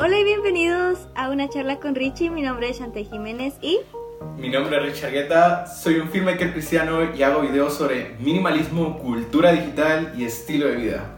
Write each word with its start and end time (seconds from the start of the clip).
Hola 0.00 0.16
y 0.16 0.22
bienvenidos 0.22 1.08
a 1.16 1.28
una 1.28 1.48
charla 1.48 1.80
con 1.80 1.96
Richie. 1.96 2.30
Mi 2.30 2.40
nombre 2.40 2.70
es 2.70 2.78
Chante 2.78 3.02
Jiménez 3.02 3.54
y. 3.60 3.80
Mi 4.36 4.48
nombre 4.48 4.76
es 4.76 4.82
Richard 4.84 5.10
Guetta, 5.10 5.66
soy 5.66 5.96
un 5.96 6.08
filmmaker 6.08 6.52
cristiano 6.52 7.12
y 7.12 7.24
hago 7.24 7.40
videos 7.40 7.74
sobre 7.74 8.14
minimalismo, 8.20 8.96
cultura 9.00 9.50
digital 9.50 10.12
y 10.16 10.24
estilo 10.24 10.68
de 10.68 10.76
vida. 10.76 11.16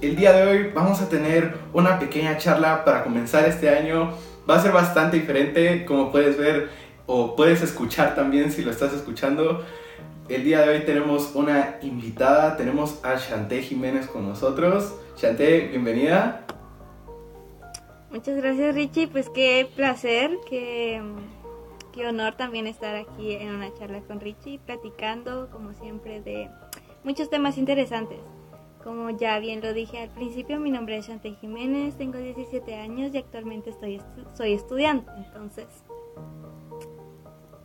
El 0.00 0.14
día 0.14 0.30
de 0.30 0.44
hoy 0.44 0.70
vamos 0.72 1.00
a 1.00 1.08
tener 1.08 1.56
una 1.72 1.98
pequeña 1.98 2.38
charla 2.38 2.84
para 2.84 3.02
comenzar 3.02 3.48
este 3.48 3.68
año. 3.68 4.12
Va 4.48 4.58
a 4.58 4.62
ser 4.62 4.70
bastante 4.70 5.18
diferente, 5.18 5.84
como 5.84 6.12
puedes 6.12 6.38
ver 6.38 6.70
o 7.06 7.34
puedes 7.34 7.62
escuchar 7.62 8.14
también 8.14 8.52
si 8.52 8.62
lo 8.62 8.70
estás 8.70 8.92
escuchando. 8.92 9.64
El 10.28 10.44
día 10.44 10.60
de 10.60 10.68
hoy 10.68 10.84
tenemos 10.84 11.32
una 11.34 11.78
invitada, 11.82 12.56
tenemos 12.56 13.04
a 13.04 13.16
Chanté 13.16 13.60
Jiménez 13.62 14.06
con 14.06 14.28
nosotros. 14.28 14.94
Chanté, 15.16 15.66
bienvenida. 15.66 16.46
Muchas 18.10 18.36
gracias 18.36 18.74
Richie, 18.74 19.06
pues 19.06 19.30
qué 19.30 19.70
placer, 19.76 20.36
qué, 20.48 21.00
qué 21.92 22.08
honor 22.08 22.34
también 22.36 22.66
estar 22.66 22.96
aquí 22.96 23.34
en 23.34 23.54
una 23.54 23.72
charla 23.74 24.00
con 24.00 24.18
Richie, 24.18 24.58
platicando 24.58 25.48
como 25.50 25.72
siempre 25.74 26.20
de 26.20 26.50
muchos 27.04 27.30
temas 27.30 27.56
interesantes. 27.56 28.18
Como 28.82 29.10
ya 29.10 29.38
bien 29.38 29.60
lo 29.60 29.72
dije 29.72 30.02
al 30.02 30.10
principio, 30.10 30.58
mi 30.58 30.72
nombre 30.72 30.96
es 30.96 31.06
Chanté 31.06 31.36
Jiménez, 31.40 31.96
tengo 31.96 32.18
17 32.18 32.74
años 32.74 33.14
y 33.14 33.18
actualmente 33.18 33.70
estoy 33.70 34.02
soy 34.34 34.54
estudiante, 34.54 35.10
entonces... 35.16 35.66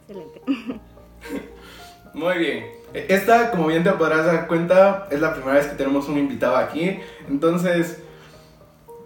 Excelente. 0.02 0.42
Muy 2.14 2.38
bien. 2.38 2.66
Esta, 2.94 3.50
como 3.50 3.68
bien 3.68 3.84
te 3.84 3.92
podrás 3.92 4.26
dar 4.26 4.48
cuenta, 4.48 5.08
es 5.10 5.20
la 5.20 5.34
primera 5.34 5.56
vez 5.56 5.68
que 5.68 5.76
tenemos 5.76 6.08
un 6.08 6.18
invitado 6.18 6.56
aquí. 6.56 7.00
Entonces, 7.28 8.05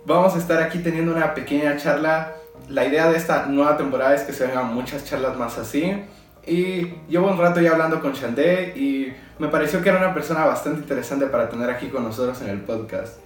vamos 0.10 0.34
a 0.34 0.40
estar 0.40 0.62
aquí 0.62 0.80
teniendo 0.80 1.14
una 1.16 1.36
pequeña 1.36 1.78
charla. 1.78 2.34
La 2.68 2.84
idea 2.86 3.10
de 3.10 3.18
esta 3.18 3.46
nueva 3.46 3.78
temporada 3.78 4.16
es 4.16 4.24
que 4.24 4.34
se 4.34 4.48
vengan 4.48 4.74
muchas 4.74 5.06
charlas 5.06 5.38
más 5.38 5.58
así. 5.60 6.04
Y 6.48 6.96
llevo 7.08 7.28
un 7.28 7.38
rato 7.38 7.62
ya 7.62 7.72
hablando 7.72 8.02
con 8.02 8.14
Chandé 8.14 8.74
y 8.76 9.14
me 9.38 9.50
pareció 9.50 9.84
que 9.84 9.90
era 9.90 10.00
una 10.00 10.14
persona 10.14 10.46
bastante 10.46 10.82
interesante 10.82 11.28
para 11.28 11.48
tener 11.48 11.70
aquí 11.70 11.90
con 11.90 12.04
nosotros 12.04 12.42
en 12.42 12.50
el 12.50 12.62
podcast. 12.62 13.20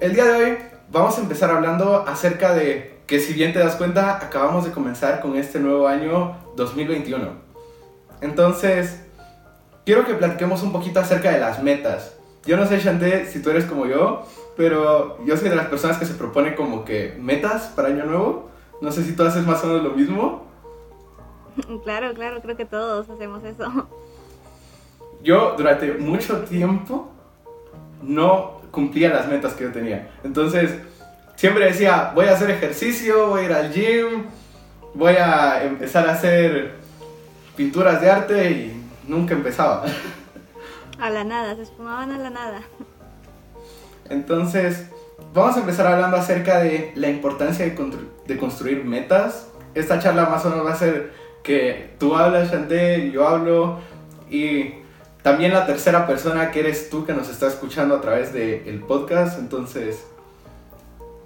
El 0.00 0.14
día 0.14 0.24
de 0.24 0.44
hoy 0.44 0.58
vamos 0.90 1.18
a 1.18 1.20
empezar 1.20 1.50
hablando 1.50 2.06
acerca 2.08 2.54
de 2.54 3.00
que 3.06 3.20
si 3.20 3.34
bien 3.34 3.52
te 3.52 3.58
das 3.58 3.76
cuenta, 3.76 4.16
acabamos 4.16 4.64
de 4.64 4.70
comenzar 4.70 5.20
con 5.20 5.36
este 5.36 5.60
nuevo 5.60 5.86
año 5.86 6.34
2021. 6.56 7.28
Entonces, 8.22 9.02
quiero 9.84 10.06
que 10.06 10.14
platiquemos 10.14 10.62
un 10.62 10.72
poquito 10.72 11.00
acerca 11.00 11.30
de 11.30 11.40
las 11.40 11.62
metas. 11.62 12.14
Yo 12.46 12.56
no 12.56 12.66
sé, 12.66 12.80
Chanté, 12.80 13.26
si 13.26 13.42
tú 13.42 13.50
eres 13.50 13.66
como 13.66 13.84
yo, 13.84 14.24
pero 14.60 15.16
yo 15.24 15.38
soy 15.38 15.48
de 15.48 15.56
las 15.56 15.68
personas 15.68 15.96
que 15.96 16.04
se 16.04 16.12
propone 16.12 16.54
como 16.54 16.84
que 16.84 17.16
metas 17.18 17.68
para 17.74 17.88
Año 17.88 18.04
Nuevo. 18.04 18.50
No 18.82 18.92
sé 18.92 19.02
si 19.04 19.16
tú 19.16 19.22
haces 19.22 19.46
más 19.46 19.64
o 19.64 19.68
menos 19.68 19.84
lo 19.84 19.90
mismo. 19.92 20.44
Claro, 21.82 22.12
claro, 22.12 22.42
creo 22.42 22.58
que 22.58 22.66
todos 22.66 23.08
hacemos 23.08 23.42
eso. 23.42 23.88
Yo 25.22 25.54
durante 25.56 25.94
mucho 25.94 26.40
tiempo 26.40 27.10
no 28.02 28.60
cumplía 28.70 29.08
las 29.08 29.28
metas 29.28 29.54
que 29.54 29.64
yo 29.64 29.72
tenía. 29.72 30.10
Entonces, 30.24 30.78
siempre 31.36 31.64
decía, 31.64 32.12
voy 32.14 32.26
a 32.26 32.32
hacer 32.32 32.50
ejercicio, 32.50 33.28
voy 33.28 33.40
a 33.40 33.44
ir 33.44 33.52
al 33.52 33.72
gym, 33.72 34.26
voy 34.92 35.14
a 35.14 35.64
empezar 35.64 36.06
a 36.06 36.12
hacer 36.12 36.74
pinturas 37.56 37.98
de 38.02 38.10
arte 38.10 38.50
y 38.50 38.84
nunca 39.08 39.32
empezaba. 39.32 39.84
A 41.00 41.08
la 41.08 41.24
nada, 41.24 41.56
se 41.56 41.62
esfumaban 41.62 42.10
a 42.12 42.18
la 42.18 42.28
nada. 42.28 42.60
Entonces, 44.10 44.88
vamos 45.32 45.56
a 45.56 45.60
empezar 45.60 45.86
hablando 45.86 46.16
acerca 46.16 46.60
de 46.60 46.92
la 46.94 47.08
importancia 47.08 47.64
de, 47.64 48.36
construir 48.38 48.84
metas. 48.84 49.48
Esta 49.74 49.98
charla 49.98 50.26
más 50.26 50.44
o 50.44 50.50
menos 50.50 50.66
va 50.66 50.72
a 50.72 50.76
ser 50.76 51.12
que 51.42 51.94
tú 51.98 52.14
hablas, 52.16 52.50
Chanté, 52.50 53.10
yo 53.10 53.26
hablo 53.26 53.78
y 54.28 54.74
también 55.22 55.52
la 55.52 55.64
tercera 55.64 56.06
persona 56.06 56.50
que 56.50 56.60
eres 56.60 56.90
tú 56.90 57.06
que 57.06 57.14
nos 57.14 57.28
está 57.30 57.46
escuchando 57.46 57.94
a 57.94 58.00
través 58.00 58.32
del 58.32 58.80
podcast. 58.80 59.38
Entonces, 59.38 60.04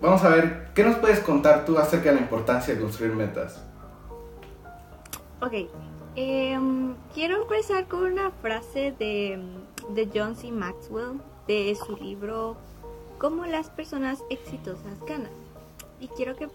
vamos 0.00 0.22
a 0.22 0.28
ver, 0.28 0.68
¿qué 0.74 0.84
nos 0.84 0.96
puedes 0.96 1.20
contar 1.20 1.64
tú 1.64 1.78
acerca 1.78 2.10
de 2.10 2.16
la 2.16 2.20
importancia 2.20 2.74
de 2.74 2.80
construir 2.80 3.12
metas? 3.12 3.62
Ok, 5.40 5.68
Em, 6.16 6.94
quiero 7.12 7.42
empezar 7.42 7.88
con 7.88 8.04
una 8.04 8.30
frase 8.30 8.94
de, 8.98 9.40
de 9.90 10.08
John 10.14 10.36
C. 10.36 10.52
Maxwell 10.52 11.20
de 11.48 11.74
su 11.74 11.96
libro 11.96 12.56
Cómo 13.18 13.46
las 13.46 13.70
personas 13.70 14.22
exitosas 14.30 15.00
ganan. 15.06 15.32
Y 16.00 16.08
quiero 16.08 16.36
que 16.36 16.48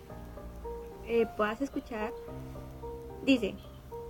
eh, 1.06 1.28
puedas 1.38 1.62
escuchar. 1.62 2.14
Dice, 3.26 3.56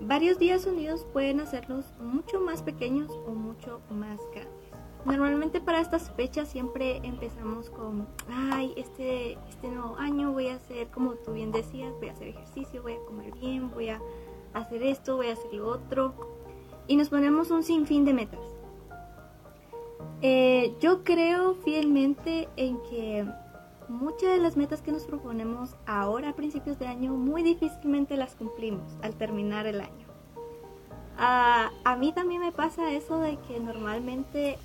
varios 0.01 0.39
días 0.39 0.65
unidos 0.65 1.05
pueden 1.13 1.39
hacernos 1.39 1.85
mucho 1.99 2.39
más 2.41 2.61
pequeños 2.61 3.11
o 3.27 3.31
mucho 3.31 3.81
más 3.89 4.19
grandes. 4.33 4.59
Normalmente 5.05 5.61
para 5.61 5.79
estas 5.79 6.11
fechas 6.11 6.49
siempre 6.49 6.97
empezamos 7.03 7.69
con, 7.69 8.05
ay, 8.29 8.73
este, 8.75 9.37
este 9.47 9.69
nuevo 9.69 9.95
año 9.97 10.33
voy 10.33 10.49
a 10.49 10.55
hacer, 10.55 10.87
como 10.89 11.13
tú 11.13 11.33
bien 11.33 11.53
decías, 11.53 11.93
voy 11.99 12.09
a 12.09 12.11
hacer 12.11 12.27
ejercicio, 12.27 12.81
voy 12.81 12.93
a 12.93 13.05
comer 13.05 13.33
bien, 13.33 13.71
voy 13.71 13.89
a 13.89 14.01
hacer 14.53 14.83
esto, 14.83 15.15
voy 15.15 15.27
a 15.27 15.33
hacer 15.33 15.53
lo 15.53 15.69
otro. 15.69 16.13
Y 16.87 16.97
nos 16.97 17.09
ponemos 17.09 17.49
un 17.49 17.63
sinfín 17.63 18.03
de 18.03 18.13
metas. 18.13 18.58
Eh, 20.21 20.75
yo 20.79 21.03
creo 21.03 21.55
fielmente 21.55 22.49
en 22.57 22.77
que 22.89 23.25
muchas 23.87 24.31
de 24.31 24.37
las 24.37 24.57
metas 24.57 24.81
que 24.81 24.91
nos 24.91 25.03
proponemos 25.03 25.75
ahora 25.85 26.29
a 26.29 26.33
principios 26.33 26.77
de 26.77 26.87
año 26.87 27.13
muy 27.13 27.41
difícilmente 27.41 28.17
las 28.17 28.35
cumplimos 28.35 28.83
al 29.01 29.15
terminar 29.15 29.65
el 29.65 29.81
año. 29.81 30.07
a 31.17 31.95
mí 31.97 32.13
también 32.13 32.41
me 32.41 32.51
pasa 32.51 32.91
eso 32.91 33.19
de 33.19 33.37
que 33.47 33.59
normalmente 33.59 34.57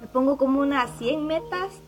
me 0.00 0.06
pongo 0.06 0.36
como 0.36 0.60
unas 0.60 0.90
100 0.98 1.26
metas 1.26 1.80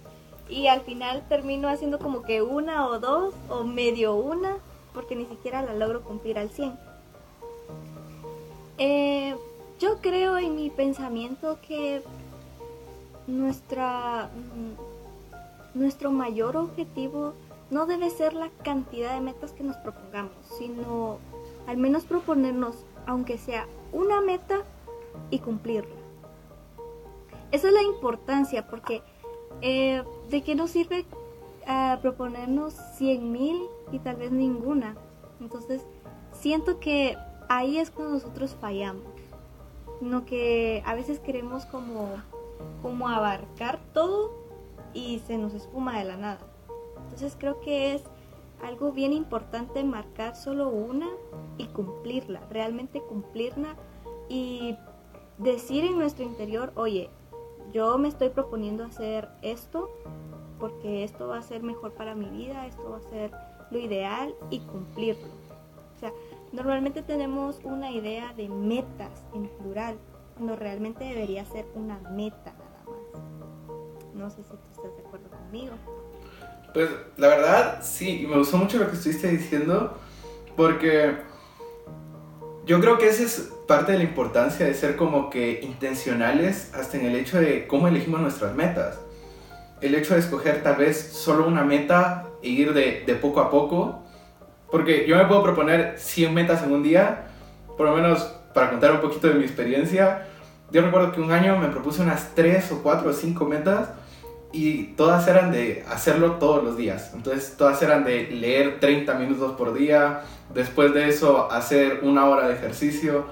y 0.49 0.67
al 0.67 0.81
final 0.81 1.27
termino 1.29 1.69
haciendo 1.69 1.99
como 1.99 2.23
que 2.23 2.43
una 2.43 2.87
o 2.87 2.99
dos 2.99 3.35
o 3.49 3.65
medio 3.65 4.15
una 4.15 4.57
porque 4.93 5.15
ni 5.15 5.27
siquiera 5.27 5.63
la 5.63 5.75
logro 5.75 6.03
cumplir 6.03 6.39
al 6.39 6.51
100. 6.51 6.77
Eh, 8.79 9.37
yo 9.81 10.01
creo 10.01 10.39
en 10.39 10.55
mi 10.55 10.71
pensamiento 10.71 11.59
que 11.67 12.03
nuestra, 13.27 14.31
mm, 14.35 15.79
nuestro 15.79 16.11
mayor 16.11 16.57
objetivo 16.57 17.33
no 17.71 17.87
debe 17.87 18.11
ser 18.11 18.35
la 18.35 18.51
cantidad 18.63 19.15
de 19.15 19.21
metas 19.21 19.53
que 19.53 19.65
nos 19.65 19.77
propongamos, 19.77 20.33
sino 20.59 21.19
al 21.67 21.77
menos 21.77 22.05
proponernos, 22.05 22.85
aunque 23.07 23.39
sea 23.39 23.67
una 23.93 24.21
meta, 24.21 24.63
y 25.31 25.41
cumplirla. 25.41 25.95
Esa 27.51 27.67
es 27.67 27.75
la 27.75 27.83
importancia, 27.83 28.69
porque 28.69 29.03
eh, 29.61 30.05
¿de 30.31 30.43
qué 30.43 30.55
nos 30.55 30.71
sirve 30.71 31.05
a 31.67 31.99
proponernos 32.01 32.75
100 32.97 33.31
mil 33.31 33.61
y 33.93 33.99
tal 34.01 34.17
vez 34.17 34.33
ninguna. 34.33 34.97
Entonces, 35.41 35.83
siento 36.33 36.81
que 36.81 37.17
ahí 37.49 37.79
es 37.79 37.91
cuando 37.91 38.15
nosotros 38.15 38.57
fallamos. 38.61 39.05
No 40.01 40.25
que 40.25 40.83
a 40.87 40.95
veces 40.95 41.19
queremos 41.21 41.67
como, 41.67 42.09
como 42.83 43.09
abarcar 43.09 43.79
todo 43.93 44.33
y 44.95 45.21
se 45.27 45.39
nos 45.39 45.55
espuma 45.55 45.99
de 45.99 46.05
la 46.05 46.17
nada. 46.17 46.41
Entonces 47.05 47.37
creo 47.39 47.61
que 47.61 47.95
es 47.95 48.03
algo 48.63 48.93
bien 48.93 49.13
importante 49.13 49.83
marcar 49.85 50.37
solo 50.37 50.69
una 50.69 51.09
y 51.59 51.67
cumplirla, 51.67 52.41
realmente 52.51 53.01
cumplirla 53.03 53.77
y 54.29 54.77
decir 55.39 55.85
en 55.85 55.99
nuestro 55.99 56.25
interior, 56.25 56.73
oye, 56.77 57.11
yo 57.73 57.97
me 57.99 58.09
estoy 58.09 58.29
proponiendo 58.31 58.85
hacer 58.85 59.29
esto 59.43 59.89
porque 60.59 61.05
esto 61.05 61.29
va 61.29 61.39
a 61.39 61.43
ser 61.43 61.63
mejor 61.63 61.93
para 61.93 62.15
mi 62.15 62.27
vida, 62.27 62.67
esto 62.67 62.91
va 62.91 62.99
a 62.99 63.11
ser 63.11 63.33
lo 63.71 63.79
ideal 63.79 64.35
y 64.51 64.61
cumplirlo. 64.61 65.29
O 65.97 65.99
sea, 65.99 66.13
normalmente 66.53 67.03
tenemos 67.03 67.61
una 67.65 67.91
idea 67.91 68.33
de 68.37 68.49
metas 68.49 69.25
en 69.35 69.49
plural, 69.49 69.99
cuando 70.35 70.57
realmente 70.57 71.05
debería 71.05 71.45
ser 71.45 71.67
una 71.75 71.99
meta 72.11 72.53
nada 72.53 72.85
más. 72.87 74.15
No 74.15 74.31
sé 74.31 74.43
si 74.43 74.51
tú 74.51 74.59
estás 74.73 74.97
de 74.97 75.03
acuerdo 75.07 75.29
conmigo. 75.31 75.75
Pues 76.73 76.89
la 77.17 77.29
verdad, 77.29 77.81
sí, 77.83 78.23
y 78.23 78.27
me 78.27 78.39
gustó 78.39 78.57
mucho 78.57 78.79
lo 78.79 78.89
que 78.89 78.97
estuviste 78.97 79.29
diciendo, 79.29 79.99
porque 80.57 81.17
yo 82.67 82.81
creo 82.81 82.99
que 82.99 83.09
esa 83.09 83.23
es 83.25 83.53
parte 83.67 83.93
de 83.93 83.99
la 83.99 84.05
importancia 84.05 84.67
de 84.67 84.75
ser 84.75 84.97
como 84.97 85.31
que 85.31 85.61
intencionales 85.63 86.73
hasta 86.75 86.97
en 86.97 87.07
el 87.07 87.17
hecho 87.17 87.41
de 87.41 87.67
cómo 87.67 87.89
elegimos 87.89 88.21
nuestras 88.21 88.55
metas 88.55 88.99
el 89.81 89.95
hecho 89.95 90.15
de 90.15 90.21
escoger 90.21 90.63
tal 90.63 90.77
vez 90.77 90.99
solo 91.01 91.47
una 91.47 91.65
meta 91.65 92.29
e 92.43 92.49
ir 92.49 92.75
de, 92.75 93.05
de, 93.07 93.15
poco 93.15 93.41
a 93.41 93.51
poco, 93.51 94.03
porque 94.71 95.07
yo 95.07 95.17
me 95.17 95.25
puedo 95.25 95.43
proponer 95.43 95.95
100 95.99 96.35
metas 96.35 96.63
en 96.63 96.73
un 96.73 96.83
día, 96.83 97.29
por 97.77 97.89
lo 97.89 97.95
menos 97.97 98.23
para 98.55 98.71
contar 98.71 98.93
un 98.93 99.01
poquito 99.01 99.29
de 99.29 99.35
mi 99.35 99.45
experiencia, 99.45 100.27
yo 100.71 100.83
recuerdo 100.83 101.13
que 101.13 101.21
un 101.21 101.33
año 101.33 101.57
me 101.59 101.69
propuse 101.69 102.03
unas 102.03 102.35
3 102.35 102.73
o 102.73 102.83
4 102.83 103.11
o 103.11 103.13
5 103.13 103.45
metas 103.45 103.89
y 104.53 104.85
todas 104.95 105.27
eran 105.29 105.51
de 105.51 105.85
hacerlo 105.89 106.33
todos 106.33 106.63
los 106.63 106.77
días. 106.77 107.13
Entonces 107.15 107.57
todas 107.57 107.81
eran 107.83 108.05
de 108.05 108.29
leer 108.31 108.81
30 108.81 109.15
minutos 109.15 109.53
por 109.53 109.73
día, 109.75 110.23
después 110.53 110.93
de 110.95 111.09
eso 111.09 111.51
hacer 111.51 112.01
una 112.03 112.27
hora 112.27 112.49
de 112.49 112.55
ejercicio. 112.55 113.25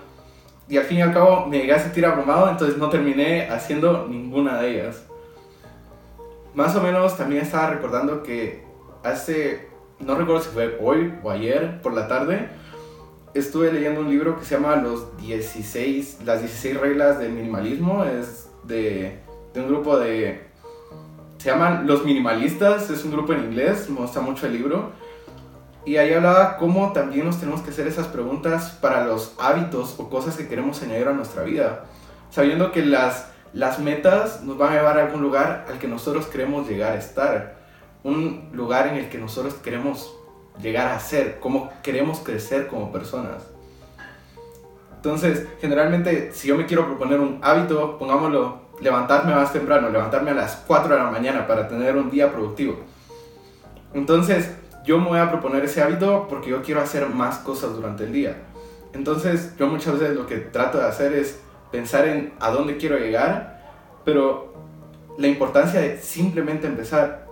Y 0.69 0.77
al 0.77 0.85
fin 0.85 0.99
y 0.99 1.03
al 1.03 1.13
cabo 1.13 1.47
me 1.47 1.59
llegué 1.59 1.73
a 1.73 1.79
sentir 1.79 2.05
abrumado, 2.05 2.49
entonces 2.51 2.77
no 2.77 2.89
terminé 2.91 3.49
haciendo 3.49 4.07
ninguna 4.09 4.61
de 4.61 4.71
ellas. 4.71 5.05
Más 6.55 6.75
o 6.77 6.83
menos 6.83 7.17
también 7.17 7.43
estaba 7.43 7.71
recordando 7.71 8.23
que 8.23 8.65
hace, 9.03 9.68
no 10.01 10.15
recuerdo 10.15 10.43
si 10.43 10.51
fue 10.51 10.79
hoy 10.81 11.15
o 11.23 11.31
ayer 11.31 11.81
por 11.83 11.93
la 11.93 12.09
tarde, 12.09 12.49
estuve 13.35 13.73
leyendo 13.73 14.01
un 14.01 14.11
libro 14.11 14.39
que 14.39 14.45
se 14.45 14.55
llama 14.55 14.77
Los 14.77 15.17
16, 15.19 16.21
Las 16.25 16.41
16 16.41 16.81
reglas 16.81 17.19
del 17.19 17.33
minimalismo. 17.33 18.05
Es 18.05 18.49
de, 18.65 19.19
un 19.55 19.69
grupo 19.69 19.99
de 19.99 20.47
se 21.39 21.51
llaman 21.51 21.87
Los 21.87 22.05
Minimalistas, 22.05 22.91
es 22.91 23.05
un 23.05 23.13
grupo 23.13 23.33
en 23.33 23.45
inglés, 23.45 23.89
me 23.91 24.01
gusta 24.01 24.21
mucho 24.21 24.47
el 24.47 24.55
libro. 24.55 24.93
Y 25.85 25.97
ahí 25.97 26.13
hablaba 26.13 26.57
cómo 26.59 26.93
también 26.93 27.25
nos 27.25 27.39
tenemos 27.39 27.63
que 27.63 27.71
hacer 27.71 27.87
esas 27.87 28.09
preguntas 28.09 28.77
para 28.81 29.07
los 29.07 29.35
hábitos 29.39 29.95
o 29.99 30.11
cosas 30.11 30.37
que 30.37 30.49
queremos 30.49 30.83
añadir 30.83 31.09
a 31.09 31.13
nuestra 31.13 31.45
vida. 31.45 31.85
Sabiendo 32.31 32.73
que 32.73 32.85
las, 32.85 33.29
las 33.53 33.79
metas 33.79 34.43
nos 34.43 34.59
van 34.59 34.73
a 34.73 34.77
llevar 34.77 34.99
a 34.99 35.07
algún 35.07 35.23
lugar 35.23 35.67
al 35.71 35.79
que 35.79 35.89
nosotros 35.89 36.27
queremos 36.27 36.69
llegar 36.69 36.93
a 36.93 36.99
estar. 36.99 37.58
Un 38.09 38.49
lugar 38.53 38.87
en 38.87 38.95
el 38.95 39.09
que 39.11 39.19
nosotros 39.19 39.55
queremos 39.55 40.17
llegar 40.63 40.89
a 40.89 40.99
ser, 40.99 41.39
cómo 41.41 41.71
queremos 41.83 42.21
crecer 42.21 42.67
como 42.67 42.91
personas. 42.91 43.47
Entonces, 44.97 45.47
generalmente, 45.61 46.33
si 46.33 46.49
yo 46.49 46.57
me 46.57 46.65
quiero 46.65 46.87
proponer 46.87 47.21
un 47.21 47.39
hábito, 47.43 47.99
pongámoslo 47.99 48.69
levantarme 48.81 49.35
más 49.35 49.53
temprano, 49.53 49.91
levantarme 49.91 50.31
a 50.31 50.35
las 50.35 50.57
4 50.67 50.95
de 50.95 51.03
la 51.03 51.11
mañana 51.11 51.47
para 51.47 51.69
tener 51.69 51.97
un 51.97 52.11
día 52.11 52.33
productivo. 52.33 52.77
Entonces, 53.93 54.55
yo 54.85 54.99
me 54.99 55.09
voy 55.09 55.19
a 55.19 55.31
proponer 55.31 55.65
ese 55.65 55.83
hábito 55.83 56.27
porque 56.29 56.51
yo 56.51 56.63
quiero 56.63 56.81
hacer 56.81 57.07
más 57.09 57.39
cosas 57.39 57.75
durante 57.75 58.05
el 58.05 58.13
día. 58.13 58.37
Entonces, 58.95 59.55
yo 59.59 59.67
muchas 59.67 59.99
veces 59.99 60.17
lo 60.17 60.27
que 60.27 60.39
trato 60.39 60.79
de 60.79 60.87
hacer 60.87 61.13
es 61.13 61.41
pensar 61.71 62.09
en 62.09 62.33
a 62.41 62.51
dónde 62.51 62.79
quiero 62.79 62.97
llegar, 62.97 63.63
pero 64.05 64.55
la 65.19 65.29
importancia 65.29 65.81
de 65.81 65.99
simplemente 65.99 66.67
empezar. 66.67 67.28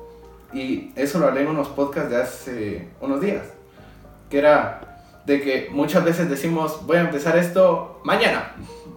Y 0.53 0.93
eso 0.97 1.19
lo 1.19 1.27
hablé 1.27 1.43
en 1.43 1.49
unos 1.49 1.69
podcasts 1.69 2.11
de 2.11 2.17
hace 2.17 2.89
unos 3.01 3.21
días, 3.21 3.43
que 4.31 4.39
era 4.39 4.81
de 5.27 5.41
que 5.41 5.69
muchas 5.71 6.05
veces 6.05 6.31
decimos, 6.31 6.87
voy 6.87 6.99
a 6.99 7.01
empezar 7.01 7.37
esto 7.37 8.01
mañana, 8.05 8.53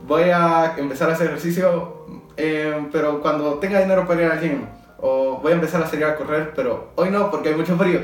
voy 0.07 0.30
a 0.30 0.75
empezar 0.78 1.10
a 1.10 1.13
hacer 1.13 1.28
ejercicio 1.28 2.00
eh, 2.42 2.88
pero 2.94 3.22
cuando 3.22 3.56
tenga 3.56 3.81
dinero 3.81 4.07
para 4.07 4.22
ir 4.22 4.31
al 4.31 4.40
gym, 4.40 4.62
o 4.98 5.40
voy 5.42 5.51
a 5.51 5.56
empezar 5.56 5.84
a 5.84 5.88
salir 5.88 6.06
a 6.06 6.16
correr, 6.16 6.54
pero 6.56 6.92
hoy 6.96 7.10
no 7.10 7.30
porque 7.30 7.50
hay 7.50 7.56
mucho 7.56 7.78
frío. 7.78 8.00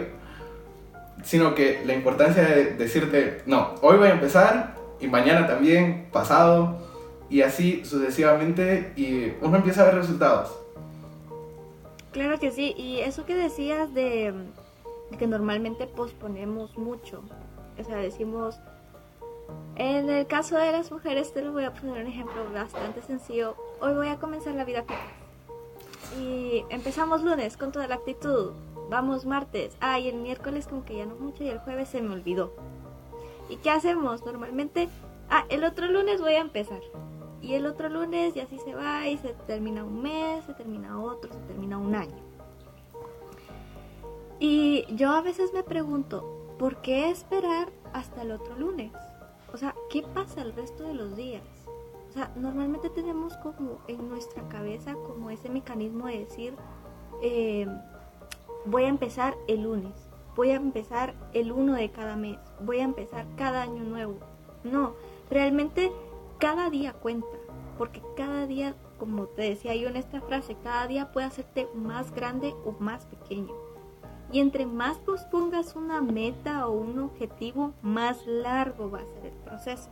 Sino 1.24 1.56
que 1.56 1.84
la 1.86 1.94
importancia 1.94 2.44
de 2.44 2.74
decirte, 2.74 3.44
no, 3.46 3.76
hoy 3.82 3.96
voy 3.96 4.10
a 4.10 4.12
empezar 4.12 4.76
y 5.00 5.08
mañana 5.08 5.48
también, 5.48 6.10
pasado, 6.12 6.80
y 7.30 7.44
así 7.44 7.86
sucesivamente, 7.86 8.92
y 8.98 9.32
uno 9.42 9.56
empieza 9.56 9.84
a 9.84 9.86
ver 9.86 9.96
resultados. 9.96 10.52
Claro 12.16 12.40
que 12.40 12.50
sí, 12.50 12.74
y 12.78 13.02
eso 13.02 13.26
que 13.26 13.36
decías 13.36 13.94
de, 13.94 14.34
que 15.20 15.28
normalmente 15.28 15.86
posponemos 15.86 16.78
mucho, 16.78 17.22
o 17.78 17.84
sea, 17.84 17.98
decimos, 17.98 18.58
en 19.76 20.10
el 20.10 20.26
caso 20.26 20.58
de 20.58 20.72
las 20.72 20.94
mujeres, 20.94 21.34
te 21.34 21.42
lo 21.42 21.52
voy 21.52 21.66
a 21.66 21.74
poner 21.74 22.06
un 22.06 22.10
ejemplo 22.10 22.50
bastante 22.54 23.02
sencillo. 23.02 23.58
Hoy 23.82 23.96
voy 23.96 24.08
a 24.08 24.18
comenzar 24.18 24.56
la 24.56 24.64
vida 24.64 24.84
fitness. 24.84 26.18
Y 26.18 26.64
empezamos 26.70 27.22
lunes 27.22 27.58
con 27.58 27.74
toda 27.74 27.86
la 27.86 27.96
actitud. 27.96 28.54
Vamos 28.90 29.26
martes. 29.26 29.76
Ah, 29.82 30.00
y 30.00 30.08
el 30.08 30.16
miércoles 30.16 30.68
como 30.68 30.86
que 30.86 30.96
ya 30.96 31.06
no 31.06 31.16
mucho 31.16 31.44
y 31.44 31.50
el 31.50 31.60
jueves 31.60 31.90
se 31.90 32.02
me 32.02 32.14
olvidó. 32.14 32.54
¿Y 33.50 33.58
qué 33.58 33.72
hacemos? 33.72 34.26
Normalmente, 34.26 34.88
ah, 35.30 35.44
el 35.50 35.66
otro 35.66 35.88
lunes 35.88 36.22
voy 36.22 36.36
a 36.36 36.40
empezar. 36.40 36.80
Y 37.46 37.54
el 37.54 37.68
otro 37.68 37.90
lunes 37.90 38.36
y 38.36 38.40
así 38.40 38.58
se 38.58 38.74
va 38.74 39.08
y 39.08 39.20
se 39.20 39.34
termina 39.46 39.84
un 39.84 40.02
mes, 40.02 40.44
se 40.46 40.56
termina 40.56 41.00
otro, 41.00 41.32
se 41.32 41.40
termina 41.42 41.78
un 41.78 41.94
año. 41.94 42.18
Y 44.40 44.86
yo 44.96 45.12
a 45.12 45.22
veces 45.22 45.54
me 45.54 45.62
pregunto, 45.62 46.26
¿por 46.58 46.82
qué 46.82 47.12
esperar 47.12 47.70
hasta 47.94 48.24
el 48.24 48.32
otro 48.32 48.58
lunes? 48.58 48.92
O 49.54 49.58
sea, 49.58 49.76
¿qué 49.92 50.02
pasa 50.02 50.42
el 50.42 50.54
resto 50.54 50.86
de 50.86 50.96
los 50.96 51.16
días? 51.16 51.44
O 52.10 52.14
sea, 52.14 52.32
normalmente 52.36 52.90
tenemos 52.90 53.38
como 53.38 53.78
en 53.88 54.10
nuestra 54.10 54.42
cabeza 54.50 54.96
como 55.06 55.30
ese 55.30 55.48
mecanismo 55.50 56.08
de 56.08 56.22
decir, 56.22 56.56
eh, 57.22 57.68
voy 58.66 58.86
a 58.86 58.88
empezar 58.88 59.38
el 59.48 59.62
lunes, 59.62 59.94
voy 60.36 60.50
a 60.50 60.56
empezar 60.56 61.14
el 61.34 61.52
uno 61.52 61.74
de 61.74 61.92
cada 61.92 62.16
mes, 62.16 62.40
voy 62.60 62.80
a 62.80 62.86
empezar 62.86 63.28
cada 63.38 63.62
año 63.62 63.84
nuevo. 63.84 64.16
No, 64.64 64.94
realmente 65.30 65.92
cada 66.40 66.70
día 66.70 66.94
cuenta, 66.94 67.38
porque 67.78 68.02
cada 68.16 68.48
día, 68.48 68.76
como 68.98 69.26
te 69.26 69.44
decía 69.44 69.76
yo 69.76 69.90
en 69.90 69.98
esta 69.98 70.22
frase, 70.22 70.56
cada 70.64 70.88
día 70.88 71.12
puede 71.12 71.28
hacerte 71.28 71.68
más 71.74 72.14
grande 72.14 72.56
o 72.66 72.74
más 72.80 73.06
pequeño. 73.06 73.54
Y 74.32 74.40
entre 74.40 74.66
más 74.66 74.98
pospongas 74.98 75.76
una 75.76 76.02
meta 76.02 76.68
o 76.68 76.72
un 76.72 77.00
objetivo, 77.00 77.74
más 77.82 78.26
largo 78.26 78.90
va 78.90 79.00
a 79.00 79.06
ser 79.06 79.26
el 79.26 79.40
proceso. 79.44 79.90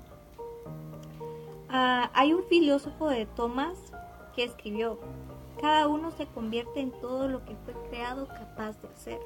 Ah, 1.69 2.10
hay 2.13 2.34
un 2.34 2.44
filósofo 2.44 3.10
de 3.10 3.25
Thomas 3.25 3.78
que 4.36 4.44
escribió, 4.44 5.00
cada 5.62 5.88
uno 5.88 6.12
se 6.12 6.25
convierte 6.28 6.81
en 6.81 6.92
todo 6.92 7.28
lo 7.28 7.45
que 7.45 7.56
fue 7.63 7.74
creado 7.90 8.28
capaz 8.28 8.81
de 8.81 8.88
hacer. 8.90 9.19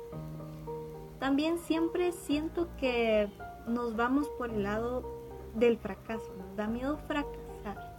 También 1.19 1.57
siempre 1.57 2.11
siento 2.11 2.67
que 2.77 3.27
nos 3.67 3.95
vamos 3.95 4.29
por 4.37 4.51
el 4.51 4.63
lado 4.63 5.16
del 5.55 5.77
fracaso, 5.77 6.31
nos 6.37 6.55
da 6.55 6.67
miedo 6.67 6.97
fracasar. 7.07 7.97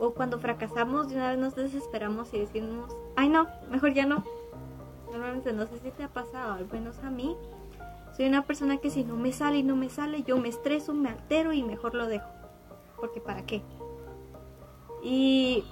O 0.00 0.14
cuando 0.14 0.38
fracasamos 0.38 1.08
de 1.08 1.16
una 1.16 1.30
vez 1.30 1.38
nos 1.38 1.54
desesperamos 1.54 2.32
y 2.32 2.40
decimos, 2.40 2.94
ay 3.16 3.28
no, 3.28 3.48
mejor 3.70 3.94
ya 3.94 4.06
no, 4.06 4.22
Normalmente 5.10 5.52
no 5.52 5.66
sé 5.66 5.78
si 5.78 5.90
te 5.90 6.04
ha 6.04 6.08
pasado, 6.08 6.54
al 6.54 6.66
menos 6.70 6.98
a 6.98 7.10
mí. 7.10 7.36
Soy 8.16 8.26
una 8.26 8.42
persona 8.42 8.78
que 8.78 8.90
si 8.90 9.04
no 9.04 9.16
me 9.16 9.32
sale 9.32 9.58
y 9.58 9.62
no 9.62 9.76
me 9.76 9.88
sale, 9.88 10.22
yo 10.22 10.36
me 10.38 10.48
estreso, 10.48 10.92
me 10.92 11.08
altero 11.08 11.52
y 11.52 11.62
mejor 11.62 11.94
lo 11.94 12.06
dejo. 12.06 12.28
Porque 12.96 13.20
¿para 13.20 13.46
qué? 13.46 13.62
Y 15.02 15.64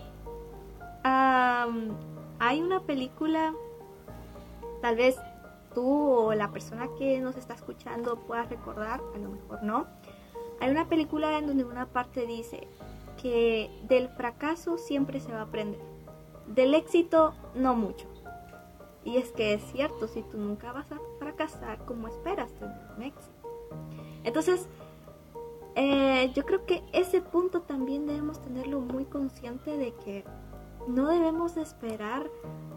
hay 1.02 2.62
una 2.62 2.80
película, 2.80 3.54
tal 4.80 4.96
vez 4.96 5.16
tú 5.74 6.10
o 6.10 6.34
la 6.34 6.50
persona 6.50 6.88
que 6.98 7.20
nos 7.20 7.36
está 7.36 7.54
escuchando 7.54 8.16
pueda 8.16 8.44
recordar, 8.44 9.00
a 9.14 9.18
lo 9.18 9.30
mejor 9.30 9.62
no. 9.62 9.86
Hay 10.60 10.70
una 10.70 10.88
película 10.88 11.38
en 11.38 11.46
donde 11.46 11.64
una 11.64 11.86
parte 11.86 12.26
dice 12.26 12.66
que 13.20 13.70
del 13.88 14.08
fracaso 14.08 14.78
siempre 14.78 15.20
se 15.20 15.32
va 15.32 15.40
a 15.40 15.42
aprender, 15.42 15.80
del 16.46 16.74
éxito 16.74 17.34
no 17.54 17.74
mucho. 17.74 18.06
Y 19.04 19.18
es 19.18 19.30
que 19.30 19.54
es 19.54 19.62
cierto, 19.72 20.08
si 20.08 20.22
tú 20.22 20.36
nunca 20.38 20.72
vas 20.72 20.90
a 20.90 20.98
fracasar, 21.18 21.78
¿cómo 21.84 22.08
esperas 22.08 22.52
tener 22.54 22.76
un 22.96 23.02
éxito? 23.04 23.30
Entonces, 24.24 24.66
eh, 25.76 26.32
yo 26.34 26.44
creo 26.44 26.66
que 26.66 26.82
ese 26.92 27.20
punto 27.20 27.60
también 27.60 28.06
debemos 28.06 28.40
tenerlo 28.42 28.80
muy 28.80 29.04
consciente 29.04 29.76
de 29.76 29.92
que 30.04 30.24
no 30.86 31.08
debemos 31.08 31.56
esperar 31.56 32.26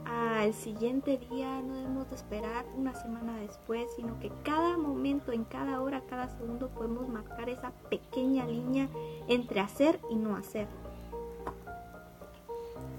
al 0.05 0.53
siguiente 0.53 1.19
día, 1.29 1.61
no 1.61 1.75
debemos 1.75 2.11
esperar 2.11 2.65
una 2.75 2.93
semana 2.93 3.37
después, 3.39 3.87
sino 3.95 4.19
que 4.19 4.31
cada 4.43 4.77
momento, 4.77 5.31
en 5.31 5.43
cada 5.43 5.81
hora, 5.81 6.01
cada 6.09 6.29
segundo 6.29 6.69
podemos 6.69 7.07
marcar 7.07 7.49
esa 7.49 7.71
pequeña 7.89 8.45
línea 8.45 8.87
entre 9.27 9.59
hacer 9.59 9.99
y 10.09 10.15
no 10.15 10.35
hacer. 10.35 10.67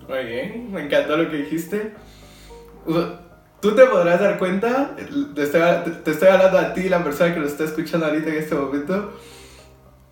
Muy 0.09 0.25
bien, 0.25 0.73
me 0.73 0.85
encantó 0.85 1.17
lo 1.17 1.31
que 1.31 1.39
dijiste. 1.39 1.95
Tú 3.61 3.75
te 3.75 3.87
podrás 3.87 4.21
dar 4.21 4.39
cuenta, 4.39 4.97
te 5.35 5.43
estoy, 5.43 6.29
hablando 6.29 6.59
a 6.59 6.73
ti, 6.73 6.89
la 6.89 7.05
persona 7.05 7.35
que 7.35 7.41
lo 7.41 7.47
está 7.47 7.65
escuchando 7.65 8.07
ahorita 8.07 8.31
en 8.31 8.37
este 8.37 8.55
momento, 8.55 9.13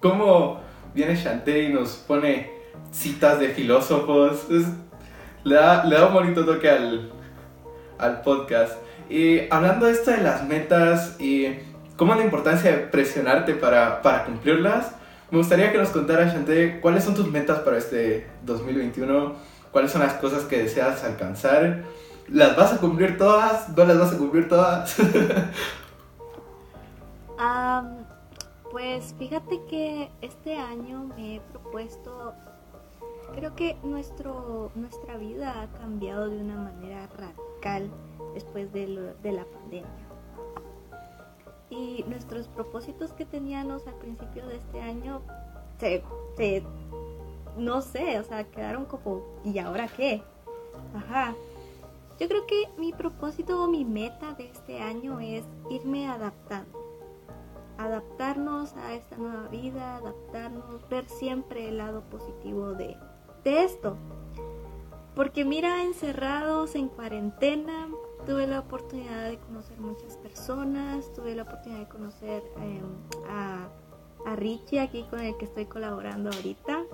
cómo 0.00 0.60
viene 0.94 1.14
Shanté 1.14 1.64
y 1.64 1.72
nos 1.72 1.96
pone 1.96 2.50
citas 2.90 3.38
de 3.38 3.48
filósofos. 3.48 4.46
Le, 5.44 5.54
da, 5.54 5.84
le, 5.84 5.96
da, 5.96 6.06
un 6.06 6.14
bonito 6.14 6.44
toque 6.44 6.70
al, 6.70 7.10
al 7.98 8.20
podcast. 8.22 8.74
Y 9.08 9.40
hablando 9.50 9.86
de 9.86 9.92
esto 9.92 10.10
de 10.10 10.18
las 10.18 10.44
metas 10.44 11.16
y 11.20 11.58
cómo 11.96 12.14
la 12.14 12.24
importancia 12.24 12.70
de 12.70 12.78
presionarte 12.78 13.54
para, 13.54 14.02
para 14.02 14.24
cumplirlas, 14.24 14.92
me 15.30 15.38
gustaría 15.38 15.72
que 15.72 15.78
nos 15.78 15.90
contara, 15.90 16.26
Shanté, 16.26 16.80
cuáles 16.80 17.04
son 17.04 17.14
tus 17.14 17.30
metas 17.30 17.58
para 17.60 17.78
este 17.78 18.26
2021, 18.44 19.34
cuáles 19.72 19.90
son 19.90 20.02
las 20.02 20.14
cosas 20.14 20.44
que 20.44 20.58
deseas 20.58 21.04
alcanzar 21.04 21.84
¿Las 22.30 22.56
vas 22.56 22.74
a 22.74 22.78
cumplir 22.78 23.16
todas? 23.16 23.70
¿No 23.74 23.84
las 23.86 23.98
vas 23.98 24.12
a 24.12 24.18
cumplir 24.18 24.48
todas? 24.48 24.96
pues 28.70 29.14
fíjate 29.18 29.62
que 29.68 30.10
este 30.20 30.56
año 30.56 31.10
me 31.16 31.36
he 31.36 31.40
propuesto 31.40 32.34
Creo 33.34 33.54
que 33.54 33.76
nuestro, 33.82 34.70
nuestra 34.74 35.16
vida 35.16 35.62
ha 35.62 35.66
cambiado 35.78 36.28
de 36.28 36.40
una 36.40 36.56
manera 36.56 37.06
radical 37.08 37.90
después 38.34 38.72
de, 38.72 39.14
de 39.22 39.32
la 39.32 39.44
pandemia. 39.44 40.08
Y 41.70 42.04
nuestros 42.08 42.48
propósitos 42.48 43.12
que 43.12 43.26
teníamos 43.26 43.86
al 43.86 43.94
principio 43.94 44.46
de 44.46 44.56
este 44.56 44.80
año 44.80 45.20
se, 45.78 46.02
se 46.36 46.62
no 47.58 47.82
sé, 47.82 48.18
o 48.18 48.24
sea, 48.24 48.44
quedaron 48.44 48.84
como, 48.86 49.22
¿y 49.44 49.58
ahora 49.58 49.88
qué? 49.88 50.22
Ajá. 50.94 51.34
Yo 52.18 52.28
creo 52.28 52.46
que 52.46 52.68
mi 52.78 52.92
propósito 52.92 53.62
o 53.62 53.68
mi 53.68 53.84
meta 53.84 54.34
de 54.34 54.46
este 54.46 54.80
año 54.80 55.20
es 55.20 55.44
irme 55.70 56.08
adaptando. 56.08 56.78
Adaptarnos 57.76 58.74
a 58.76 58.94
esta 58.94 59.16
nueva 59.16 59.46
vida, 59.48 59.96
adaptarnos, 59.96 60.88
ver 60.88 61.08
siempre 61.08 61.68
el 61.68 61.78
lado 61.78 62.02
positivo 62.10 62.72
de, 62.72 62.96
esto. 63.48 63.96
Porque 65.14 65.44
mira, 65.44 65.82
encerrados 65.82 66.74
en 66.74 66.88
cuarentena, 66.88 67.88
tuve 68.26 68.46
la 68.46 68.60
oportunidad 68.60 69.30
de 69.30 69.38
conocer 69.38 69.78
muchas 69.80 70.16
personas, 70.16 71.12
tuve 71.12 71.34
la 71.34 71.42
oportunidad 71.42 71.80
de 71.80 71.88
conocer 71.88 72.42
em, 72.56 72.84
a, 73.28 73.68
a 74.26 74.36
Richie 74.36 74.80
aquí 74.80 75.04
con 75.10 75.20
el 75.20 75.36
que 75.36 75.46
estoy 75.46 75.64
colaborando 75.66 76.30
ahorita. 76.30 76.84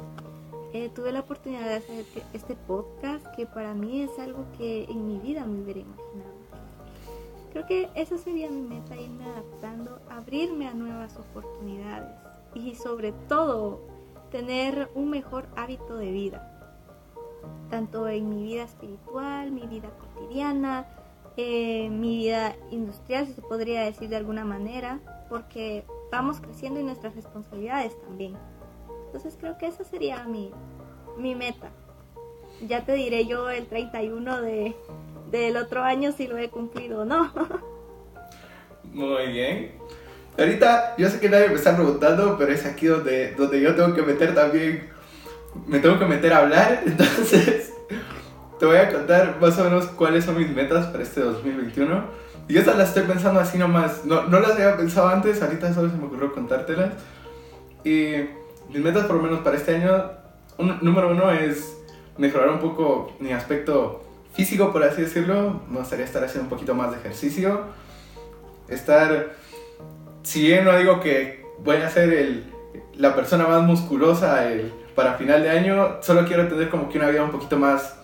Eh, 0.73 0.91
tuve 0.93 1.13
la 1.13 1.21
oportunidad 1.21 1.67
de 1.67 1.75
hacer 1.75 2.05
este 2.33 2.57
podcast 2.57 3.25
que 3.37 3.47
para 3.47 3.75
mí 3.75 4.03
es 4.03 4.19
algo 4.19 4.45
que 4.59 4.85
en 4.85 5.07
mi 5.07 5.19
vida 5.19 5.45
me 5.45 5.63
hubiera 5.63 5.81
imaginado. 5.81 6.35
Creo 7.53 7.67
que 7.67 7.89
esa 7.95 8.19
sería 8.19 8.51
mi 8.51 8.63
meta, 8.63 8.97
irme 8.97 9.25
adaptando, 9.25 10.01
abrirme 10.11 10.67
a 10.67 10.75
nuevas 10.75 11.17
oportunidades 11.17 12.11
y 12.55 12.75
sobre 12.75 13.13
todo 13.29 13.81
tener 14.35 14.91
un 14.97 15.11
mejor 15.11 15.47
hábito 15.55 15.97
de 15.97 16.11
vida, 16.11 16.61
tanto 17.71 18.09
en 18.09 18.29
mi 18.29 18.43
vida 18.43 18.65
espiritual, 18.65 19.53
mi 19.53 19.65
vida 19.69 19.91
cotidiana, 19.91 20.89
eh, 21.37 21.89
mi 21.89 22.17
vida 22.17 22.57
industrial, 22.73 23.29
si 23.29 23.35
se 23.35 23.43
podría 23.43 23.83
decir 23.83 24.09
de 24.09 24.17
alguna 24.17 24.45
manera, 24.45 24.99
porque 25.29 25.85
vamos 26.11 26.41
creciendo 26.41 26.81
y 26.81 26.83
nuestras 26.83 27.15
responsabilidades 27.15 27.97
también. 28.03 28.37
Entonces 29.07 29.37
creo 29.39 29.57
que 29.57 29.69
esa 29.69 29.85
sería 29.85 30.25
mi, 30.25 30.51
mi 31.17 31.37
meta. 31.37 31.71
Ya 32.67 32.85
te 32.85 32.95
diré 32.95 33.27
yo 33.27 33.51
el 33.51 33.69
31 33.69 34.43
de, 34.43 34.75
del 35.31 35.57
otro 35.57 35.85
año 35.85 36.11
si 36.11 36.27
lo 36.27 36.39
he 36.39 36.51
cumplido 36.51 37.03
o 37.03 37.05
no. 37.05 37.33
Muy 38.93 39.29
bien. 39.29 39.79
Ahorita 40.39 40.95
yo 40.99 41.09
sé 41.09 41.21
que 41.21 41.29
nadie 41.29 41.49
me 41.49 41.55
está 41.55 41.77
preguntando, 41.77 42.37
pero 42.39 42.53
es 42.53 42.67
aquí 42.67 42.87
donde, 42.87 43.35
donde 43.35 43.61
yo 43.61 43.75
tengo 43.75 43.95
que 43.95 44.03
meter 44.03 44.35
también, 44.35 44.89
me 45.67 45.79
tengo 45.79 45.99
que 45.99 46.07
meter 46.07 46.33
a 46.33 46.39
hablar, 46.39 46.83
entonces 46.87 47.73
te 48.59 48.67
voy 48.67 48.77
a 48.77 48.91
contar 48.91 49.39
más 49.41 49.59
o 49.59 49.65
menos 49.65 49.87
cuáles 49.87 50.25
son 50.25 50.37
mis 50.39 50.51
metas 50.51 50.87
para 50.87 51.03
este 51.03 51.21
2021. 51.21 52.25
Y 52.47 52.59
estas 52.59 52.77
las 52.77 52.89
estoy 52.89 53.05
pensando 53.05 53.41
así 53.41 53.57
nomás, 53.57 54.05
no, 54.05 54.25
no 54.25 54.41
las 54.41 54.53
había 54.53 54.77
pensado 54.77 55.09
antes, 55.09 55.41
ahorita 55.41 55.73
solo 55.73 55.91
se 55.91 55.97
me 55.97 56.07
ocurrió 56.07 56.33
contártelas. 56.33 56.93
Y 57.85 58.17
mis 58.69 58.83
metas 58.83 59.07
por 59.07 59.17
lo 59.17 59.23
menos 59.23 59.41
para 59.41 59.57
este 59.57 59.77
año, 59.77 60.11
número 60.59 61.11
uno 61.11 61.31
es 61.31 61.77
mejorar 62.19 62.51
un 62.51 62.59
poco 62.59 63.13
mi 63.21 63.33
aspecto 63.33 64.05
físico, 64.35 64.73
por 64.73 64.83
así 64.83 65.03
decirlo. 65.03 65.63
Me 65.71 65.79
gustaría 65.79 66.05
estar 66.05 66.23
haciendo 66.23 66.45
un 66.45 66.51
poquito 66.51 66.75
más 66.75 66.91
de 66.91 66.99
ejercicio. 66.99 67.63
Estar, 68.69 69.35
si 70.25 70.43
bien 70.43 70.65
no 70.65 70.77
digo 70.77 71.01
que 71.01 71.45
voy 71.61 71.77
a 71.77 71.89
ser 71.89 72.13
el, 72.13 72.45
la 72.95 73.15
persona 73.15 73.47
más 73.47 73.63
musculosa 73.63 74.51
el, 74.51 74.73
para 74.97 75.15
final 75.15 75.43
de 75.43 75.51
año, 75.51 75.99
solo 76.01 76.27
quiero 76.27 76.49
tener 76.49 76.69
como 76.71 76.89
que 76.89 76.99
una 76.99 77.09
vida 77.09 77.23
un 77.23 77.31
poquito 77.31 77.57
más 77.57 77.97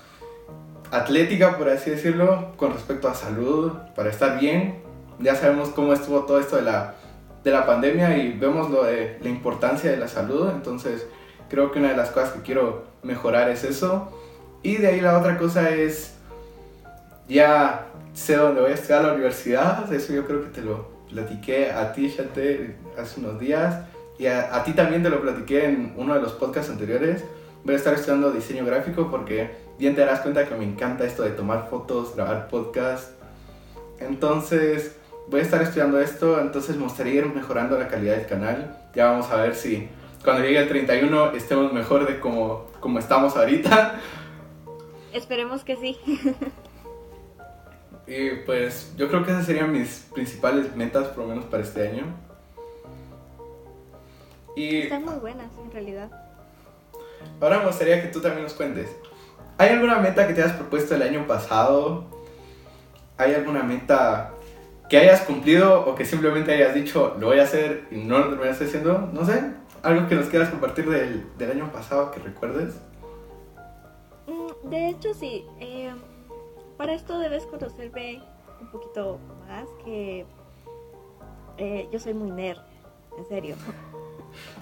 atlética, 0.93 1.57
por 1.57 1.69
así 1.69 1.91
decirlo, 1.91 2.53
con 2.57 2.73
respecto 2.73 3.09
a 3.09 3.15
salud, 3.15 3.73
para 3.97 4.11
estar 4.11 4.39
bien. 4.39 4.83
Ya 5.19 5.35
sabemos 5.35 5.71
cómo 5.71 5.93
estuvo 5.93 6.21
todo 6.25 6.39
esto 6.39 6.57
de 6.57 6.63
la 6.63 6.95
de 7.45 7.51
la 7.51 7.65
pandemia 7.65 8.19
y 8.19 8.33
vemos 8.39 8.71
lo 8.71 8.85
de 8.85 9.19
la 9.23 9.29
importancia 9.29 9.91
de 9.91 9.97
la 9.97 10.09
salud, 10.09 10.51
entonces 10.51 11.07
creo 11.49 11.73
que 11.73 11.79
una 11.79 11.89
de 11.89 11.97
las 11.97 12.11
cosas 12.11 12.33
que 12.33 12.43
quiero 12.43 12.85
mejorar 13.03 13.49
es 13.49 13.65
eso. 13.65 14.13
Y 14.63 14.77
de 14.77 14.89
ahí 14.89 15.01
la 15.01 15.19
otra 15.19 15.39
cosa 15.39 15.71
es, 15.71 16.17
ya 17.29 17.87
sé 18.13 18.37
dónde 18.37 18.61
voy 18.61 18.73
a 18.73 18.75
estudiar 18.75 19.01
a 19.01 19.07
la 19.09 19.13
universidad, 19.15 19.91
eso 19.93 20.13
yo 20.13 20.27
creo 20.27 20.43
que 20.43 20.49
te 20.49 20.61
lo 20.61 21.00
platiqué 21.11 21.71
a 21.71 21.93
ti, 21.93 22.13
Chate, 22.15 22.77
hace 22.99 23.21
unos 23.21 23.39
días, 23.39 23.85
y 24.19 24.27
a, 24.27 24.55
a 24.55 24.65
ti 24.65 24.73
también 24.73 25.03
te 25.03 25.11
lo 25.11 25.21
platiqué 25.21 25.65
en 25.67 25.95
uno 25.97 26.15
de 26.15 26.21
los 26.21 26.33
podcasts 26.33 26.71
anteriores. 26.71 27.25
Voy 27.65 27.75
a 27.75 27.77
estar 27.77 27.95
estudiando 27.95 28.31
diseño 28.33 28.65
gráfico 28.65 29.11
porque 29.11 29.51
bien 29.79 29.95
te 29.95 30.03
darás 30.03 30.21
cuenta 30.21 30.47
que 30.47 30.55
me 30.55 30.65
encanta 30.65 31.05
esto 31.05 31.23
de 31.23 31.31
tomar 31.31 31.69
fotos, 31.69 32.15
grabar 32.15 32.49
podcast. 32.49 33.13
Entonces, 33.99 34.97
voy 35.29 35.41
a 35.41 35.43
estar 35.43 35.63
estudiando 35.63 36.01
esto, 36.01 36.41
entonces 36.41 36.77
me 36.77 36.85
gustaría 36.85 37.15
ir 37.15 37.27
mejorando 37.27 37.79
la 37.79 37.89
calidad 37.89 38.17
del 38.17 38.27
canal. 38.27 38.77
Ya 38.95 39.11
vamos 39.11 39.31
a 39.31 39.37
ver 39.37 39.55
si 39.55 39.89
cuando 40.25 40.43
llegue 40.43 40.59
el 40.59 40.69
31 40.69 41.33
estemos 41.33 41.73
mejor 41.73 42.07
de 42.07 42.21
como, 42.21 42.67
como 42.81 42.99
estamos 42.99 43.37
ahorita. 43.37 44.01
Esperemos 45.13 45.65
que 45.65 45.77
sí. 45.77 45.99
y 48.11 48.31
pues 48.45 48.93
yo 48.97 49.09
creo 49.09 49.25
que 49.25 49.31
esas 49.31 49.47
serían 49.47 49.71
mis 49.71 50.09
principales 50.13 50.75
metas, 50.75 51.07
por 51.09 51.19
lo 51.19 51.29
menos 51.29 51.45
para 51.45 51.63
este 51.63 51.87
año. 51.87 52.07
Y 54.57 54.79
Están 54.79 55.05
muy 55.05 55.15
buenas, 55.15 55.47
en 55.65 55.71
realidad. 55.71 56.11
Ahora 57.41 57.61
me 57.61 57.67
gustaría 57.67 58.03
que 58.03 58.09
tú 58.09 58.21
también 58.21 58.43
nos 58.43 58.55
cuentes. 58.55 58.91
¿Hay 59.59 59.69
alguna 59.69 60.01
meta 60.01 60.27
que 60.27 60.35
te 60.35 60.43
hayas 60.43 60.57
propuesto 60.57 60.97
el 60.97 61.03
año 61.03 61.25
pasado? 61.29 62.05
¿Hay 63.17 63.33
alguna 63.33 63.63
meta 63.63 64.33
que 64.89 64.99
hayas 64.99 65.21
cumplido 65.21 65.87
o 65.87 65.95
que 65.95 66.05
simplemente 66.05 66.53
hayas 66.53 66.75
dicho 66.75 67.15
lo 67.21 67.29
voy 67.29 67.39
a 67.39 67.45
hacer 67.45 67.87
y 67.93 67.99
no 67.99 68.19
lo 68.19 68.31
terminaste 68.31 68.65
haciendo, 68.65 69.09
no 69.13 69.25
sé, 69.25 69.41
algo 69.85 70.09
que 70.09 70.17
nos 70.17 70.27
quieras 70.27 70.49
compartir 70.49 70.91
del, 70.91 71.25
del 71.39 71.53
año 71.53 71.71
pasado 71.71 72.11
que 72.11 72.19
recuerdes. 72.19 72.75
Mm, 74.27 74.69
de 74.69 74.89
hecho, 74.89 75.15
sí. 75.15 75.47
Eh, 75.61 75.93
para 76.81 76.95
esto 76.95 77.19
debes 77.19 77.45
conocerme 77.45 78.23
un 78.59 78.69
poquito 78.69 79.19
más, 79.47 79.69
que 79.85 80.25
eh, 81.59 81.87
yo 81.93 82.01
soy 82.01 82.15
muy 82.15 82.31
nerd, 82.31 82.63
en 83.19 83.27
serio. 83.27 83.57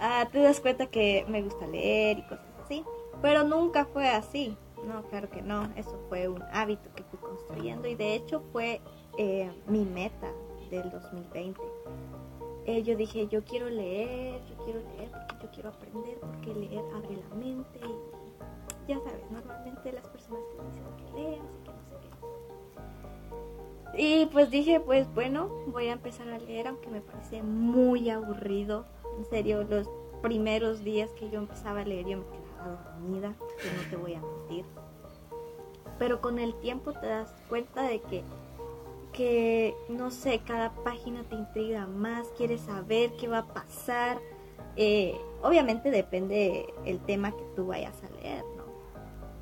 Ah, 0.00 0.26
te 0.32 0.40
das 0.40 0.60
cuenta 0.60 0.86
que 0.86 1.26
me 1.28 1.42
gusta 1.42 1.66
leer 1.66 2.20
y 2.20 2.22
cosas 2.22 2.46
así, 2.64 2.84
pero 3.20 3.44
nunca 3.44 3.84
fue 3.84 4.08
así. 4.08 4.56
No, 4.86 5.02
claro 5.02 5.28
que 5.28 5.42
no. 5.42 5.70
Eso 5.76 6.00
fue 6.08 6.26
un 6.26 6.42
hábito 6.52 6.88
que 6.96 7.04
fui 7.04 7.18
construyendo 7.18 7.86
y 7.86 7.94
de 7.94 8.14
hecho 8.14 8.42
fue 8.50 8.80
eh, 9.18 9.52
mi 9.66 9.84
meta 9.84 10.32
del 10.70 10.90
2020. 10.90 11.60
Eh, 12.64 12.82
yo 12.82 12.96
dije, 12.96 13.28
yo 13.28 13.44
quiero 13.44 13.68
leer, 13.68 14.40
yo 14.46 14.56
quiero 14.64 14.80
leer 14.96 15.10
porque 15.10 15.44
yo 15.44 15.50
quiero 15.50 15.68
aprender, 15.68 16.18
porque 16.18 16.54
leer 16.54 16.84
abre 16.94 17.16
la 17.28 17.36
mente 17.36 17.78
y 17.84 18.90
ya 18.90 18.98
sabes, 19.00 19.30
normalmente 19.30 19.92
las 19.92 20.08
personas 20.08 20.40
te 20.48 20.64
dicen 20.64 20.84
que 20.96 21.20
leas 21.20 21.57
y 23.96 24.26
pues 24.26 24.50
dije, 24.50 24.80
pues 24.80 25.12
bueno, 25.14 25.48
voy 25.66 25.88
a 25.88 25.92
empezar 25.92 26.28
a 26.28 26.38
leer, 26.38 26.68
aunque 26.68 26.88
me 26.88 27.00
parece 27.00 27.42
muy 27.42 28.10
aburrido. 28.10 28.84
En 29.18 29.24
serio, 29.24 29.64
los 29.64 29.88
primeros 30.22 30.84
días 30.84 31.10
que 31.12 31.30
yo 31.30 31.38
empezaba 31.38 31.80
a 31.80 31.84
leer 31.84 32.06
yo 32.06 32.18
me 32.18 32.24
quedaba 32.24 32.92
dormida, 32.92 33.34
que 33.62 33.70
no 33.70 33.90
te 33.90 33.96
voy 33.96 34.14
a 34.14 34.20
mentir. 34.20 34.64
Pero 35.98 36.20
con 36.20 36.38
el 36.38 36.54
tiempo 36.54 36.92
te 36.92 37.06
das 37.06 37.34
cuenta 37.48 37.82
de 37.82 38.00
que 38.00 38.22
que, 39.12 39.74
no 39.88 40.12
sé, 40.12 40.40
cada 40.46 40.70
página 40.84 41.24
te 41.24 41.34
intriga 41.34 41.86
más, 41.86 42.28
quieres 42.36 42.60
saber 42.60 43.10
qué 43.18 43.26
va 43.26 43.38
a 43.38 43.46
pasar. 43.46 44.20
Eh, 44.76 45.18
obviamente 45.42 45.90
depende 45.90 46.72
el 46.84 47.00
tema 47.00 47.32
que 47.32 47.42
tú 47.56 47.66
vayas 47.66 48.00
a 48.04 48.22
leer, 48.22 48.44
¿no? 48.56 48.62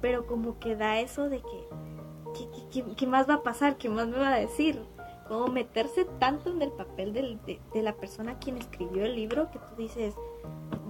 Pero 0.00 0.26
como 0.26 0.58
que 0.58 0.76
da 0.76 1.00
eso 1.00 1.28
de 1.28 1.40
que, 1.40 1.68
¿qué, 2.96 3.06
más 3.06 3.28
va 3.28 3.34
a 3.34 3.42
pasar? 3.42 3.76
¿Qué 3.76 3.88
más 3.88 4.08
me 4.08 4.18
va 4.18 4.34
a 4.34 4.38
decir? 4.38 4.82
Como 5.28 5.48
meterse 5.48 6.04
tanto 6.18 6.50
en 6.50 6.62
el 6.62 6.72
papel 6.72 7.12
de, 7.12 7.82
la 7.82 7.94
persona 7.94 8.38
quien 8.38 8.58
escribió 8.58 9.04
el 9.04 9.16
libro 9.16 9.50
que 9.50 9.58
tú 9.58 9.76
dices, 9.76 10.14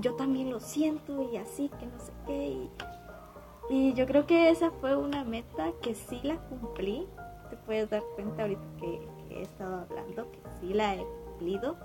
yo 0.01 0.15
también 0.15 0.51
lo 0.51 0.61
siento 0.61 1.23
y 1.33 1.37
así, 1.37 1.71
que 1.81 1.87
no 1.87 1.99
sé 1.99 2.13
qué. 2.27 2.69
Y, 3.71 3.95
yo 3.95 4.07
creo 4.07 4.27
que 4.27 4.51
esa 4.51 4.71
fue 4.71 4.97
una 4.97 5.25
meta 5.25 5.73
que 5.83 5.95
sí 5.95 6.21
la 6.23 6.37
cumplí 6.49 7.07
te 7.51 7.57
puedes 7.57 7.91
dar 7.91 8.03
cuenta 8.15 8.43
ahorita 8.43 8.63
que, 8.79 9.09
he 9.31 9.43
estado 9.43 9.87
hablando, 9.89 10.31
que 10.31 10.41
sí 10.61 10.73
la 10.73 10.95
he 10.95 11.05
cumplido. 11.05 11.77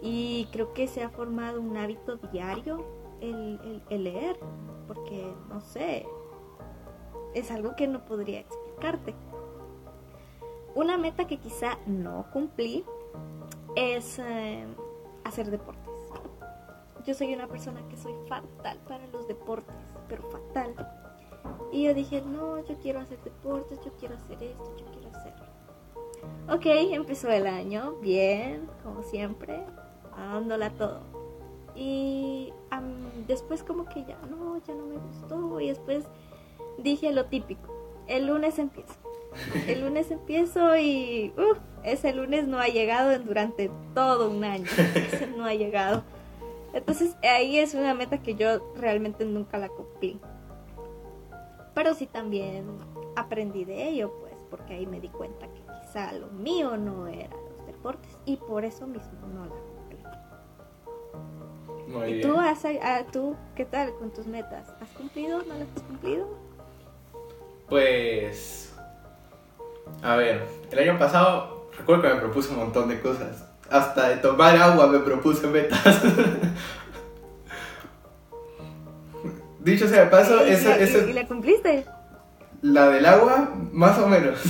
Y 0.00 0.46
creo 0.52 0.72
que 0.74 0.86
se 0.86 1.02
ha 1.02 1.10
formado 1.10 1.60
un 1.60 1.76
hábito 1.76 2.16
diario 2.32 2.84
el, 3.20 3.82
el, 3.90 4.04
leer, 4.04 4.38
porque 4.86 5.32
no 5.48 5.60
sé, 5.60 6.06
es 7.34 7.50
algo 7.50 7.74
que 7.74 7.88
no 7.88 8.04
podría 8.04 8.40
Una 10.74 10.96
meta 10.96 11.26
que 11.26 11.38
quizá 11.38 11.78
no 11.86 12.26
cumplí 12.32 12.84
es 13.74 14.18
eh, 14.18 14.66
hacer 15.24 15.50
deportes. 15.50 15.84
Yo 17.06 17.14
soy 17.14 17.34
una 17.34 17.46
persona 17.46 17.80
que 17.88 17.96
soy 17.96 18.12
fatal 18.28 18.78
para 18.86 19.06
los 19.08 19.26
deportes 19.26 19.74
pero 20.08 20.22
fatal. 20.30 20.74
Y 21.72 21.84
yo 21.84 21.94
dije, 21.94 22.22
no, 22.22 22.64
yo 22.64 22.76
quiero 22.78 23.00
hacer 23.00 23.22
deportes, 23.22 23.78
yo 23.84 23.92
quiero 23.98 24.14
hacer 24.16 24.42
esto, 24.42 24.76
yo 24.76 24.86
quiero 24.86 25.08
hacerlo. 25.16 25.46
Ok, 26.50 26.66
empezó 26.94 27.30
el 27.30 27.46
año, 27.46 27.96
bien, 28.00 28.68
como 28.82 29.02
siempre, 29.02 29.62
dándola 30.16 30.70
todo. 30.70 31.00
Y 31.76 32.52
después 33.26 33.62
como 33.62 33.84
que 33.84 34.04
ya 34.04 34.18
no, 34.28 34.58
ya 34.58 34.74
no 34.74 34.86
me 34.86 34.96
gustó. 34.96 35.60
Y 35.60 35.68
después 35.68 36.04
dije 36.78 37.12
lo 37.12 37.26
típico, 37.26 37.72
el 38.08 38.26
lunes 38.26 38.58
empiezo. 38.58 38.94
El 39.66 39.82
lunes 39.82 40.10
empiezo 40.10 40.76
y 40.76 41.32
ese 41.84 42.12
lunes 42.12 42.48
no 42.48 42.58
ha 42.58 42.66
llegado 42.66 43.16
durante 43.20 43.70
todo 43.94 44.30
un 44.30 44.44
año. 44.44 44.66
Ese 44.94 45.26
no 45.26 45.44
ha 45.44 45.54
llegado. 45.54 46.02
Entonces 46.72 47.16
ahí 47.22 47.58
es 47.58 47.74
una 47.74 47.94
meta 47.94 48.18
que 48.18 48.34
yo 48.34 48.72
realmente 48.76 49.24
nunca 49.24 49.58
la 49.58 49.68
cumplí. 49.68 50.20
Pero 51.74 51.94
sí 51.94 52.06
también 52.06 52.66
aprendí 53.14 53.64
de 53.64 53.88
ello, 53.88 54.12
pues, 54.20 54.34
porque 54.50 54.74
ahí 54.74 54.86
me 54.86 55.00
di 55.00 55.08
cuenta 55.08 55.46
que 55.46 55.62
quizá 55.82 56.12
lo 56.12 56.26
mío 56.28 56.76
no 56.76 57.06
era 57.06 57.30
los 57.56 57.66
deportes 57.66 58.18
y 58.24 58.36
por 58.36 58.64
eso 58.64 58.86
mismo 58.86 59.26
no 59.32 59.44
la 59.44 59.54
cumplí. 59.54 59.98
Muy 61.92 62.10
¿Y 62.10 62.14
bien. 62.14 62.30
has, 62.36 62.64
ah, 62.64 63.04
tú 63.10 63.36
qué 63.54 63.64
tal 63.64 63.94
con 63.94 64.10
tus 64.10 64.26
metas? 64.26 64.74
¿Has 64.80 64.90
cumplido? 64.90 65.38
¿No 65.44 65.54
las 65.54 65.68
has 65.76 65.82
cumplido? 65.84 66.47
Pues. 67.68 68.72
A 70.02 70.16
ver, 70.16 70.46
el 70.70 70.78
año 70.78 70.98
pasado 70.98 71.68
recuerdo 71.76 72.02
que 72.02 72.08
me 72.14 72.20
propuse 72.20 72.50
un 72.50 72.56
montón 72.58 72.88
de 72.88 73.00
cosas. 73.00 73.44
Hasta 73.70 74.08
de 74.08 74.16
tomar 74.16 74.56
agua 74.56 74.86
me 74.86 75.00
propuse 75.00 75.46
metas. 75.46 75.78
Dicho 79.60 79.88
sea 79.88 80.04
de 80.04 80.10
paso, 80.10 80.46
¿Y, 80.46 80.50
esa, 80.50 80.78
y- 80.78 80.82
esa- 80.84 81.10
y 81.10 81.12
la 81.12 81.26
cumpliste? 81.26 81.84
la 82.62 82.88
del 82.88 83.04
agua, 83.06 83.50
más 83.72 83.98
o 83.98 84.06
menos. 84.08 84.38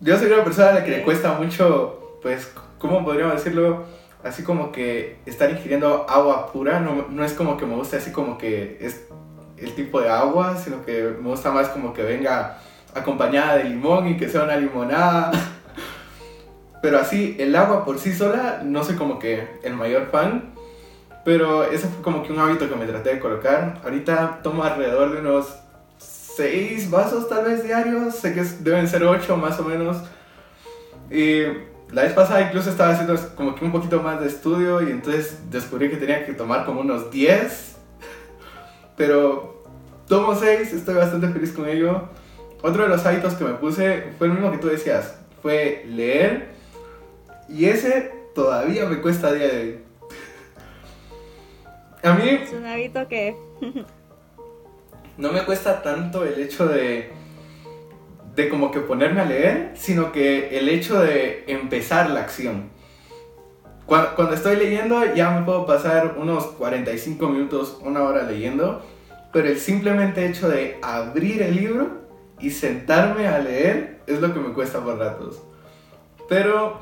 Yo 0.00 0.18
soy 0.18 0.30
una 0.32 0.44
persona 0.44 0.70
a 0.70 0.74
la 0.74 0.84
que 0.84 0.90
le 0.90 1.02
cuesta 1.04 1.32
mucho, 1.34 2.18
pues, 2.22 2.52
¿cómo 2.78 3.04
podríamos 3.04 3.36
decirlo? 3.36 3.84
Así 4.22 4.42
como 4.42 4.72
que 4.72 5.18
estar 5.26 5.50
ingiriendo 5.50 6.06
agua 6.08 6.50
pura, 6.52 6.80
no, 6.80 7.06
no 7.08 7.24
es 7.24 7.32
como 7.34 7.56
que 7.56 7.66
me 7.66 7.76
guste 7.76 7.96
así 7.96 8.10
como 8.12 8.36
que 8.38 8.78
es 8.80 9.06
el 9.64 9.74
tipo 9.74 10.00
de 10.00 10.08
agua, 10.08 10.56
sino 10.56 10.84
que 10.84 11.16
me 11.20 11.28
gusta 11.28 11.50
más 11.50 11.68
como 11.68 11.92
que 11.92 12.02
venga 12.02 12.58
acompañada 12.94 13.56
de 13.56 13.64
limón 13.64 14.08
y 14.08 14.16
que 14.16 14.28
sea 14.28 14.44
una 14.44 14.56
limonada. 14.56 15.32
Pero 16.82 16.98
así, 16.98 17.36
el 17.38 17.56
agua 17.56 17.84
por 17.84 17.98
sí 17.98 18.14
sola, 18.14 18.60
no 18.62 18.84
soy 18.84 18.96
como 18.96 19.18
que 19.18 19.58
el 19.62 19.74
mayor 19.74 20.10
fan. 20.10 20.54
Pero 21.24 21.64
ese 21.64 21.88
fue 21.88 22.02
como 22.02 22.22
que 22.22 22.32
un 22.32 22.38
hábito 22.38 22.68
que 22.68 22.76
me 22.76 22.86
traté 22.86 23.14
de 23.14 23.20
colocar. 23.20 23.80
Ahorita 23.82 24.40
tomo 24.42 24.62
alrededor 24.62 25.12
de 25.12 25.20
unos 25.20 25.54
6 25.98 26.90
vasos 26.90 27.28
tal 27.28 27.46
vez 27.46 27.64
diarios. 27.64 28.14
Sé 28.14 28.34
que 28.34 28.42
deben 28.60 28.86
ser 28.86 29.02
8 29.02 29.36
más 29.38 29.58
o 29.58 29.64
menos. 29.64 29.96
Y 31.10 31.44
la 31.90 32.02
vez 32.02 32.12
pasada 32.12 32.42
incluso 32.42 32.70
estaba 32.70 32.92
haciendo 32.92 33.16
como 33.34 33.54
que 33.54 33.64
un 33.64 33.72
poquito 33.72 34.02
más 34.02 34.20
de 34.20 34.26
estudio 34.26 34.82
y 34.82 34.90
entonces 34.90 35.50
descubrí 35.50 35.88
que 35.88 35.96
tenía 35.96 36.26
que 36.26 36.34
tomar 36.34 36.66
como 36.66 36.80
unos 36.80 37.10
10. 37.10 37.76
Pero 38.96 39.53
tomo 40.08 40.34
6, 40.34 40.72
estoy 40.72 40.94
bastante 40.94 41.28
feliz 41.28 41.52
con 41.52 41.68
ello. 41.68 42.08
Otro 42.62 42.84
de 42.84 42.88
los 42.88 43.04
hábitos 43.04 43.34
que 43.34 43.44
me 43.44 43.54
puse 43.54 44.12
fue 44.18 44.28
el 44.28 44.34
mismo 44.34 44.50
que 44.50 44.58
tú 44.58 44.68
decías. 44.68 45.18
Fue 45.42 45.84
leer. 45.88 46.54
Y 47.48 47.66
ese 47.66 48.12
todavía 48.34 48.86
me 48.86 49.00
cuesta 49.00 49.28
a 49.28 49.32
día 49.32 49.48
de 49.48 49.60
hoy. 49.60 49.78
A 52.02 52.14
mí 52.14 52.28
Es 52.28 52.52
un 52.52 52.66
hábito 52.66 53.06
que... 53.08 53.36
no 55.18 55.32
me 55.32 55.44
cuesta 55.44 55.82
tanto 55.82 56.24
el 56.24 56.40
hecho 56.40 56.66
de 56.66 57.12
de 58.34 58.48
como 58.48 58.70
que 58.70 58.80
ponerme 58.80 59.20
a 59.20 59.24
leer, 59.24 59.70
sino 59.74 60.12
que 60.12 60.58
el 60.58 60.68
hecho 60.68 61.00
de 61.00 61.44
empezar 61.46 62.10
la 62.10 62.20
acción. 62.20 62.70
Cuando, 63.86 64.14
cuando 64.16 64.34
estoy 64.34 64.56
leyendo 64.56 65.14
ya 65.14 65.30
me 65.30 65.44
puedo 65.44 65.66
pasar 65.66 66.16
unos 66.18 66.46
45 66.46 67.28
minutos, 67.28 67.78
una 67.82 68.02
hora 68.02 68.22
leyendo, 68.22 68.82
pero 69.34 69.48
el 69.48 69.58
simplemente 69.58 70.24
hecho 70.26 70.48
de 70.48 70.78
abrir 70.80 71.42
el 71.42 71.56
libro 71.56 71.88
y 72.38 72.50
sentarme 72.50 73.26
a 73.26 73.40
leer 73.40 73.98
es 74.06 74.20
lo 74.20 74.32
que 74.32 74.38
me 74.38 74.54
cuesta 74.54 74.78
por 74.78 74.96
ratos. 74.96 75.42
Pero 76.28 76.78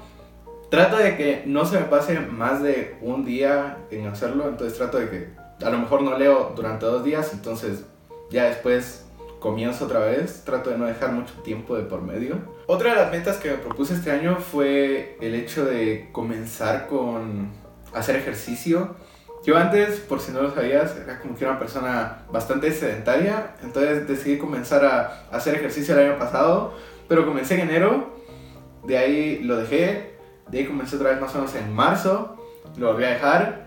trato 0.68 0.98
de 0.98 1.16
que 1.16 1.44
no 1.46 1.64
se 1.64 1.78
me 1.78 1.86
pase 1.86 2.20
más 2.20 2.62
de 2.62 2.98
un 3.00 3.24
día 3.24 3.78
en 3.90 4.06
hacerlo, 4.06 4.48
entonces 4.48 4.76
trato 4.76 4.98
de 4.98 5.08
que 5.08 5.28
a 5.64 5.70
lo 5.70 5.78
mejor 5.78 6.02
no 6.02 6.18
leo 6.18 6.52
durante 6.54 6.84
dos 6.84 7.02
días, 7.02 7.32
entonces 7.32 7.84
ya 8.30 8.44
después 8.44 9.06
comienzo 9.40 9.86
otra 9.86 10.00
vez, 10.00 10.44
trato 10.44 10.68
de 10.68 10.76
no 10.76 10.84
dejar 10.84 11.12
mucho 11.12 11.32
tiempo 11.42 11.74
de 11.74 11.84
por 11.84 12.02
medio. 12.02 12.36
Otra 12.66 12.90
de 12.90 12.96
las 12.96 13.10
metas 13.10 13.38
que 13.38 13.50
me 13.50 13.56
propuse 13.56 13.94
este 13.94 14.10
año 14.10 14.36
fue 14.36 15.16
el 15.22 15.34
hecho 15.34 15.64
de 15.64 16.10
comenzar 16.12 16.86
con 16.86 17.50
hacer 17.94 18.16
ejercicio. 18.16 18.94
Yo 19.44 19.56
antes, 19.56 19.98
por 20.00 20.20
si 20.20 20.30
no 20.30 20.42
lo 20.42 20.54
sabías, 20.54 20.96
era 20.96 21.18
como 21.18 21.34
que 21.34 21.44
una 21.44 21.58
persona 21.58 22.22
bastante 22.30 22.70
sedentaria, 22.72 23.54
entonces 23.62 24.06
decidí 24.06 24.38
comenzar 24.38 24.84
a 24.84 25.26
hacer 25.32 25.56
ejercicio 25.56 25.98
el 25.98 26.10
año 26.10 26.18
pasado, 26.18 26.74
pero 27.08 27.26
comencé 27.26 27.54
en 27.54 27.68
enero, 27.68 28.14
de 28.84 28.98
ahí 28.98 29.40
lo 29.42 29.56
dejé, 29.56 30.16
de 30.48 30.58
ahí 30.58 30.66
comencé 30.66 30.96
otra 30.96 31.10
vez 31.10 31.20
más 31.20 31.34
o 31.34 31.38
menos 31.38 31.54
en 31.56 31.72
marzo, 31.72 32.36
lo 32.76 32.92
volví 32.92 33.04
a 33.04 33.10
dejar, 33.10 33.62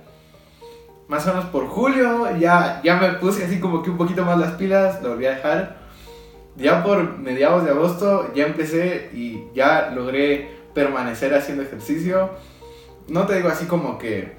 más 1.08 1.26
o 1.28 1.30
menos 1.30 1.46
por 1.46 1.68
julio 1.68 2.36
ya, 2.38 2.82
ya 2.84 2.96
me 2.96 3.10
puse 3.14 3.46
así 3.46 3.60
como 3.60 3.84
que 3.84 3.90
un 3.90 3.98
poquito 3.98 4.24
más 4.24 4.40
las 4.40 4.54
pilas, 4.54 5.02
lo 5.04 5.10
volví 5.10 5.26
a 5.26 5.36
dejar. 5.36 5.86
Ya 6.58 6.84
por 6.84 7.18
mediados 7.18 7.66
de 7.66 7.72
agosto 7.72 8.32
ya 8.34 8.46
empecé 8.46 9.10
y 9.14 9.50
ya 9.54 9.92
logré 9.94 10.50
permanecer 10.74 11.34
haciendo 11.36 11.64
ejercicio. 11.64 12.30
No 13.08 13.28
te 13.28 13.36
digo 13.36 13.50
así 13.50 13.66
como 13.66 13.98
que, 13.98 14.38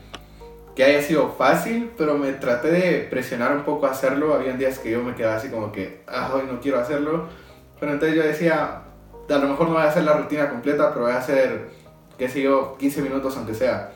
que 0.76 0.84
haya 0.84 1.02
sido 1.02 1.30
fácil, 1.30 1.90
pero 1.96 2.16
me 2.16 2.32
traté 2.34 2.70
de 2.70 3.00
presionar 3.10 3.56
un 3.56 3.64
poco 3.64 3.86
a 3.86 3.90
hacerlo. 3.90 4.34
Había 4.34 4.52
días 4.52 4.78
que 4.78 4.92
yo 4.92 5.02
me 5.02 5.14
quedaba 5.14 5.36
así 5.36 5.48
como 5.48 5.72
que, 5.72 6.02
ah, 6.06 6.30
hoy 6.34 6.42
no 6.50 6.60
quiero 6.60 6.78
hacerlo. 6.78 7.26
Pero 7.80 7.92
entonces 7.92 8.16
yo 8.16 8.22
decía, 8.22 8.82
a 9.28 9.38
lo 9.38 9.48
mejor 9.48 9.68
no 9.68 9.74
voy 9.74 9.82
a 9.82 9.88
hacer 9.88 10.04
la 10.04 10.12
rutina 10.12 10.48
completa, 10.48 10.90
pero 10.90 11.06
voy 11.06 11.14
a 11.14 11.18
hacer, 11.18 11.70
qué 12.16 12.28
sé 12.28 12.42
yo, 12.42 12.76
15 12.78 13.02
minutos 13.02 13.36
aunque 13.36 13.54
sea 13.54 13.90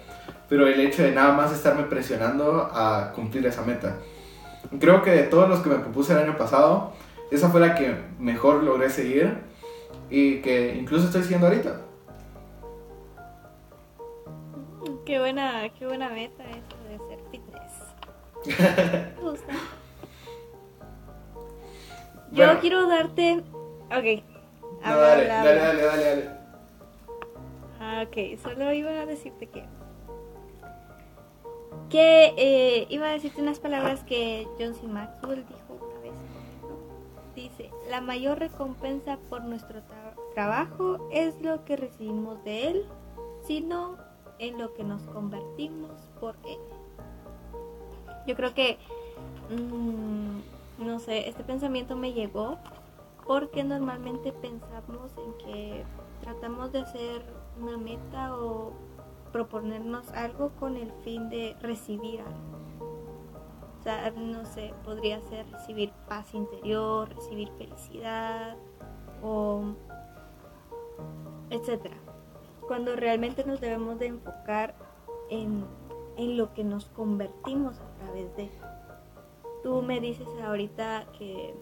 pero 0.51 0.67
el 0.67 0.81
hecho 0.81 1.05
de 1.05 1.13
nada 1.13 1.33
más 1.33 1.53
estarme 1.53 1.85
presionando 1.85 2.69
a 2.75 3.13
cumplir 3.15 3.47
esa 3.47 3.63
meta. 3.63 3.99
Creo 4.81 5.01
que 5.03 5.13
de 5.13 5.23
todos 5.23 5.49
los 5.49 5.61
que 5.61 5.71
me 5.71 5.77
propuse 5.77 6.13
el 6.13 6.19
año 6.19 6.37
pasado, 6.37 6.93
esa 7.31 7.49
fue 7.51 7.61
la 7.61 7.77
que 7.77 7.95
mejor 8.19 8.65
logré 8.65 8.91
seguir 8.91 9.39
y 10.11 10.41
que 10.43 10.75
incluso 10.75 11.07
estoy 11.07 11.23
siguiendo 11.23 11.47
ahorita. 11.47 11.83
Qué 15.07 15.21
buena, 15.21 15.69
qué 15.79 15.87
buena 15.87 16.09
meta 16.09 16.43
fitness. 16.43 16.70
Me 18.47 19.21
gusta. 19.21 19.53
Yo 22.33 22.61
quiero 22.61 22.87
darte... 22.87 23.43
Ok. 23.87 24.25
No, 24.85 24.97
dale, 24.97 25.27
dale, 25.27 25.55
dale, 25.57 25.83
dale, 25.83 26.05
dale. 26.05 26.31
Ah, 27.81 28.05
ok, 28.07 28.39
solo 28.43 28.73
iba 28.73 28.91
a 28.91 29.07
decirte 29.07 29.47
que... 29.49 29.65
Que 31.89 32.35
eh, 32.37 32.87
iba 32.89 33.09
a 33.09 33.11
decirte 33.13 33.43
unas 33.43 33.59
palabras 33.59 34.05
que 34.05 34.47
John 34.59 34.75
C. 34.75 34.87
Maxwell 34.87 35.45
dijo 35.47 35.75
una 35.85 36.01
vez. 36.01 36.15
Dice, 37.35 37.71
la 37.91 38.01
mayor 38.01 38.39
recompensa 38.39 39.19
por 39.29 39.43
nuestro 39.43 39.81
tra- 39.81 40.15
trabajo 40.35 41.09
es 41.11 41.41
lo 41.41 41.65
que 41.65 41.77
recibimos 41.77 42.43
de 42.45 42.69
él, 42.69 42.87
sino 43.45 43.97
en 44.39 44.59
lo 44.59 44.73
que 44.75 44.85
nos 44.85 45.03
convertimos 45.09 45.91
por 46.21 46.37
él. 46.47 46.59
Yo 48.31 48.37
creo 48.37 48.55
que, 48.55 48.79
mm, 49.49 50.85
no 50.87 51.01
sé, 51.01 51.29
este 51.29 51.43
pensamiento 51.43 51.97
me 51.97 52.13
llegó 52.13 52.59
porque 53.27 53.65
normalmente 53.65 54.31
pensamos 54.31 55.11
en 55.19 55.33
que 55.45 55.85
tratamos 56.21 56.71
de 56.71 56.79
hacer 56.79 57.23
una 57.61 57.77
meta 57.77 58.37
o 58.37 58.71
proponernos 59.33 60.13
algo 60.13 60.51
con 60.61 60.77
el 60.77 60.93
fin 61.03 61.29
de 61.29 61.57
recibir 61.61 62.21
algo. 62.21 62.39
O 63.81 63.83
sea, 63.83 64.13
no 64.13 64.45
sé, 64.45 64.75
podría 64.85 65.21
ser 65.23 65.51
recibir 65.51 65.91
paz 66.09 66.33
interior, 66.33 67.09
recibir 67.13 67.51
felicidad 67.59 68.57
o 69.25 69.75
etcétera. 71.51 71.97
Cuando 72.69 72.95
realmente 72.95 73.45
nos 73.45 73.61
debemos 73.61 73.99
de 73.99 74.07
enfocar 74.07 74.77
en, 75.31 75.65
en 76.21 76.37
lo 76.37 76.53
que 76.53 76.65
nos 76.65 76.87
convertimos 76.87 77.79
a 77.81 77.89
través 77.99 78.37
de. 78.37 78.51
Tú 79.63 79.83
me 79.83 80.01
dices 80.01 80.29
ahorita 80.43 81.07
que 81.19 81.55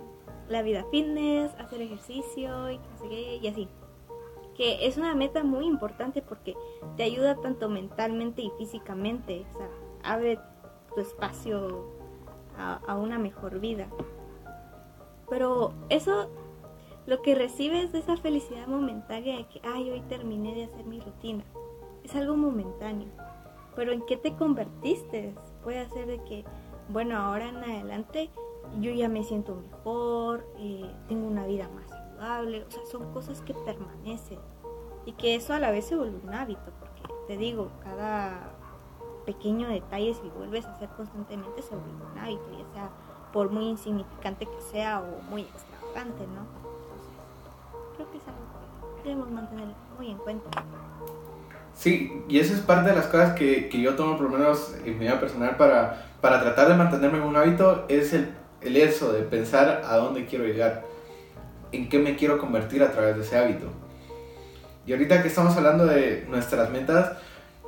la 0.49 0.63
vida 0.63 0.85
fitness, 0.91 1.53
hacer 1.59 1.83
ejercicio 1.83 2.71
y 2.71 3.49
así. 3.49 3.69
Que 4.55 4.87
es 4.87 4.97
una 4.97 5.15
meta 5.15 5.45
muy 5.45 5.67
importante 5.67 6.23
porque 6.23 6.57
te 6.97 7.05
ayuda 7.05 7.37
tanto 7.37 7.69
mentalmente 7.69 8.43
y 8.43 8.51
físicamente. 8.59 9.47
O 9.51 9.59
sea, 9.59 9.69
abre 10.03 10.39
tu 10.95 11.01
espacio 11.01 11.85
a, 12.57 12.97
una 12.97 13.19
mejor 13.19 13.61
vida. 13.61 13.89
Pero 15.29 15.73
eso, 15.91 16.29
lo 17.07 17.23
que 17.23 17.35
recibes 17.35 17.93
de 17.93 18.01
esa 18.01 18.17
felicidad 18.17 18.67
momentánea 18.67 19.37
de 19.37 19.47
que, 19.47 19.61
ay, 19.63 19.91
hoy 19.91 20.01
terminé 20.03 20.55
de 20.55 20.65
hacer 20.65 20.85
mi 20.87 20.99
rutina, 21.01 21.45
es 22.03 22.17
algo 22.17 22.37
momentáneo. 22.37 23.09
Pero 23.79 23.93
¿en 23.93 24.05
qué 24.07 24.17
te 24.17 24.35
convertiste? 24.35 25.37
Puede 25.63 25.89
ser 25.91 26.09
de 26.09 26.19
que, 26.25 26.45
bueno, 26.89 27.17
ahora 27.17 27.49
en 27.49 27.59
adelante 27.59 28.29
yo 28.81 28.91
ya 28.91 29.09
me 29.09 29.23
siento 29.23 29.55
mejor, 29.55 30.45
eh, 30.57 30.93
tengo 31.07 31.29
una 31.29 31.47
vida 31.47 31.69
más 31.69 31.89
saludable, 31.89 32.65
o 32.65 32.71
sea, 32.73 32.85
son 32.87 33.13
cosas 33.13 33.41
que 33.41 33.55
permanecen 33.55 34.41
y 35.07 35.13
que 35.13 35.37
eso 35.37 35.55
a 35.55 35.61
la 35.61 35.71
vez 35.71 35.85
se 35.85 35.95
vuelve 35.95 36.19
un 36.27 36.35
hábito, 36.35 36.73
porque 36.81 37.03
te 37.29 37.37
digo, 37.37 37.71
cada 37.85 38.53
pequeño 39.25 39.69
detalle 39.69 40.13
si 40.13 40.29
vuelves 40.31 40.67
a 40.67 40.73
hacer 40.73 40.89
constantemente 40.97 41.63
se 41.63 41.77
vuelve 41.77 42.05
un 42.13 42.19
hábito, 42.19 42.51
ya 42.59 42.75
sea 42.75 42.91
por 43.33 43.49
muy 43.49 43.67
insignificante 43.69 44.47
que 44.47 44.61
sea 44.61 45.03
o 45.03 45.23
muy 45.31 45.43
extravagante, 45.43 46.27
¿no? 46.27 46.41
Entonces, 46.83 47.13
creo 47.95 48.11
que 48.11 48.19
es 48.19 48.27
algo 48.27 48.97
que 48.97 49.03
debemos 49.05 49.31
mantener 49.31 49.69
muy 49.97 50.11
en 50.11 50.19
cuenta. 50.19 50.51
Sí, 51.75 52.25
y 52.29 52.39
eso 52.41 52.55
es 52.55 52.61
parte 52.61 52.91
de 52.91 52.97
las 52.97 53.07
cosas 53.07 53.35
que, 53.35 53.69
que 53.69 53.81
yo 53.81 53.95
tomo 53.95 54.17
por 54.17 54.31
lo 54.31 54.39
menos 54.39 54.75
en 54.85 54.99
mi 54.99 55.05
vida 55.05 55.21
personal 55.21 55.57
para, 55.57 56.11
para 56.21 56.41
tratar 56.41 56.69
de 56.69 56.75
mantenerme 56.75 57.19
en 57.19 57.25
un 57.25 57.37
hábito, 57.37 57.85
es 57.89 58.13
el 58.13 58.31
el 58.61 58.77
eso 58.77 59.13
de 59.13 59.23
pensar 59.23 59.83
a 59.87 59.97
dónde 59.97 60.27
quiero 60.27 60.45
llegar, 60.45 60.85
en 61.73 61.89
qué 61.89 61.99
me 61.99 62.17
quiero 62.17 62.39
convertir 62.39 62.83
a 62.83 62.91
través 62.91 63.17
de 63.17 63.23
ese 63.23 63.39
hábito. 63.39 63.67
Y 64.87 64.93
ahorita 64.93 65.23
que 65.23 65.29
estamos 65.29 65.57
hablando 65.57 65.87
de 65.87 66.27
nuestras 66.29 66.71
metas, 66.71 67.13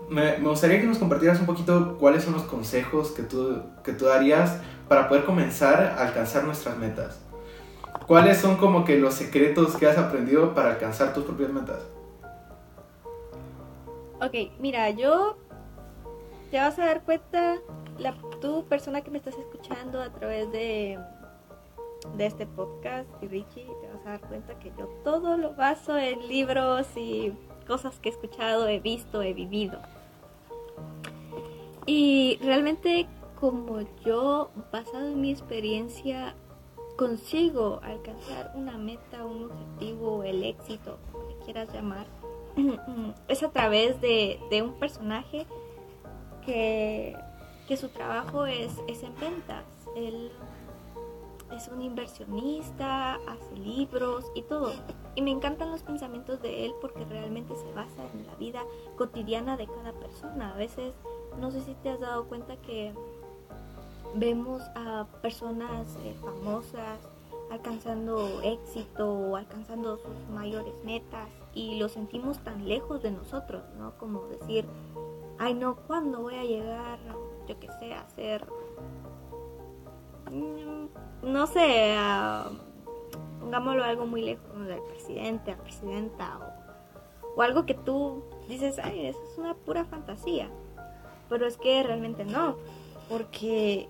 me, 0.09 0.39
me, 0.39 0.49
gustaría 0.49 0.81
que 0.81 0.87
nos 0.87 0.99
compartieras 0.99 1.39
un 1.39 1.47
poquito 1.47 1.97
cuáles 1.99 2.25
son 2.25 2.33
los 2.33 2.43
consejos 2.43 3.11
que 3.13 3.23
tú, 3.23 3.63
que 3.85 3.93
tú 3.93 4.07
darías 4.07 4.57
para 4.89 5.09
poder 5.09 5.25
comenzar 5.25 5.95
a 5.99 6.07
alcanzar 6.07 6.45
nuestras 6.45 6.77
metas. 6.79 7.21
¿Cuáles 8.07 8.39
son 8.39 8.57
como 8.57 8.85
que 8.85 8.99
los 8.99 9.15
secretos 9.15 9.77
que 9.77 9.87
has 9.87 9.99
aprendido 9.99 10.55
para 10.55 10.71
alcanzar 10.71 11.13
tus 11.13 11.25
propias 11.25 11.53
metas? 11.53 11.83
Ok, 14.23 14.35
mira, 14.59 14.91
yo 14.91 15.37
te 16.51 16.59
vas 16.59 16.79
a 16.79 16.87
dar 16.87 17.05
cuenta 17.05 17.59
la, 17.99 18.15
tú, 18.41 18.65
persona 18.69 19.01
que 19.01 19.11
me 19.11 19.19
estás 19.19 19.39
escuchando 19.39 20.01
a 20.03 20.11
través 20.11 20.53
de, 20.53 20.99
de 22.17 22.27
este 22.27 22.47
podcast, 22.47 23.09
y 23.23 23.29
Richie, 23.29 23.65
te 23.65 23.89
vas 23.95 24.07
a 24.07 24.11
dar 24.11 24.21
cuenta 24.21 24.59
que 24.59 24.73
yo 24.79 24.87
todo 25.05 25.37
lo 25.37 25.55
baso 25.55 25.97
en 25.97 26.29
libros 26.29 26.87
y 26.97 27.33
cosas 27.67 27.99
que 27.99 28.11
he 28.11 28.13
escuchado, 28.13 28.69
he 28.69 28.79
visto, 28.79 29.23
he 29.23 29.33
vivido. 29.33 29.79
Y 31.87 32.39
realmente 32.43 33.07
como 33.41 33.81
yo, 34.05 34.51
basado 34.71 35.09
en 35.09 35.21
mi 35.21 35.31
experiencia, 35.31 36.35
consigo 36.97 37.81
alcanzar 37.83 38.53
una 38.55 38.77
meta, 38.77 39.25
un 39.25 39.45
objetivo, 39.45 40.23
el 40.25 40.45
éxito, 40.45 40.99
le 41.27 41.45
quieras 41.45 41.73
llamar, 41.73 42.07
es 43.29 43.43
a 43.43 43.51
través 43.51 44.01
de, 44.01 44.41
de 44.51 44.63
un 44.63 44.75
personaje 44.75 45.47
que 46.45 47.17
que 47.71 47.77
su 47.77 47.89
trabajo 47.89 48.47
es, 48.47 48.73
es 48.89 49.05
en 49.05 49.15
ventas. 49.21 49.65
Él 49.95 50.33
es 51.53 51.69
un 51.69 51.81
inversionista, 51.83 53.15
hace 53.15 53.57
libros 53.59 54.25
y 54.35 54.43
todo. 54.43 54.73
Y 55.15 55.23
me 55.23 55.31
encantan 55.31 55.71
los 55.71 55.85
pensamientos 55.85 56.43
de 56.43 56.67
él 56.67 56.75
porque 56.81 57.05
realmente 57.05 57.55
se 57.55 57.71
basa 57.73 58.03
en 58.13 58.27
la 58.27 58.35
vida 58.35 58.65
cotidiana 58.97 59.57
de 59.57 59.69
cada 59.69 59.93
persona. 59.93 60.53
A 60.53 60.57
veces, 60.57 60.97
no 61.39 61.53
sé 61.53 61.61
si 61.61 61.75
te 61.75 61.91
has 61.91 62.01
dado 62.01 62.25
cuenta 62.25 62.57
que 62.57 62.93
vemos 64.17 64.63
a 64.75 65.07
personas 65.23 65.97
eh, 66.05 66.17
famosas 66.21 66.99
alcanzando 67.51 68.41
éxito 68.43 69.13
o 69.13 69.37
alcanzando 69.37 69.99
sus 69.99 70.29
mayores 70.33 70.75
metas 70.85 71.29
y 71.53 71.79
lo 71.79 71.89
sentimos 71.89 72.39
tan 72.39 72.69
lejos 72.69 73.03
de 73.03 73.11
nosotros, 73.11 73.63
¿no? 73.79 73.97
Como 73.99 74.23
decir, 74.27 74.67
ay 75.39 75.55
no, 75.55 75.77
¿cuándo 75.77 76.21
voy 76.21 76.37
a 76.37 76.45
llegar 76.45 76.99
yo 77.51 77.59
que 77.59 77.69
sé, 77.81 77.95
hacer, 77.95 78.47
mm, 80.31 81.31
no 81.33 81.47
sé, 81.47 81.97
pongámoslo 83.41 83.83
algo 83.83 84.07
muy 84.07 84.23
lejos 84.23 84.67
del 84.67 84.83
presidente, 84.83 85.51
a 85.51 85.57
presidenta, 85.57 86.39
o, 87.37 87.43
algo 87.43 87.67
que 87.67 87.75
tú 87.75 88.23
dices, 88.49 88.79
ay, 88.79 89.07
eso 89.07 89.21
es 89.23 89.39
una 89.39 89.55
pura 89.55 89.85
fantasía. 89.85 90.51
Pero 91.29 91.47
es 91.47 91.57
que 91.57 91.83
realmente 91.83 92.25
no, 92.25 92.57
porque 93.09 93.89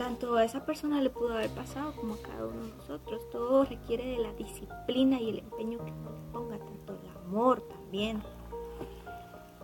tanto 0.00 0.36
a 0.36 0.44
esa 0.44 0.64
persona 0.64 1.02
le 1.02 1.10
pudo 1.10 1.34
haber 1.34 1.50
pasado 1.50 1.92
como 1.94 2.14
a 2.14 2.22
cada 2.22 2.46
uno 2.46 2.62
de 2.62 2.72
nosotros. 2.78 3.20
Todo 3.30 3.66
requiere 3.66 4.12
de 4.12 4.18
la 4.18 4.32
disciplina 4.32 5.20
y 5.20 5.28
el 5.28 5.38
empeño 5.40 5.76
que 5.84 5.92
uno 5.92 6.10
le 6.12 6.32
ponga, 6.32 6.58
tanto 6.58 6.94
el 6.94 7.26
amor 7.26 7.60
también. 7.60 8.22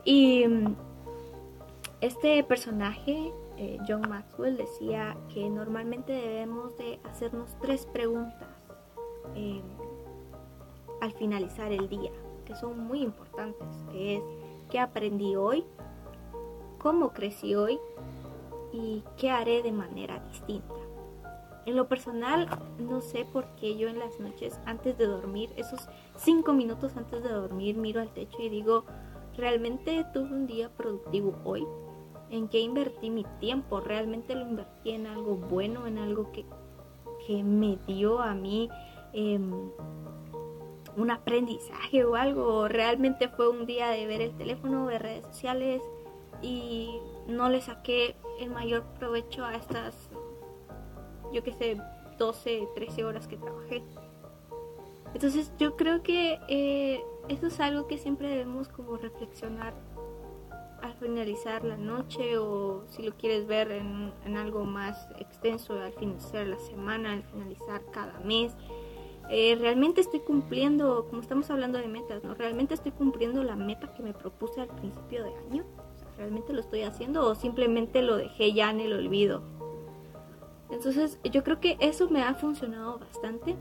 Y 0.04 0.44
este 2.02 2.44
personaje, 2.44 3.32
eh, 3.56 3.78
John 3.88 4.02
Maxwell, 4.10 4.58
decía 4.58 5.16
que 5.32 5.48
normalmente 5.48 6.12
debemos 6.12 6.76
de 6.76 7.00
hacernos 7.04 7.56
tres 7.62 7.86
preguntas 7.86 8.50
eh, 9.36 9.62
al 11.00 11.12
finalizar 11.12 11.72
el 11.72 11.88
día, 11.88 12.12
que 12.44 12.54
son 12.56 12.78
muy 12.78 13.00
importantes, 13.00 13.68
es 13.94 14.20
¿qué 14.70 14.80
aprendí 14.80 15.34
hoy? 15.34 15.64
¿Cómo 16.78 17.14
crecí 17.14 17.54
hoy? 17.54 17.80
¿Y 18.72 19.02
qué 19.16 19.30
haré 19.30 19.62
de 19.62 19.72
manera 19.72 20.20
distinta? 20.30 20.74
En 21.64 21.76
lo 21.76 21.88
personal, 21.88 22.48
no 22.78 23.00
sé 23.00 23.24
por 23.24 23.46
qué 23.56 23.76
yo 23.76 23.88
en 23.88 23.98
las 23.98 24.20
noches, 24.20 24.60
antes 24.66 24.96
de 24.98 25.06
dormir, 25.06 25.52
esos 25.56 25.88
cinco 26.16 26.52
minutos 26.52 26.96
antes 26.96 27.22
de 27.22 27.30
dormir, 27.30 27.76
miro 27.76 28.00
al 28.00 28.12
techo 28.12 28.38
y 28.40 28.48
digo, 28.48 28.84
¿realmente 29.36 30.04
tuve 30.12 30.32
un 30.32 30.46
día 30.46 30.70
productivo 30.76 31.34
hoy? 31.44 31.66
en 32.30 32.48
qué 32.48 32.60
invertí 32.60 33.10
mi 33.10 33.24
tiempo, 33.40 33.80
realmente 33.80 34.34
lo 34.34 34.42
invertí 34.42 34.90
en 34.90 35.06
algo 35.06 35.36
bueno, 35.36 35.86
en 35.86 35.98
algo 35.98 36.30
que, 36.32 36.44
me 37.42 37.76
dio 37.88 38.20
a 38.20 38.34
mí 38.34 38.68
em, 39.12 39.70
un 40.96 41.10
aprendizaje 41.10 42.04
o 42.04 42.14
algo, 42.14 42.68
realmente 42.68 43.28
fue 43.28 43.48
un 43.48 43.66
día 43.66 43.88
de 43.88 44.06
ver 44.06 44.20
el 44.20 44.36
teléfono, 44.36 44.86
de 44.86 44.98
redes 44.98 45.26
sociales 45.26 45.82
y 46.40 47.00
no 47.28 47.48
le 47.48 47.60
saqué 47.60 48.16
el 48.40 48.50
mayor 48.50 48.84
provecho 48.98 49.44
a 49.44 49.54
estas, 49.54 49.94
yo 51.32 51.42
que 51.42 51.52
sé, 51.52 51.76
12, 52.18 52.68
13 52.74 53.04
horas 53.04 53.26
que 53.26 53.36
trabajé. 53.36 53.82
Entonces 55.14 55.52
yo 55.58 55.76
creo 55.76 56.02
que 56.02 56.38
eh, 56.48 57.00
eso 57.28 57.46
es 57.46 57.60
algo 57.60 57.86
que 57.86 57.98
siempre 57.98 58.28
debemos 58.28 58.68
como 58.68 58.96
reflexionar 58.96 59.74
al 60.82 60.94
finalizar 60.94 61.64
la 61.64 61.76
noche 61.76 62.38
o 62.38 62.84
si 62.88 63.02
lo 63.02 63.12
quieres 63.16 63.46
ver 63.46 63.72
en, 63.72 64.36
algo 64.36 64.64
más 64.64 65.08
extenso 65.18 65.78
al 65.80 65.92
finalizar 65.92 66.46
la 66.46 66.58
semana, 66.58 67.12
al 67.14 67.22
finalizar 67.24 67.82
cada 67.92 68.20
mes. 68.20 68.54
Eh, 69.28 69.56
realmente 69.58 70.00
estoy 70.00 70.20
cumpliendo, 70.20 71.06
como 71.08 71.22
estamos 71.22 71.50
hablando 71.50 71.78
de 71.78 71.88
metas, 71.88 72.22
¿no? 72.22 72.34
Realmente 72.34 72.74
estoy 72.74 72.92
cumpliendo 72.92 73.42
la 73.42 73.56
meta 73.56 73.92
que 73.92 74.02
me 74.02 74.12
propuse 74.12 74.60
al 74.60 74.68
principio 74.68 75.24
de 75.24 75.34
año. 75.50 75.64
Realmente 76.16 76.52
lo 76.52 76.60
estoy 76.60 76.82
haciendo 76.82 77.26
o 77.26 77.34
simplemente 77.34 78.02
lo 78.02 78.16
dejé 78.16 78.52
ya 78.52 78.70
en 78.70 78.80
el 78.80 78.92
olvido. 78.92 79.42
Entonces 80.70 81.18
yo 81.24 81.44
creo 81.44 81.60
que 81.60 81.76
eso 81.80 82.08
me 82.08 82.22
ha 82.22 82.34
funcionado 82.34 82.98
bastante 82.98 83.56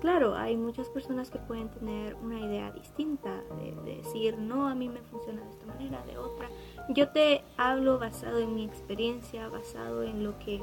Claro, 0.00 0.36
hay 0.36 0.56
muchas 0.56 0.88
personas 0.88 1.28
que 1.28 1.38
pueden 1.40 1.68
tener 1.70 2.14
una 2.22 2.38
idea 2.38 2.70
distinta 2.70 3.42
de, 3.84 3.96
decir, 3.96 4.38
no, 4.38 4.68
a 4.68 4.74
mí 4.74 4.88
me 4.88 5.00
funciona 5.00 5.42
de 5.42 5.50
esta 5.50 5.66
manera, 5.66 6.04
de 6.06 6.16
otra. 6.18 6.48
Yo 6.90 7.08
te 7.08 7.42
hablo 7.56 7.98
basado 7.98 8.38
en 8.38 8.54
mi 8.54 8.64
experiencia, 8.64 9.48
basado 9.48 10.04
en 10.04 10.22
lo 10.22 10.38
que 10.38 10.62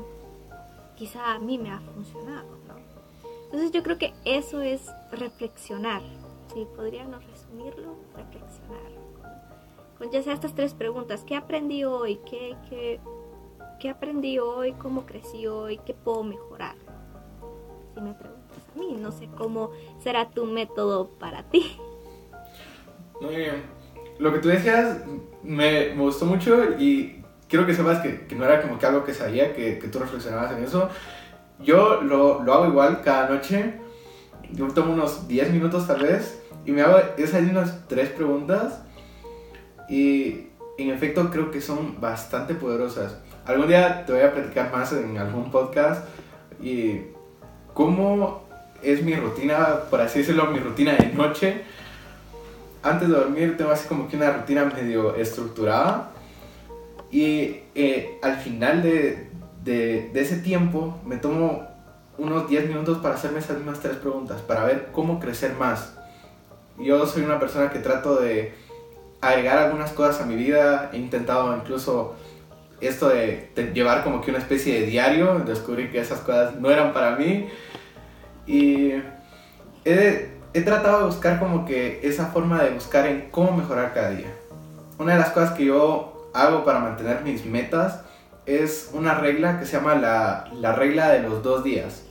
quizá 0.95 1.33
a 1.33 1.39
mí 1.39 1.57
me 1.57 1.69
ha 1.69 1.81
funcionado, 1.81 2.47
¿no? 2.65 2.75
Entonces 3.45 3.71
yo 3.71 3.83
creo 3.83 3.97
que 3.97 4.13
eso 4.23 4.61
es 4.61 4.89
reflexionar. 5.11 6.01
Si 6.53 6.65
podríamos 6.73 7.25
resumirlo, 7.25 7.95
reflexionar. 8.15 9.04
Con, 9.97 10.11
ya 10.11 10.21
sea 10.23 10.33
estas 10.33 10.55
tres 10.55 10.73
preguntas, 10.73 11.23
¿qué 11.25 11.35
aprendí 11.35 11.83
hoy? 11.83 12.19
¿Qué, 12.29 12.55
qué, 12.69 12.99
qué 13.79 13.89
aprendí 13.89 14.39
hoy? 14.39 14.73
¿Cómo 14.73 15.05
crecí 15.05 15.47
hoy? 15.47 15.79
¿Qué 15.85 15.93
puedo 15.93 16.23
mejorar? 16.23 16.75
Si 17.93 18.01
me 18.01 18.13
pregunto 18.13 18.35
mí. 18.75 18.97
No 18.99 19.11
sé 19.11 19.27
cómo 19.37 19.71
será 20.03 20.29
tu 20.29 20.45
método 20.45 21.09
para 21.19 21.43
ti. 21.43 21.77
Muy 23.21 23.35
bien. 23.35 23.63
Lo 24.19 24.31
que 24.33 24.39
tú 24.39 24.49
decías 24.49 24.99
me, 25.43 25.93
me 25.93 26.01
gustó 26.01 26.25
mucho 26.25 26.79
y 26.79 27.23
quiero 27.47 27.65
que 27.65 27.73
sepas 27.73 27.99
que, 27.99 28.25
que, 28.27 28.35
no 28.35 28.45
era 28.45 28.61
como 28.61 28.79
que 28.79 28.85
algo 28.85 29.03
que 29.03 29.13
sabía, 29.13 29.53
que, 29.53 29.77
que 29.79 29.87
tú 29.87 29.99
reflexionabas 29.99 30.53
en 30.53 30.63
eso. 30.63 30.89
Yo 31.59 32.01
lo, 32.01 32.43
lo, 32.43 32.53
hago 32.53 32.67
igual 32.67 33.01
cada 33.01 33.29
noche. 33.29 33.79
Yo 34.51 34.67
tomo 34.67 34.93
unos 34.93 35.27
10 35.27 35.51
minutos 35.51 35.87
tal 35.87 36.03
vez 36.03 36.41
y 36.65 36.71
me 36.71 36.81
hago 36.81 36.97
esas 37.17 37.41
unas 37.41 37.87
tres 37.87 38.09
preguntas 38.09 38.81
y 39.89 40.47
en 40.77 40.89
efecto 40.89 41.29
creo 41.31 41.51
que 41.51 41.61
son 41.61 41.99
bastante 42.01 42.53
poderosas. 42.53 43.17
algún 43.45 43.67
día 43.67 44.05
te 44.05 44.13
voy 44.13 44.21
a 44.21 44.33
platicar 44.33 44.71
más 44.71 44.91
en 44.93 45.17
algún 45.17 45.51
podcast 45.51 46.07
y 46.61 47.01
cómo 47.73 48.45
es 48.81 49.03
mi 49.03 49.15
rutina, 49.15 49.81
por 49.89 50.01
así 50.01 50.19
decirlo, 50.19 50.47
mi 50.47 50.59
rutina 50.59 50.93
de 50.93 51.07
noche. 51.13 51.61
Antes 52.83 53.09
de 53.09 53.15
dormir 53.15 53.57
tengo 53.57 53.71
así 53.71 53.87
como 53.87 54.07
que 54.07 54.15
una 54.17 54.31
rutina 54.31 54.65
medio 54.65 55.15
estructurada 55.15 56.11
y 57.11 57.61
eh, 57.73 58.19
al 58.21 58.37
final 58.37 58.83
de, 58.83 59.29
de, 59.63 60.09
de 60.13 60.21
ese 60.21 60.37
tiempo 60.37 60.99
me 61.05 61.17
tomo 61.17 61.67
unos 62.17 62.47
10 62.47 62.67
minutos 62.67 62.99
para 62.99 63.15
hacerme 63.15 63.39
esas 63.39 63.57
mismas 63.57 63.79
tres 63.79 63.97
preguntas, 63.97 64.41
para 64.41 64.65
ver 64.65 64.89
cómo 64.91 65.19
crecer 65.19 65.53
más. 65.55 65.93
Yo 66.77 67.05
soy 67.05 67.23
una 67.23 67.39
persona 67.39 67.69
que 67.69 67.79
trato 67.79 68.17
de 68.17 68.53
agregar 69.29 69.57
algunas 69.57 69.91
cosas 69.91 70.21
a 70.21 70.25
mi 70.25 70.35
vida, 70.35 70.89
he 70.93 70.97
intentado 70.97 71.55
incluso 71.55 72.15
esto 72.81 73.09
de, 73.09 73.51
llevar 73.73 74.03
como 74.03 74.21
que 74.21 74.31
una 74.31 74.39
especie 74.39 74.81
de 74.81 74.87
diario, 74.87 75.39
descubrí 75.39 75.89
que 75.89 75.99
esas 75.99 76.19
cosas 76.19 76.55
no 76.55 76.69
eran 76.69 76.93
para 76.93 77.15
mí 77.15 77.47
y 78.45 78.91
he, 79.83 80.29
he 80.53 80.61
tratado 80.61 80.99
de 80.99 81.05
buscar 81.05 81.39
como 81.39 81.65
que 81.65 82.01
esa 82.03 82.27
forma 82.27 82.63
de 82.63 82.71
buscar 82.71 83.07
en 83.07 83.29
cómo 83.31 83.51
mejorar 83.51 83.93
cada 83.93 84.11
día. 84.11 84.33
Una 84.97 85.13
de 85.13 85.19
las 85.19 85.29
cosas 85.29 85.51
que 85.51 85.65
yo 85.65 86.29
hago 86.33 86.63
para 86.63 86.79
mantener 86.79 87.21
mis 87.21 87.45
metas 87.45 88.01
es 88.45 88.91
una 88.93 89.15
regla 89.15 89.59
que 89.59 89.65
se 89.65 89.77
llama 89.77 89.95
la, 89.95 90.45
la 90.53 90.73
regla 90.73 91.09
de 91.09 91.21
los 91.21 91.41
dos 91.41 91.63
días. 91.63 92.03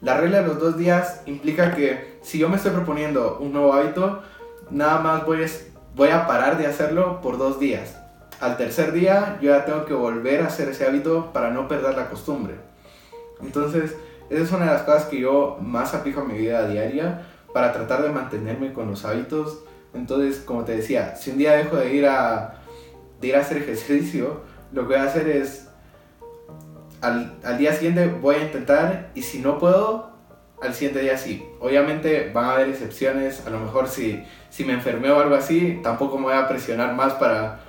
La 0.00 0.16
regla 0.16 0.40
de 0.42 0.48
los 0.48 0.58
dos 0.58 0.76
días 0.76 1.22
implica 1.26 1.74
que 1.74 2.18
si 2.22 2.38
yo 2.38 2.48
me 2.48 2.56
estoy 2.56 2.72
proponiendo 2.72 3.38
un 3.38 3.52
nuevo 3.52 3.72
hábito, 3.72 4.22
nada 4.70 4.98
más 5.00 5.26
voy 5.26 5.44
a, 5.44 5.46
voy 5.94 6.08
a 6.08 6.26
parar 6.26 6.58
de 6.58 6.66
hacerlo 6.66 7.20
por 7.20 7.38
dos 7.38 7.58
días. 7.58 7.96
Al 8.40 8.56
tercer 8.56 8.92
día 8.92 9.38
yo 9.40 9.50
ya 9.50 9.64
tengo 9.64 9.84
que 9.84 9.94
volver 9.94 10.42
a 10.42 10.46
hacer 10.46 10.68
ese 10.68 10.86
hábito 10.86 11.32
para 11.32 11.50
no 11.50 11.68
perder 11.68 11.96
la 11.96 12.08
costumbre. 12.08 12.56
Entonces, 13.40 13.96
esa 14.30 14.42
es 14.42 14.52
una 14.52 14.66
de 14.66 14.72
las 14.72 14.82
cosas 14.82 15.04
que 15.04 15.20
yo 15.20 15.58
más 15.60 15.94
aplico 15.94 16.22
en 16.22 16.28
mi 16.28 16.38
vida 16.38 16.66
diaria 16.66 17.26
para 17.52 17.72
tratar 17.72 18.02
de 18.02 18.08
mantenerme 18.08 18.72
con 18.72 18.88
los 18.88 19.04
hábitos. 19.04 19.60
Entonces, 19.94 20.38
como 20.38 20.64
te 20.64 20.76
decía, 20.76 21.16
si 21.16 21.30
un 21.30 21.38
día 21.38 21.52
dejo 21.52 21.76
de 21.76 21.94
ir 21.94 22.06
a, 22.06 22.54
de 23.20 23.28
ir 23.28 23.36
a 23.36 23.40
hacer 23.40 23.58
ejercicio, 23.58 24.40
lo 24.72 24.82
que 24.82 24.94
voy 24.94 24.96
a 24.96 25.04
hacer 25.04 25.28
es 25.28 25.68
al, 27.02 27.34
al, 27.44 27.58
día 27.58 27.72
siguiente 27.74 28.06
voy 28.06 28.36
a 28.36 28.44
intentar 28.44 29.10
y 29.14 29.22
si 29.22 29.40
no 29.40 29.58
puedo, 29.58 30.11
al 30.62 30.74
siguiente 30.74 31.00
día 31.00 31.18
sí. 31.18 31.48
Obviamente 31.60 32.30
van 32.32 32.46
a 32.46 32.52
haber 32.52 32.68
excepciones, 32.68 33.46
a 33.46 33.50
lo 33.50 33.58
mejor 33.60 33.88
si, 33.88 34.24
si 34.50 34.64
me 34.64 34.72
enfermé 34.72 35.10
o 35.10 35.20
algo 35.20 35.34
así, 35.34 35.80
tampoco 35.82 36.16
me 36.18 36.24
voy 36.24 36.34
a 36.34 36.48
presionar 36.48 36.94
más 36.94 37.14
para, 37.14 37.60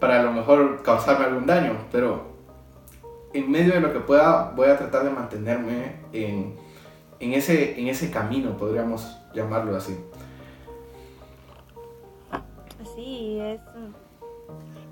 para 0.00 0.20
a 0.20 0.22
lo 0.22 0.32
mejor 0.32 0.82
causarme 0.82 1.24
algún 1.24 1.46
daño, 1.46 1.76
pero 1.90 2.34
en 3.32 3.50
medio 3.50 3.74
de 3.74 3.80
lo 3.80 3.92
que 3.92 4.00
pueda 4.00 4.52
voy 4.54 4.68
a 4.68 4.78
tratar 4.78 5.04
de 5.04 5.10
mantenerme 5.10 5.96
en, 6.12 6.56
en, 7.20 7.32
ese, 7.32 7.80
en 7.80 7.88
ese 7.88 8.10
camino, 8.10 8.56
podríamos 8.56 9.18
llamarlo 9.34 9.76
así. 9.76 9.96
Así 12.80 13.40
es 13.40 13.60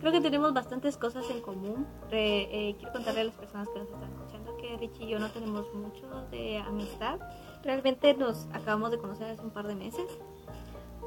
creo 0.02 0.12
que 0.12 0.20
tenemos 0.20 0.52
bastantes 0.52 0.96
cosas 0.96 1.24
en 1.30 1.40
común. 1.40 1.86
Eh, 2.10 2.74
quiero 2.76 2.92
contarle 2.92 3.20
a 3.20 3.24
las 3.24 3.34
personas 3.34 3.68
que 3.68 3.78
nos 3.78 3.88
están 3.88 4.10
escuchando 4.10 4.56
que 4.56 4.76
Richie 4.76 5.04
y 5.04 5.08
yo 5.10 5.20
no 5.20 5.30
tenemos 5.30 5.72
mucho 5.72 6.26
de 6.32 6.58
amistad. 6.58 7.20
Realmente 7.62 8.14
nos 8.14 8.46
acabamos 8.52 8.90
de 8.90 8.98
conocer 8.98 9.30
hace 9.30 9.42
un 9.42 9.50
par 9.50 9.66
de 9.66 9.74
meses. 9.74 10.06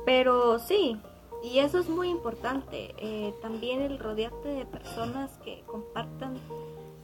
Pero 0.05 0.59
sí, 0.59 0.99
y 1.43 1.59
eso 1.59 1.79
es 1.79 1.89
muy 1.89 2.09
importante. 2.09 2.93
Eh, 2.97 3.33
también 3.41 3.81
el 3.81 3.99
rodearte 3.99 4.49
de 4.49 4.65
personas 4.65 5.37
que 5.43 5.63
compartan 5.65 6.37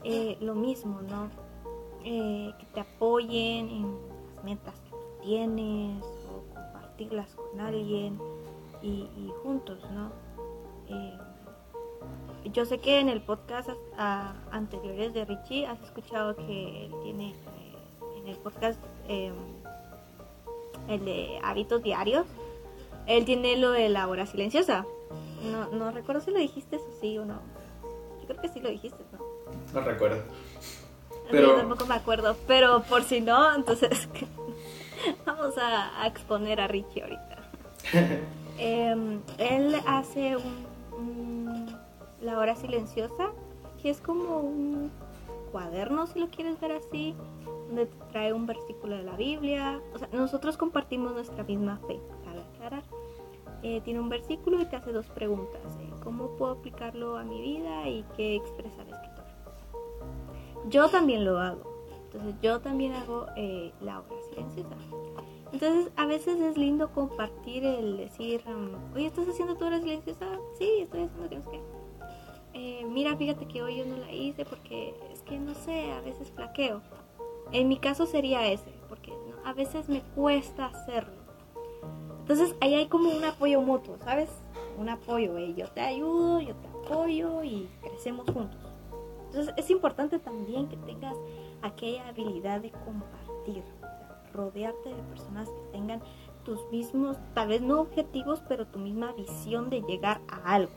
eh, 0.04 0.36
lo 0.40 0.54
mismo, 0.54 1.00
¿no? 1.02 1.30
que 2.02 2.66
te 2.74 2.80
apoyen 2.80 3.68
en 3.68 3.96
las 4.34 4.44
metas 4.44 4.74
que 4.80 5.24
tienes 5.24 6.02
o 6.02 6.52
compartirlas 6.52 7.32
con 7.36 7.60
alguien 7.60 8.18
y, 8.82 9.08
y 9.16 9.32
juntos, 9.44 9.78
¿no? 9.92 10.10
yo 12.52 12.66
sé 12.66 12.78
que 12.78 13.00
en 13.00 13.08
el 13.08 13.22
podcast 13.22 13.70
anteriores 14.50 15.14
de 15.14 15.24
Richie 15.24 15.66
has 15.66 15.80
escuchado 15.82 16.36
que 16.36 16.86
él 16.86 16.94
tiene 17.02 17.30
eh, 17.30 17.74
en 18.18 18.28
el 18.28 18.36
podcast 18.36 18.80
em, 19.08 19.34
el 20.88 21.04
de 21.04 21.38
hábitos 21.42 21.82
diarios, 21.82 22.26
él 23.06 23.24
tiene 23.24 23.56
lo 23.56 23.70
de 23.70 23.88
la 23.88 24.08
hora 24.08 24.26
silenciosa. 24.26 24.86
No, 25.50 25.68
no 25.70 25.90
recuerdo 25.90 26.20
si 26.20 26.30
lo 26.30 26.38
dijiste 26.38 26.76
eso 26.76 26.86
sí 27.00 27.18
o 27.18 27.24
no. 27.24 27.40
Yo 28.20 28.28
creo 28.28 28.40
que 28.40 28.48
sí 28.48 28.60
lo 28.60 28.68
dijiste, 28.68 29.02
¿no? 29.12 29.18
No 29.72 29.80
recuerdo. 29.80 30.22
Pero... 31.30 31.48
Yo 31.48 31.56
tampoco 31.56 31.86
me 31.86 31.94
acuerdo, 31.94 32.36
pero 32.46 32.82
por 32.82 33.02
si 33.04 33.20
no, 33.20 33.54
entonces 33.54 34.08
vamos 35.26 35.54
a, 35.58 36.06
exponer 36.06 36.60
a 36.60 36.68
Richie 36.68 37.02
ahorita. 37.02 37.38
Em, 38.58 39.22
él 39.38 39.74
hace 39.86 40.36
un 40.36 40.62
la 42.22 42.38
hora 42.38 42.56
silenciosa, 42.56 43.30
que 43.82 43.90
es 43.90 44.00
como 44.00 44.38
un 44.38 44.90
cuaderno, 45.50 46.06
si 46.06 46.20
lo 46.20 46.28
quieres 46.28 46.58
ver 46.60 46.72
así, 46.72 47.14
donde 47.66 47.86
te 47.86 47.96
trae 48.10 48.32
un 48.32 48.46
versículo 48.46 48.96
de 48.96 49.02
la 49.02 49.16
Biblia. 49.16 49.80
O 49.94 49.98
sea, 49.98 50.08
nosotros 50.12 50.56
compartimos 50.56 51.12
nuestra 51.12 51.44
misma 51.44 51.78
fe, 51.86 52.00
para 52.24 52.42
aclarar. 52.42 52.82
Eh, 53.62 53.80
tiene 53.84 54.00
un 54.00 54.08
versículo 54.08 54.60
y 54.60 54.66
te 54.66 54.76
hace 54.76 54.92
dos 54.92 55.06
preguntas. 55.06 55.60
Eh, 55.80 55.90
¿Cómo 56.02 56.36
puedo 56.36 56.52
aplicarlo 56.52 57.16
a 57.16 57.24
mi 57.24 57.40
vida 57.40 57.88
y 57.88 58.04
qué 58.16 58.36
expresa 58.36 58.82
el 58.82 58.88
escritor? 58.88 59.24
Yo 60.68 60.88
también 60.88 61.24
lo 61.24 61.38
hago. 61.38 61.70
Entonces 62.04 62.34
yo 62.42 62.60
también 62.60 62.92
hago 62.92 63.26
eh, 63.36 63.72
la 63.80 64.00
hora 64.00 64.22
silenciosa. 64.28 64.76
Entonces 65.52 65.92
a 65.96 66.06
veces 66.06 66.40
es 66.40 66.58
lindo 66.58 66.90
compartir 66.90 67.64
el 67.64 67.96
decir, 67.96 68.42
um, 68.46 68.94
oye, 68.94 69.06
¿estás 69.06 69.28
haciendo 69.28 69.54
tu 69.54 69.64
hora 69.64 69.80
silenciosa? 69.80 70.26
Sí, 70.58 70.80
estoy 70.80 71.02
haciendo 71.04 71.28
que 71.50 71.60
eh, 72.54 72.84
mira, 72.86 73.16
fíjate 73.16 73.46
que 73.46 73.62
hoy 73.62 73.78
yo 73.78 73.86
no 73.86 73.96
la 73.96 74.12
hice 74.12 74.44
porque 74.44 74.94
es 75.10 75.22
que 75.22 75.38
no 75.38 75.54
sé, 75.54 75.92
a 75.92 76.00
veces 76.00 76.30
flaqueo. 76.30 76.82
En 77.52 77.68
mi 77.68 77.76
caso 77.76 78.06
sería 78.06 78.46
ese, 78.46 78.72
porque 78.88 79.12
a 79.44 79.52
veces 79.52 79.88
me 79.88 80.00
cuesta 80.14 80.66
hacerlo. 80.66 81.22
Entonces 82.20 82.54
ahí 82.60 82.74
hay 82.74 82.86
como 82.86 83.10
un 83.10 83.24
apoyo 83.24 83.60
mutuo, 83.60 83.98
¿sabes? 83.98 84.30
Un 84.78 84.88
apoyo, 84.88 85.36
eh, 85.36 85.54
yo 85.54 85.68
te 85.68 85.80
ayudo, 85.80 86.40
yo 86.40 86.54
te 86.54 86.68
apoyo 86.68 87.42
y 87.42 87.68
crecemos 87.82 88.30
juntos. 88.30 88.60
Entonces 89.26 89.52
es 89.56 89.70
importante 89.70 90.18
también 90.18 90.68
que 90.68 90.76
tengas 90.78 91.16
aquella 91.62 92.08
habilidad 92.08 92.60
de 92.60 92.70
compartir, 92.70 93.64
rodearte 94.32 94.94
de 94.94 95.02
personas 95.02 95.48
que 95.48 95.72
tengan 95.72 96.02
tus 96.44 96.58
mismos, 96.70 97.16
tal 97.34 97.48
vez 97.48 97.60
no 97.60 97.80
objetivos, 97.80 98.42
pero 98.48 98.66
tu 98.66 98.78
misma 98.78 99.12
visión 99.12 99.68
de 99.68 99.82
llegar 99.82 100.20
a 100.28 100.54
algo. 100.54 100.72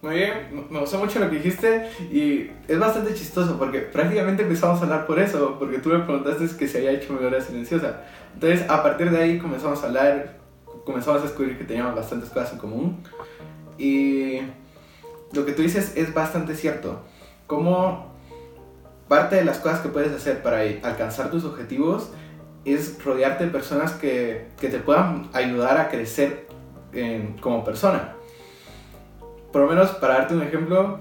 Muy 0.00 0.14
bien, 0.14 0.66
me 0.70 0.78
gustó 0.78 0.96
mucho 0.98 1.18
lo 1.18 1.28
que 1.28 1.36
dijiste 1.36 1.90
y 2.12 2.52
es 2.68 2.78
bastante 2.78 3.14
chistoso 3.14 3.58
porque 3.58 3.80
prácticamente 3.80 4.44
empezamos 4.44 4.78
a 4.80 4.84
hablar 4.84 5.06
por 5.08 5.18
eso, 5.18 5.56
porque 5.58 5.78
tú 5.78 5.88
me 5.88 5.98
preguntaste 5.98 6.56
que 6.56 6.68
se 6.68 6.78
había 6.78 6.92
hecho 6.92 7.14
mi 7.14 7.24
hora 7.24 7.40
silenciosa. 7.40 8.02
Entonces, 8.32 8.70
a 8.70 8.80
partir 8.84 9.10
de 9.10 9.20
ahí 9.20 9.38
comenzamos 9.40 9.82
a 9.82 9.86
hablar, 9.88 10.36
comenzamos 10.84 11.20
a 11.20 11.24
descubrir 11.24 11.58
que 11.58 11.64
teníamos 11.64 11.96
bastantes 11.96 12.30
cosas 12.30 12.52
en 12.52 12.58
común 12.60 13.02
y 13.76 14.38
lo 15.32 15.44
que 15.44 15.50
tú 15.50 15.62
dices 15.62 15.96
es 15.96 16.14
bastante 16.14 16.54
cierto. 16.54 17.00
Como 17.48 18.14
parte 19.08 19.34
de 19.34 19.44
las 19.44 19.58
cosas 19.58 19.80
que 19.80 19.88
puedes 19.88 20.12
hacer 20.12 20.44
para 20.44 20.60
alcanzar 20.60 21.28
tus 21.32 21.44
objetivos 21.44 22.12
es 22.64 23.02
rodearte 23.02 23.46
de 23.46 23.50
personas 23.50 23.94
que, 23.94 24.46
que 24.60 24.68
te 24.68 24.78
puedan 24.78 25.28
ayudar 25.32 25.76
a 25.76 25.88
crecer 25.88 26.46
como 27.40 27.64
persona 27.64 28.14
por 29.52 29.62
lo 29.62 29.68
menos 29.68 29.90
para 29.90 30.14
darte 30.14 30.34
un 30.34 30.42
ejemplo, 30.42 30.98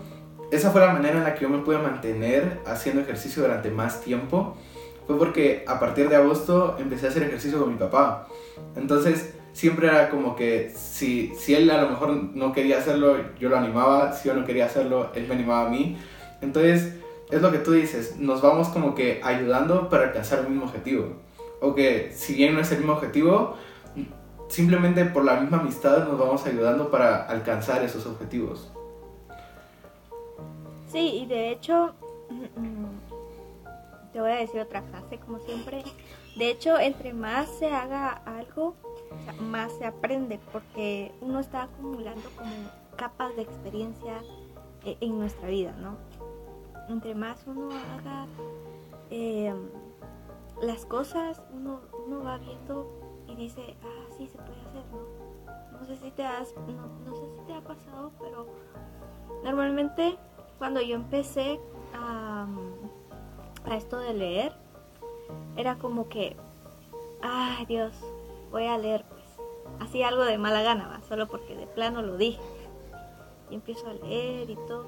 esa 0.52 0.72
fue 0.72 0.82
la 0.82 0.94
manera 0.94 1.18
en 1.18 1.24
la 1.24 1.36
que 1.36 1.42
yo 1.42 1.50
me 1.50 1.60
pude 1.60 1.78
mantener 1.78 2.60
haciendo 2.66 3.02
ejercicio 3.02 3.44
durante 3.44 3.70
más 3.70 4.02
tiempo. 4.02 4.58
Fue 5.06 5.18
porque 5.18 5.64
a 5.68 5.80
partir 5.80 6.10
de 6.10 6.16
agosto 6.16 6.76
empecé 6.80 7.08
a 7.08 7.10
hacer 7.10 7.24
ejercicio 7.24 7.60
con 7.60 7.72
mi 7.72 7.78
papá. 7.78 8.28
Entonces 8.76 9.36
siempre 9.54 9.88
era 9.88 10.10
como 10.10 10.36
que 10.36 10.72
si, 10.76 11.34
si 11.38 11.56
él 11.56 11.70
a 11.70 11.82
lo 11.82 11.90
mejor 11.90 12.10
no 12.10 12.54
quería 12.54 12.78
hacerlo, 12.78 13.18
yo 13.40 13.50
lo 13.50 13.58
animaba. 13.58 14.14
Si 14.14 14.30
yo 14.30 14.36
no 14.36 14.46
quería 14.46 14.66
hacerlo, 14.66 15.12
él 15.16 15.26
me 15.28 15.36
animaba 15.36 15.68
a 15.68 15.70
mí. 15.70 15.98
Entonces 16.42 16.96
es 17.30 17.42
lo 17.42 17.52
que 17.52 17.58
tú 17.58 17.74
dices, 17.74 18.18
nos 18.18 18.42
vamos 18.42 18.70
como 18.70 18.96
que 18.96 19.20
ayudando 19.24 19.90
para 19.90 20.06
alcanzar 20.06 20.40
el 20.40 20.50
mismo 20.50 20.66
objetivo. 20.66 21.18
O 21.60 21.76
que 21.76 22.12
si 22.14 22.36
bien 22.36 22.54
no 22.54 22.62
es 22.62 22.72
el 22.72 22.80
mismo 22.80 22.94
objetivo, 22.94 23.58
simplemente 24.48 25.06
por 25.06 25.24
la 25.24 25.40
misma 25.40 25.60
amistad 25.60 26.08
nos 26.08 26.18
vamos 26.18 26.46
ayudando 26.46 26.90
para 26.90 27.26
alcanzar 27.26 27.84
esos 27.84 28.06
objetivos. 28.06 28.72
Sí, 30.92 31.22
y 31.22 31.26
de 31.26 31.52
hecho, 31.52 31.94
te 34.14 34.22
voy 34.22 34.32
a 34.32 34.36
decir 34.36 34.62
otra 34.62 34.82
frase 34.84 35.20
como 35.20 35.40
siempre. 35.40 35.84
De 36.38 36.50
hecho, 36.50 36.80
entre 36.80 37.14
más 37.14 37.50
se 37.50 37.72
haga 37.72 38.22
algo, 38.26 38.76
más 39.40 39.72
se 39.74 39.86
aprende, 39.86 40.40
porque 40.52 41.12
uno 41.22 41.40
está 41.40 41.64
acumulando 41.64 42.30
como 42.38 42.52
capas 42.96 43.36
de 43.36 43.42
experiencia 43.42 44.22
e, 44.86 44.98
en 45.02 45.20
nuestra 45.20 45.48
vida, 45.50 45.74
¿no? 45.80 45.98
Entre 46.90 47.16
más 47.16 47.44
uno 47.48 47.70
haga 47.70 48.28
eh, 49.10 49.54
las 50.62 50.86
cosas, 50.86 51.42
uno, 51.54 51.82
uno 52.08 52.24
va 52.24 52.38
viendo 52.38 53.07
dice, 53.44 53.76
ah, 53.84 54.14
sí, 54.18 54.28
se 54.28 54.38
puede 54.38 54.60
hacer, 54.62 54.84
¿no? 54.92 55.80
No 55.80 55.86
sé 55.86 55.96
si 55.98 56.12
te 56.12 56.26
has, 56.26 56.54
no, 57.06 57.16
sé 57.16 57.30
si 57.30 57.46
te 57.46 57.54
ha 57.54 57.62
pasado, 57.62 58.12
pero 58.20 58.48
normalmente 59.44 60.18
cuando 60.58 60.82
yo 60.82 60.96
empecé 60.96 61.60
a, 61.94 62.48
a 63.66 63.76
esto 63.76 64.00
de 64.00 64.14
leer, 64.14 64.54
era 65.56 65.78
como 65.78 66.10
que, 66.10 66.36
ay 67.22 67.66
Dios, 67.66 67.94
voy 68.52 68.66
a 68.66 68.78
leer 68.78 69.06
pues. 69.10 69.24
Así 69.80 70.02
algo 70.02 70.24
de 70.24 70.38
mala 70.38 70.62
gana, 70.62 70.88
¿va? 70.88 71.02
solo 71.08 71.28
porque 71.28 71.56
de 71.56 71.68
plano 71.68 72.02
lo 72.02 72.18
dije. 72.18 72.42
Y 73.50 73.56
empiezo 73.56 73.88
a 73.88 73.94
leer 73.94 74.50
y 74.50 74.56
todo. 74.68 74.86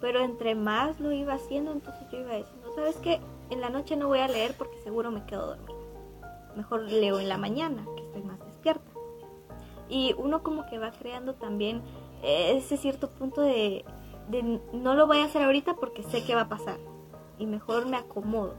Pero 0.00 0.20
entre 0.20 0.54
más 0.54 1.00
lo 1.00 1.12
iba 1.12 1.34
haciendo, 1.34 1.72
entonces 1.72 2.02
yo 2.10 2.18
iba 2.18 2.34
diciendo, 2.34 2.72
¿sabes 2.74 2.96
qué? 2.96 3.20
En 3.50 3.60
la 3.60 3.70
noche 3.70 3.96
no 3.96 4.08
voy 4.08 4.18
a 4.18 4.28
leer 4.28 4.54
porque 4.56 4.78
seguro 4.82 5.10
me 5.10 5.24
quedo 5.24 5.46
dormida. 5.46 5.83
Mejor 6.56 6.82
leo 6.82 7.18
en 7.20 7.28
la 7.28 7.38
mañana, 7.38 7.86
que 7.96 8.02
estoy 8.02 8.22
más 8.22 8.38
despierta. 8.40 8.90
Y 9.88 10.14
uno 10.16 10.42
como 10.42 10.66
que 10.66 10.78
va 10.78 10.92
creando 10.92 11.34
también 11.34 11.82
ese 12.22 12.76
cierto 12.76 13.10
punto 13.10 13.42
de, 13.42 13.84
no 14.72 14.94
lo 14.94 15.06
voy 15.06 15.18
a 15.18 15.24
hacer 15.24 15.42
ahorita 15.42 15.74
porque 15.76 16.02
sé 16.02 16.24
que 16.24 16.34
va 16.34 16.42
a 16.42 16.48
pasar. 16.48 16.78
Y 17.38 17.46
mejor 17.46 17.86
me 17.86 17.96
acomodo 17.96 18.54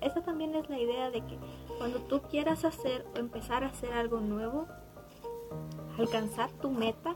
esa 0.00 0.22
también 0.22 0.54
es 0.54 0.68
la 0.68 0.78
idea 0.78 1.10
de 1.10 1.20
que 1.22 1.38
cuando 1.78 1.98
tú 2.00 2.20
quieras 2.22 2.64
hacer 2.64 3.04
o 3.14 3.18
empezar 3.18 3.64
a 3.64 3.68
hacer 3.68 3.92
algo 3.92 4.20
nuevo, 4.20 4.66
alcanzar 5.98 6.50
tu 6.52 6.70
meta, 6.70 7.14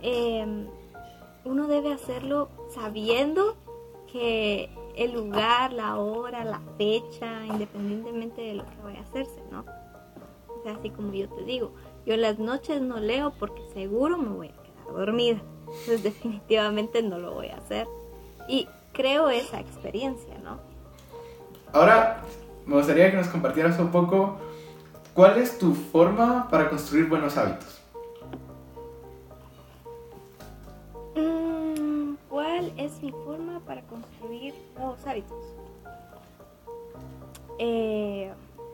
em, 0.00 0.68
uno 1.44 1.66
debe 1.66 1.92
hacerlo 1.92 2.48
sabiendo 2.68 3.56
que 4.10 4.70
el 4.96 5.12
lugar, 5.12 5.72
la 5.72 5.96
hora, 5.96 6.44
la 6.44 6.60
fecha, 6.78 7.44
independientemente 7.46 8.42
de 8.42 8.54
lo 8.54 8.64
que 8.64 8.76
vaya 8.82 9.00
a 9.00 9.02
hacerse, 9.02 9.42
¿no? 9.50 9.64
O 10.48 10.62
sea, 10.62 10.74
así 10.74 10.90
como 10.90 11.12
yo 11.12 11.28
te 11.28 11.44
digo, 11.44 11.72
yo 12.06 12.16
las 12.16 12.38
noches 12.38 12.80
no 12.80 12.98
leo 12.98 13.32
porque 13.38 13.62
seguro 13.72 14.16
me 14.16 14.28
voy 14.28 14.48
a 14.48 14.62
quedar 14.62 14.94
dormida. 14.96 15.42
Entonces 15.60 16.02
definitivamente 16.04 17.02
no 17.02 17.18
lo 17.18 17.32
voy 17.32 17.48
a 17.48 17.56
hacer. 17.56 17.86
Y 18.48 18.68
creo 18.92 19.28
esa 19.28 19.60
experiencia, 19.60 20.38
¿no? 20.42 20.58
Ahora, 21.72 22.22
me 22.66 22.76
gustaría 22.76 23.10
que 23.10 23.16
nos 23.16 23.28
compartieras 23.28 23.78
un 23.78 23.90
poco 23.90 24.38
cuál 25.12 25.38
es 25.38 25.58
tu 25.58 25.74
forma 25.74 26.48
para 26.50 26.68
construir 26.68 27.08
buenos 27.08 27.36
hábitos. 27.36 27.80
Mm, 31.16 31.53
¿Cuál 32.34 32.72
es 32.76 33.00
mi 33.00 33.12
forma 33.12 33.60
para 33.60 33.82
construir 33.82 34.54
nuevos 34.76 35.06
hábitos? 35.06 35.54
Eh, 37.60 38.32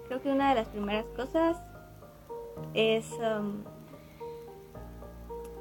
creo 0.09 0.23
que 0.23 0.33
una 0.33 0.49
de 0.49 0.55
las 0.55 0.68
primeras 0.68 1.05
cosas 1.14 1.59
es 2.73 3.12
um, 3.18 3.62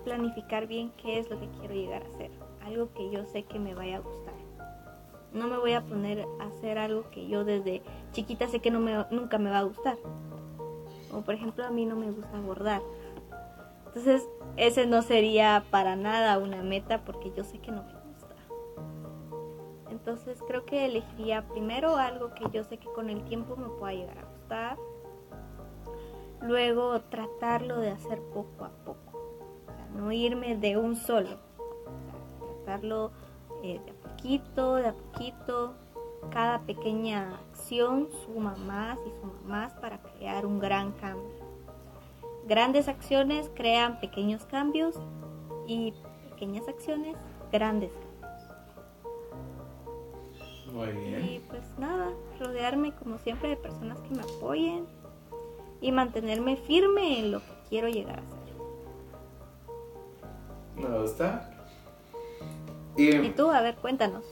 planificar 0.06 0.66
bien 0.66 0.94
qué 0.96 1.20
es 1.20 1.30
lo 1.30 1.38
que 1.42 1.50
quiero 1.60 1.74
llegar 1.74 2.04
a 2.04 2.06
hacer. 2.06 2.32
Algo 2.64 2.88
que 2.94 3.12
yo 3.12 3.26
sé 3.26 3.44
que 3.44 3.60
me 3.60 3.76
vaya 3.76 3.98
a 3.98 4.00
gustar. 4.00 4.34
No 5.34 5.50
me 5.50 5.58
voy 5.58 5.74
a 5.74 5.82
poner 5.82 6.26
a 6.40 6.46
hacer 6.46 6.78
algo 6.78 7.10
que 7.12 7.28
yo 7.28 7.44
desde 7.44 7.82
chiquita 8.14 8.48
sé 8.48 8.62
que 8.62 8.72
nunca 8.72 9.38
me 9.40 9.50
va 9.50 9.60
a 9.60 9.64
gustar. 9.64 9.98
O 11.12 11.20
por 11.20 11.34
ejemplo 11.34 11.66
a 11.66 11.70
mí 11.70 11.86
no 11.86 11.98
me 11.98 12.10
gusta 12.12 12.40
bordar. 12.40 12.82
Entonces 13.88 14.26
ese 14.58 14.86
no 14.86 15.02
sería 15.02 15.64
para 15.72 15.96
nada 15.96 16.38
una 16.38 16.62
meta 16.62 17.04
porque 17.06 17.32
yo 17.32 17.44
sé 17.44 17.60
que 17.60 17.72
no 17.72 17.84
me 17.84 17.94
gusta. 17.94 18.36
Entonces 19.90 20.42
creo 20.48 20.66
que 20.66 20.86
elegiría 20.86 21.48
primero 21.48 21.96
algo 21.96 22.34
que 22.34 22.46
yo 22.52 22.64
sé 22.64 22.78
que 22.78 22.88
con 22.88 23.10
el 23.10 23.24
tiempo 23.24 23.56
me 23.56 23.70
pueda 23.70 23.94
llegar 23.94 24.18
a 24.18 24.26
gustar. 24.26 24.78
Luego 26.42 27.02
tratarlo 27.02 27.80
de 27.80 27.92
hacer 27.92 28.22
poco 28.34 28.66
a 28.66 28.70
poco. 28.70 29.20
No 29.96 30.12
irme 30.12 30.56
de 30.56 30.78
un 30.78 30.96
solo. 30.96 31.38
tratarlo 32.66 33.12
eh, 33.64 33.80
de 33.84 33.92
a 33.92 33.94
poquito, 33.96 34.76
de 34.76 34.88
a 34.88 34.94
poquito. 34.94 35.74
Cada 36.32 36.60
pequeña 36.60 37.40
acción 37.50 38.10
suma 38.26 38.56
más 38.56 39.00
y 39.06 39.12
suma 39.22 39.40
más 39.46 39.74
para 39.76 40.00
crear 40.00 40.46
un 40.46 40.60
gran 40.60 40.92
cambio. 40.94 41.38
Grandes 42.50 42.88
acciones 42.88 43.52
crean 43.54 44.00
pequeños 44.00 44.44
cambios 44.46 44.96
y 45.68 45.94
pequeñas 46.32 46.68
acciones 46.68 47.16
grandes 47.52 47.92
cambios. 47.92 48.10
Muy 50.74 50.88
bien. 50.94 51.26
Y 51.26 51.40
pues 51.48 51.62
nada, 51.78 52.10
rodearme 52.40 52.92
como 52.96 53.20
siempre 53.20 53.50
de 53.50 53.56
personas 53.56 54.00
que 54.00 54.16
me 54.16 54.24
apoyen 54.24 54.88
y 55.80 55.92
mantenerme 55.92 56.58
firme 56.58 57.20
en 57.20 57.34
lo 57.34 57.40
que 57.40 57.54
quiero 57.70 57.88
llegar 57.88 58.20
a 58.20 58.24
ser. 58.24 58.40
Me 60.76 61.02
gusta. 61.02 61.52
Y, 62.98 63.30
tú, 63.30 63.52
a 63.52 63.62
ver, 63.62 63.76
cuéntanos. 63.76 64.26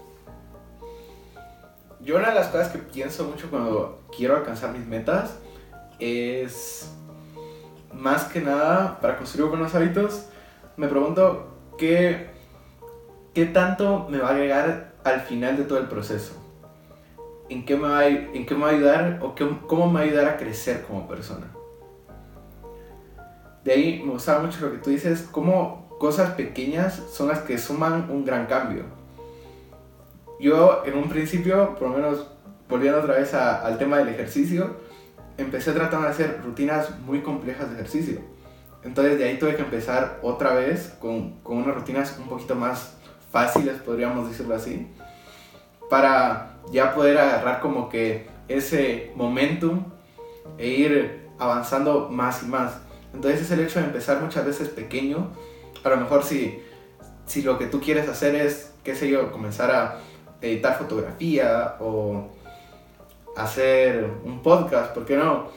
Yo 1.99 2.17
una 2.17 2.29
de 2.29 2.35
las 2.35 2.47
cosas 2.47 2.69
que 2.69 2.79
pienso 2.79 3.25
mucho 3.25 3.51
cuando 3.51 4.01
quiero 4.15 4.37
alcanzar 4.37 4.71
mis 4.75 4.87
metas 4.87 5.37
es 5.99 6.96
más 7.93 8.25
que 8.25 8.41
nada 8.41 8.99
para 8.99 9.17
construir 9.17 9.49
buenos 9.49 9.73
hábitos, 9.75 10.27
me 10.75 10.87
pregunto 10.87 11.47
qué, 11.77 12.29
qué 13.33 13.45
tanto 13.45 14.07
me 14.09 14.19
va 14.19 14.29
a 14.29 14.31
agregar 14.31 14.93
al 15.03 15.21
final 15.21 15.57
de 15.57 15.63
todo 15.63 15.79
el 15.79 15.87
proceso. 15.87 16.33
¿En 17.49 17.65
qué 17.65 17.77
me 17.77 17.87
va 17.87 17.99
a, 17.99 18.07
en 18.07 18.45
qué 18.45 18.55
me 18.55 18.61
va 18.61 18.69
a 18.69 18.73
ayudar 18.73 19.19
o 19.21 19.33
qué, 19.33 19.47
cómo 19.67 19.87
me 19.87 19.93
va 19.93 19.99
a 20.01 20.03
ayudar 20.03 20.25
a 20.27 20.37
crecer 20.37 20.83
como 20.83 21.07
persona? 21.07 21.47
De 23.63 23.73
ahí 23.73 24.01
me 24.05 24.11
gustaba 24.11 24.43
mucho 24.43 24.65
lo 24.65 24.71
que 24.71 24.77
tú 24.77 24.89
dices, 24.89 25.27
cómo 25.31 25.87
cosas 25.99 26.31
pequeñas 26.31 27.01
son 27.11 27.27
las 27.27 27.39
que 27.39 27.57
suman 27.57 28.09
un 28.09 28.23
gran 28.25 28.45
cambio. 28.45 28.83
Yo 30.39 30.83
en 30.85 30.97
un 30.97 31.09
principio, 31.09 31.75
por 31.75 31.89
lo 31.89 31.95
menos 31.95 32.27
volviendo 32.69 32.99
otra 32.99 33.15
vez 33.15 33.33
al 33.33 33.77
tema 33.77 33.97
del 33.97 34.09
ejercicio, 34.09 34.77
empecé 35.37 35.71
tratando 35.71 36.05
de 36.05 36.13
hacer 36.13 36.41
rutinas 36.43 36.99
muy 36.99 37.21
complejas 37.21 37.69
de 37.69 37.75
ejercicio. 37.75 38.21
Entonces 38.83 39.17
de 39.17 39.25
ahí 39.25 39.39
tuve 39.39 39.55
que 39.55 39.63
empezar 39.63 40.19
otra 40.21 40.53
vez 40.53 40.95
con, 40.99 41.39
con 41.41 41.57
unas 41.57 41.75
rutinas 41.75 42.17
un 42.19 42.27
poquito 42.27 42.55
más 42.55 42.95
fáciles, 43.31 43.77
podríamos 43.79 44.29
decirlo 44.29 44.55
así, 44.55 44.87
para 45.89 46.57
ya 46.71 46.93
poder 46.93 47.17
agarrar 47.17 47.59
como 47.59 47.89
que 47.89 48.27
ese 48.47 49.11
momentum 49.15 49.83
e 50.57 50.67
ir 50.67 51.27
avanzando 51.37 52.09
más 52.09 52.43
y 52.43 52.47
más. 52.47 52.77
Entonces 53.13 53.41
es 53.41 53.51
el 53.51 53.61
hecho 53.61 53.79
de 53.79 53.85
empezar 53.85 54.21
muchas 54.21 54.45
veces 54.45 54.69
pequeño 54.69 55.31
a 55.83 55.89
lo 55.89 55.97
mejor 55.97 56.23
si, 56.23 56.59
si 57.25 57.41
lo 57.41 57.57
que 57.57 57.67
tú 57.67 57.79
quieres 57.79 58.07
hacer 58.09 58.35
es, 58.35 58.73
qué 58.83 58.95
sé 58.95 59.09
yo, 59.09 59.31
comenzar 59.31 59.71
a 59.71 59.99
editar 60.41 60.77
fotografía 60.77 61.75
o 61.79 62.29
hacer 63.37 64.09
un 64.23 64.41
podcast, 64.41 64.93
¿por 64.93 65.05
qué 65.05 65.15
no? 65.15 65.47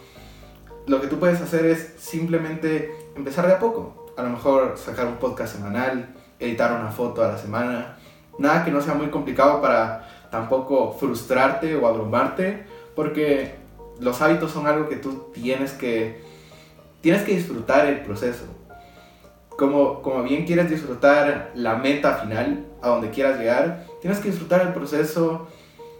Lo 0.86 1.00
que 1.00 1.06
tú 1.06 1.18
puedes 1.18 1.40
hacer 1.40 1.66
es 1.66 1.94
simplemente 1.98 2.94
empezar 3.16 3.46
de 3.46 3.54
a 3.54 3.58
poco. 3.58 4.12
A 4.16 4.22
lo 4.22 4.30
mejor 4.30 4.76
sacar 4.76 5.06
un 5.06 5.16
podcast 5.16 5.54
semanal, 5.54 6.14
editar 6.38 6.72
una 6.78 6.90
foto 6.90 7.22
a 7.24 7.28
la 7.28 7.38
semana. 7.38 7.96
Nada 8.38 8.64
que 8.64 8.70
no 8.70 8.80
sea 8.80 8.94
muy 8.94 9.08
complicado 9.08 9.60
para 9.60 10.28
tampoco 10.30 10.92
frustrarte 10.92 11.76
o 11.76 11.86
abrumarte, 11.86 12.64
porque 12.94 13.56
los 13.98 14.20
hábitos 14.20 14.50
son 14.50 14.66
algo 14.66 14.88
que 14.88 14.96
tú 14.96 15.30
tienes 15.32 15.72
que, 15.72 16.22
tienes 17.00 17.22
que 17.22 17.34
disfrutar 17.34 17.86
el 17.86 18.00
proceso 18.00 18.46
como, 19.60 20.00
como 20.00 20.22
bien 20.22 20.46
quieres 20.46 20.70
disfrutar 20.70 21.50
la 21.54 21.74
meta 21.74 22.14
final, 22.14 22.64
a 22.80 22.88
donde 22.88 23.10
quieras 23.10 23.38
llegar, 23.38 23.84
tienes 24.00 24.18
que 24.18 24.30
disfrutar 24.30 24.62
el 24.62 24.72
proceso, 24.72 25.48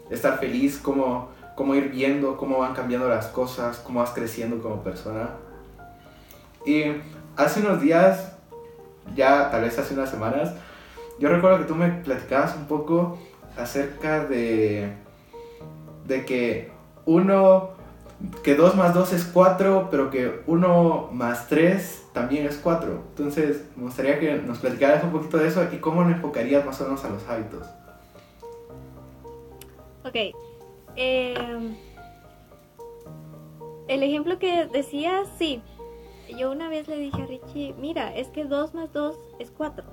estar 0.09 0.39
feliz, 0.39 0.81
cómo, 0.83 1.28
cómo 1.61 1.75
ir 1.75 1.91
viendo 1.91 2.39
cómo 2.39 2.61
van 2.61 2.73
cambiando 2.73 3.07
las 3.07 3.27
cosas, 3.27 3.81
cómo 3.81 4.01
vas 4.01 4.13
creciendo 4.13 4.63
como 4.63 4.83
persona. 4.83 5.33
Y 6.65 6.85
hace 7.37 7.61
unos 7.61 7.83
días, 7.83 8.33
ya 9.15 9.51
tal 9.51 9.61
vez 9.61 9.79
hace 9.79 9.93
unas 9.93 10.09
semanas, 10.09 10.55
yo 11.19 11.29
recuerdo 11.29 11.59
que 11.59 11.65
tú 11.65 11.75
me 11.75 11.91
platicabas 11.91 12.57
un 12.57 12.65
poco 12.65 13.19
acerca 13.59 14.25
de, 14.25 14.91
de 16.07 16.25
que 16.25 16.73
uno 17.05 17.73
que 18.43 18.55
2 18.55 18.75
más 18.77 18.95
2 18.95 19.13
es 19.13 19.25
4, 19.25 19.89
pero 19.91 20.09
que 20.09 20.41
1 20.47 21.11
más 21.13 21.47
3 21.49 22.05
también 22.15 22.47
es 22.47 22.57
4. 22.57 23.03
Entonces, 23.11 23.65
me 23.77 23.83
gustaría 23.83 24.19
que 24.19 24.37
nos 24.37 24.61
platicaras 24.61 25.05
un 25.05 25.11
poquito 25.11 25.37
de 25.37 25.49
eso 25.49 25.63
y 25.71 25.77
cómo 25.77 26.05
lo 26.05 26.09
enfocarías 26.09 26.65
más 26.65 26.81
o 26.81 26.85
menos 26.85 27.05
a 27.05 27.11
los 27.11 27.29
hábitos. 27.29 27.67
Ok. 30.07 30.50
Em, 30.97 31.76
el 33.88 34.03
ejemplo 34.03 34.38
que 34.38 34.66
decía, 34.66 35.24
sí. 35.36 35.62
Yo 36.38 36.53
una 36.53 36.68
vez 36.68 36.86
le 36.86 36.97
dije 36.97 37.22
a 37.22 37.26
Richie, 37.26 37.74
mira, 37.74 38.14
es 38.14 38.28
que 38.28 38.45
2 38.45 38.72
más 38.72 38.93
2 38.93 39.18
es 39.41 39.51
4, 39.51 39.84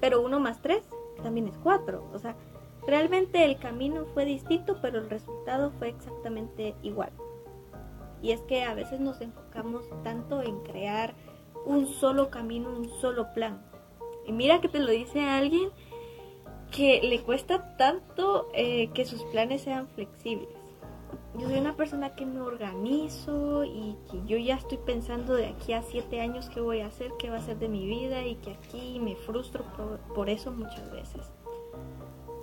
pero 0.00 0.20
1 0.20 0.40
más 0.40 0.60
3 0.62 0.82
también 1.22 1.46
es 1.46 1.56
4. 1.58 2.10
O 2.12 2.18
sea, 2.18 2.34
realmente 2.86 3.44
el 3.44 3.58
camino 3.58 4.06
fue 4.12 4.24
distinto, 4.24 4.78
pero 4.82 4.98
el 4.98 5.08
resultado 5.08 5.70
fue 5.78 5.90
exactamente 5.90 6.74
igual. 6.82 7.12
Y 8.20 8.32
es 8.32 8.40
que 8.42 8.64
a 8.64 8.74
veces 8.74 8.98
nos 9.00 9.20
enfocamos 9.20 9.88
tanto 10.02 10.42
en 10.42 10.60
crear 10.64 11.14
un 11.64 11.86
solo 11.86 12.30
camino, 12.30 12.70
un 12.70 12.88
solo 13.00 13.32
plan. 13.32 13.62
Y 14.26 14.32
mira 14.32 14.60
que 14.60 14.68
te 14.68 14.80
lo 14.80 14.90
dice 14.90 15.20
alguien 15.20 15.70
que 16.70 17.00
le 17.02 17.22
cuesta 17.22 17.76
tanto 17.76 18.48
eh, 18.54 18.90
que 18.94 19.04
sus 19.04 19.22
planes 19.24 19.62
sean 19.62 19.88
flexibles. 19.88 20.48
Yo 21.34 21.48
soy 21.48 21.58
una 21.58 21.76
persona 21.76 22.14
que 22.14 22.26
me 22.26 22.40
organizo 22.40 23.64
y 23.64 23.96
que 24.10 24.20
yo 24.26 24.36
ya 24.36 24.56
estoy 24.56 24.78
pensando 24.78 25.34
de 25.34 25.46
aquí 25.46 25.72
a 25.72 25.82
siete 25.82 26.20
años 26.20 26.50
qué 26.50 26.60
voy 26.60 26.80
a 26.80 26.86
hacer, 26.86 27.12
qué 27.18 27.30
va 27.30 27.36
a 27.36 27.40
ser 27.40 27.58
de 27.58 27.68
mi 27.68 27.86
vida 27.86 28.26
y 28.26 28.34
que 28.36 28.52
aquí 28.52 28.98
me 29.00 29.14
frustro 29.14 29.64
por, 30.14 30.28
eso 30.28 30.52
muchas 30.52 30.90
veces. 30.90 31.32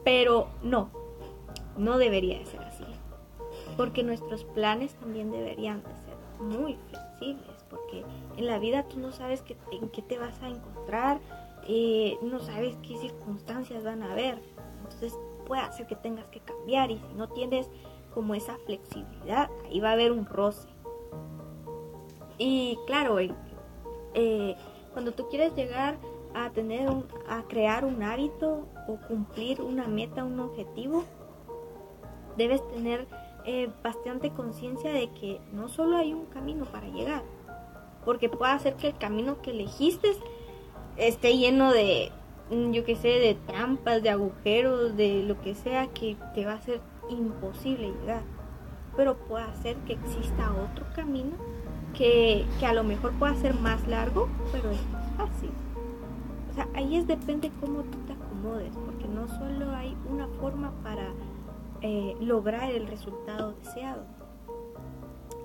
Pero 0.03 0.47
no, 0.63 0.89
no 1.77 1.97
debería 1.97 2.39
de 2.39 2.45
ser 2.45 2.61
así. 2.61 2.85
Porque 3.75 4.03
nuestros 4.03 4.45
planes 4.45 4.93
también 4.95 5.31
deberían 5.31 5.83
de 5.83 5.89
ser 5.89 6.17
muy 6.39 6.77
flexibles. 6.89 7.65
Porque 7.69 8.05
en 8.37 8.45
la 8.45 8.57
vida 8.57 8.83
tú 8.83 8.99
no 8.99 9.11
sabes 9.11 9.43
en 9.71 9.89
qué 9.89 10.01
te 10.01 10.17
vas 10.17 10.41
a 10.41 10.47
encontrar, 10.47 11.19
eh, 11.67 12.17
no 12.21 12.39
sabes 12.39 12.77
qué 12.77 12.97
circunstancias 12.97 13.83
van 13.83 14.03
a 14.03 14.11
haber. 14.11 14.41
Entonces 14.77 15.17
puede 15.45 15.61
hacer 15.61 15.87
que 15.87 15.95
tengas 15.95 16.27
que 16.27 16.39
cambiar 16.39 16.91
y 16.91 16.97
si 16.97 17.13
no 17.15 17.29
tienes 17.29 17.69
como 18.13 18.33
esa 18.33 18.57
flexibilidad, 18.65 19.49
ahí 19.65 19.79
va 19.79 19.89
a 19.89 19.93
haber 19.93 20.11
un 20.11 20.25
roce. 20.25 20.67
Y 22.37 22.77
claro, 22.85 23.17
eh, 23.19 24.55
cuando 24.93 25.11
tú 25.11 25.27
quieres 25.29 25.55
llegar 25.55 25.97
a 26.33 26.51
tener 26.51 26.89
un, 26.89 27.05
a 27.27 27.43
crear 27.43 27.83
un 27.85 28.03
hábito 28.03 28.67
o 28.87 28.97
cumplir 29.07 29.61
una 29.61 29.87
meta, 29.87 30.23
un 30.23 30.39
objetivo, 30.39 31.03
debes 32.37 32.65
tener 32.69 33.07
eh, 33.45 33.69
bastante 33.83 34.31
conciencia 34.31 34.91
de 34.91 35.09
que 35.11 35.41
no 35.51 35.67
solo 35.67 35.97
hay 35.97 36.13
un 36.13 36.25
camino 36.25 36.65
para 36.65 36.87
llegar, 36.87 37.23
porque 38.05 38.29
puede 38.29 38.57
ser 38.59 38.75
que 38.75 38.87
el 38.87 38.97
camino 38.97 39.41
que 39.41 39.51
elegiste 39.51 40.11
esté 40.97 41.37
lleno 41.37 41.71
de, 41.71 42.11
yo 42.49 42.83
que 42.83 42.95
sé, 42.95 43.07
de 43.07 43.35
trampas, 43.47 44.03
de 44.03 44.09
agujeros, 44.09 44.95
de 44.95 45.23
lo 45.23 45.39
que 45.41 45.55
sea 45.55 45.87
que 45.87 46.17
te 46.33 46.45
va 46.45 46.53
a 46.53 46.55
hacer 46.55 46.81
imposible 47.09 47.93
llegar, 48.01 48.23
pero 48.95 49.15
puede 49.15 49.53
ser 49.61 49.77
que 49.77 49.93
exista 49.93 50.51
otro 50.51 50.85
camino 50.95 51.35
que, 51.93 52.45
a 52.65 52.73
lo 52.73 52.83
mejor 52.83 53.13
pueda 53.13 53.35
ser 53.35 53.55
más 53.55 53.87
largo, 53.87 54.29
pero 54.51 54.69
es 54.71 54.89
más 54.89 55.09
fácil. 55.15 55.49
O 56.51 56.53
sea, 56.53 56.67
ahí 56.73 56.95
es 56.95 57.07
depende 57.07 57.51
cómo 57.59 57.83
tú 57.83 57.97
te 58.05 58.13
acomodes, 58.13 58.73
porque 58.85 59.07
no 59.07 59.27
solo 59.27 59.71
hay 59.71 59.95
una 60.09 60.27
forma 60.39 60.71
para 60.83 61.13
eh, 61.81 62.15
lograr 62.19 62.71
el 62.71 62.87
resultado 62.87 63.53
deseado. 63.53 64.05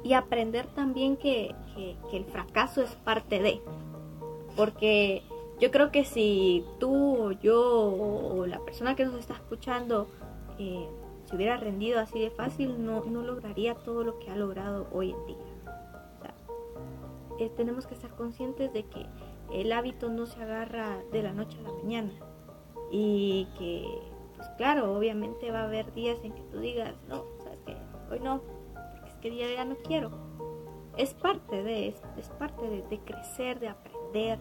Y 0.04 0.14
aprender 0.14 0.66
también 0.66 1.16
que, 1.16 1.54
el 2.12 2.24
fracaso 2.26 2.82
es 2.82 2.94
parte 2.96 3.40
de, 3.40 3.62
porque 4.56 5.22
yo 5.62 5.70
creo 5.70 5.92
que 5.92 6.04
si 6.04 6.64
tú 6.80 7.28
o 7.28 7.30
yo 7.30 7.56
o 7.62 8.46
la 8.46 8.58
persona 8.58 8.96
que 8.96 9.04
nos 9.04 9.14
está 9.14 9.34
escuchando 9.34 10.08
eh, 10.58 10.88
hubiera 11.32 11.56
rendido 11.56 12.00
así 12.00 12.18
de 12.18 12.30
fácil, 12.30 12.84
no, 12.84 13.04
no 13.04 13.22
lograría 13.22 13.76
todo 13.76 14.02
lo 14.02 14.18
que 14.18 14.28
ha 14.28 14.34
logrado 14.34 14.88
hoy 14.90 15.12
en 15.12 15.26
día. 15.26 15.36
Eh, 17.38 17.48
tenemos 17.56 17.86
que 17.86 17.94
estar 17.94 18.10
conscientes 18.16 18.72
de 18.72 18.82
que 18.86 19.06
el 19.52 19.70
hábito 19.70 20.08
no 20.08 20.26
se 20.26 20.42
agarra 20.42 20.98
de 21.12 21.22
la 21.22 21.32
noche 21.32 21.56
a 21.60 21.62
la 21.62 21.72
mañana 21.74 22.12
y 22.90 23.46
que, 23.56 23.86
pues 24.34 24.48
claro, 24.58 24.92
obviamente 24.92 25.52
va 25.52 25.60
a 25.60 25.64
haber 25.66 25.92
días 25.94 26.18
en 26.24 26.32
que 26.32 26.42
tú 26.50 26.58
digas, 26.58 26.92
no, 27.08 27.24
sabes 27.38 27.60
que 27.64 27.76
hoy 28.10 28.18
no, 28.18 28.42
es 29.06 29.14
que 29.14 29.30
día 29.30 29.46
ya 29.54 29.64
no 29.64 29.76
quiero. 29.76 30.10
Es 30.96 31.14
parte 31.14 31.62
de, 31.62 31.86
es, 31.86 32.02
es 32.18 32.30
parte 32.30 32.68
de, 32.68 32.98
crecer, 32.98 33.60
de 33.60 33.68
aprender. 33.68 34.40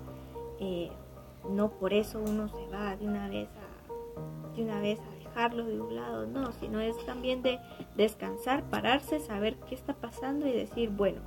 Eh, 0.60 0.92
no 1.50 1.72
por 1.72 1.94
eso 1.94 2.20
uno 2.20 2.48
se 2.50 2.68
va 2.68 2.96
de 2.96 3.08
una 3.08 3.30
vez 3.30 3.50
a, 3.50 4.56
de 4.56 4.64
una 4.64 4.80
vez 4.80 5.00
a 5.00 5.16
dejarlo 5.16 5.66
de 5.66 5.80
un 5.80 5.96
lado, 5.96 6.26
no, 6.28 6.52
sino 6.54 6.80
es 6.80 6.98
también 7.06 7.42
de 7.42 7.60
descansar, 7.96 8.64
pararse, 8.70 9.20
saber 9.20 9.58
qué 9.68 9.76
está 9.76 9.94
pasando 9.94 10.48
y 10.48 10.52
decir, 10.52 10.90
bueno, 10.90 11.22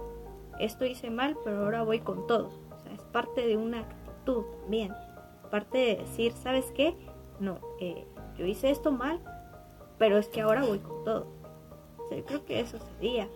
esto 0.59 0.85
hice 0.85 1.11
mal, 1.11 1.37
pero 1.45 1.65
ahora 1.65 1.83
voy 1.83 2.01
con 2.01 2.27
todo. 2.27 2.51
O 2.71 2.81
sea, 2.81 2.93
es 2.93 3.01
parte 3.01 3.47
de 3.47 3.57
una 3.57 3.81
actitud 3.81 4.45
también, 4.61 4.93
parte 5.51 5.79
de 5.79 5.97
decir, 5.97 6.33
¿sabes 6.33 6.71
qué? 6.73 6.95
No, 7.41 7.59
eh, 7.81 8.07
yo 8.37 8.47
hice 8.47 8.71
esto 8.71 8.93
mal, 8.93 9.21
pero 9.99 10.19
es 10.19 10.29
que 10.29 10.43
ahora 10.43 10.65
voy 10.65 10.79
con 10.79 11.05
todo. 11.05 11.27
O 11.99 12.09
sea, 12.09 12.19
yo 12.19 12.25
creo 12.25 12.45
que 12.45 12.61
eso 12.61 12.79
sería 12.79 13.29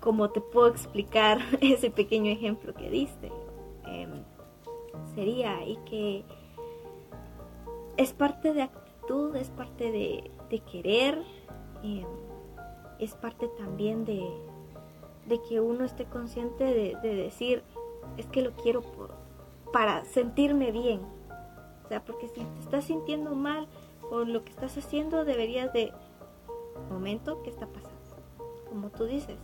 como 0.00 0.30
te 0.30 0.40
puedo 0.40 0.68
explicar 0.68 1.38
ese 1.60 1.90
pequeño 1.90 2.32
ejemplo 2.32 2.74
que 2.74 2.90
diste. 2.90 3.30
Em, 3.86 4.24
sería 5.14 5.64
y 5.64 5.76
que 5.86 6.24
es 7.96 8.12
parte 8.12 8.52
de 8.52 8.68
es 9.34 9.50
parte 9.50 9.90
de, 9.90 10.60
querer, 10.70 11.20
eh, 11.82 12.06
es 13.00 13.14
parte 13.14 13.48
también 13.48 14.04
de, 14.04 14.30
que 15.48 15.60
uno 15.60 15.84
esté 15.84 16.04
consciente 16.04 16.64
de, 16.64 17.14
decir, 17.16 17.64
es 18.16 18.26
que 18.26 18.42
lo 18.42 18.52
quiero 18.52 18.82
para 19.72 20.04
sentirme 20.04 20.70
bien. 20.70 21.00
O 21.84 21.88
sea, 21.88 22.04
porque 22.04 22.28
si 22.28 22.40
te 22.40 22.60
estás 22.60 22.84
sintiendo 22.84 23.34
mal 23.34 23.66
por 24.08 24.28
lo 24.28 24.44
que 24.44 24.50
estás 24.50 24.78
haciendo, 24.78 25.24
deberías 25.24 25.72
de, 25.72 25.92
momento, 26.88 27.42
¿qué 27.42 27.50
está 27.50 27.66
pasando? 27.66 27.90
Como 28.68 28.90
tú 28.90 29.06
dices, 29.06 29.38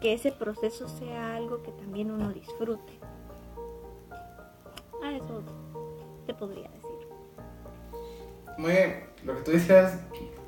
que 0.00 0.12
ese 0.12 0.32
proceso 0.32 0.88
sea 0.88 1.36
algo 1.36 1.62
que 1.62 1.70
también 1.70 2.10
uno 2.10 2.32
disfrute. 2.32 2.98
Eso 5.24 5.42
te 6.26 6.34
podría 6.34 6.68
decir 6.70 6.92
muy 8.58 8.72
bien, 8.72 9.04
lo 9.24 9.36
que 9.36 9.42
tú 9.42 9.50
decías, 9.52 9.98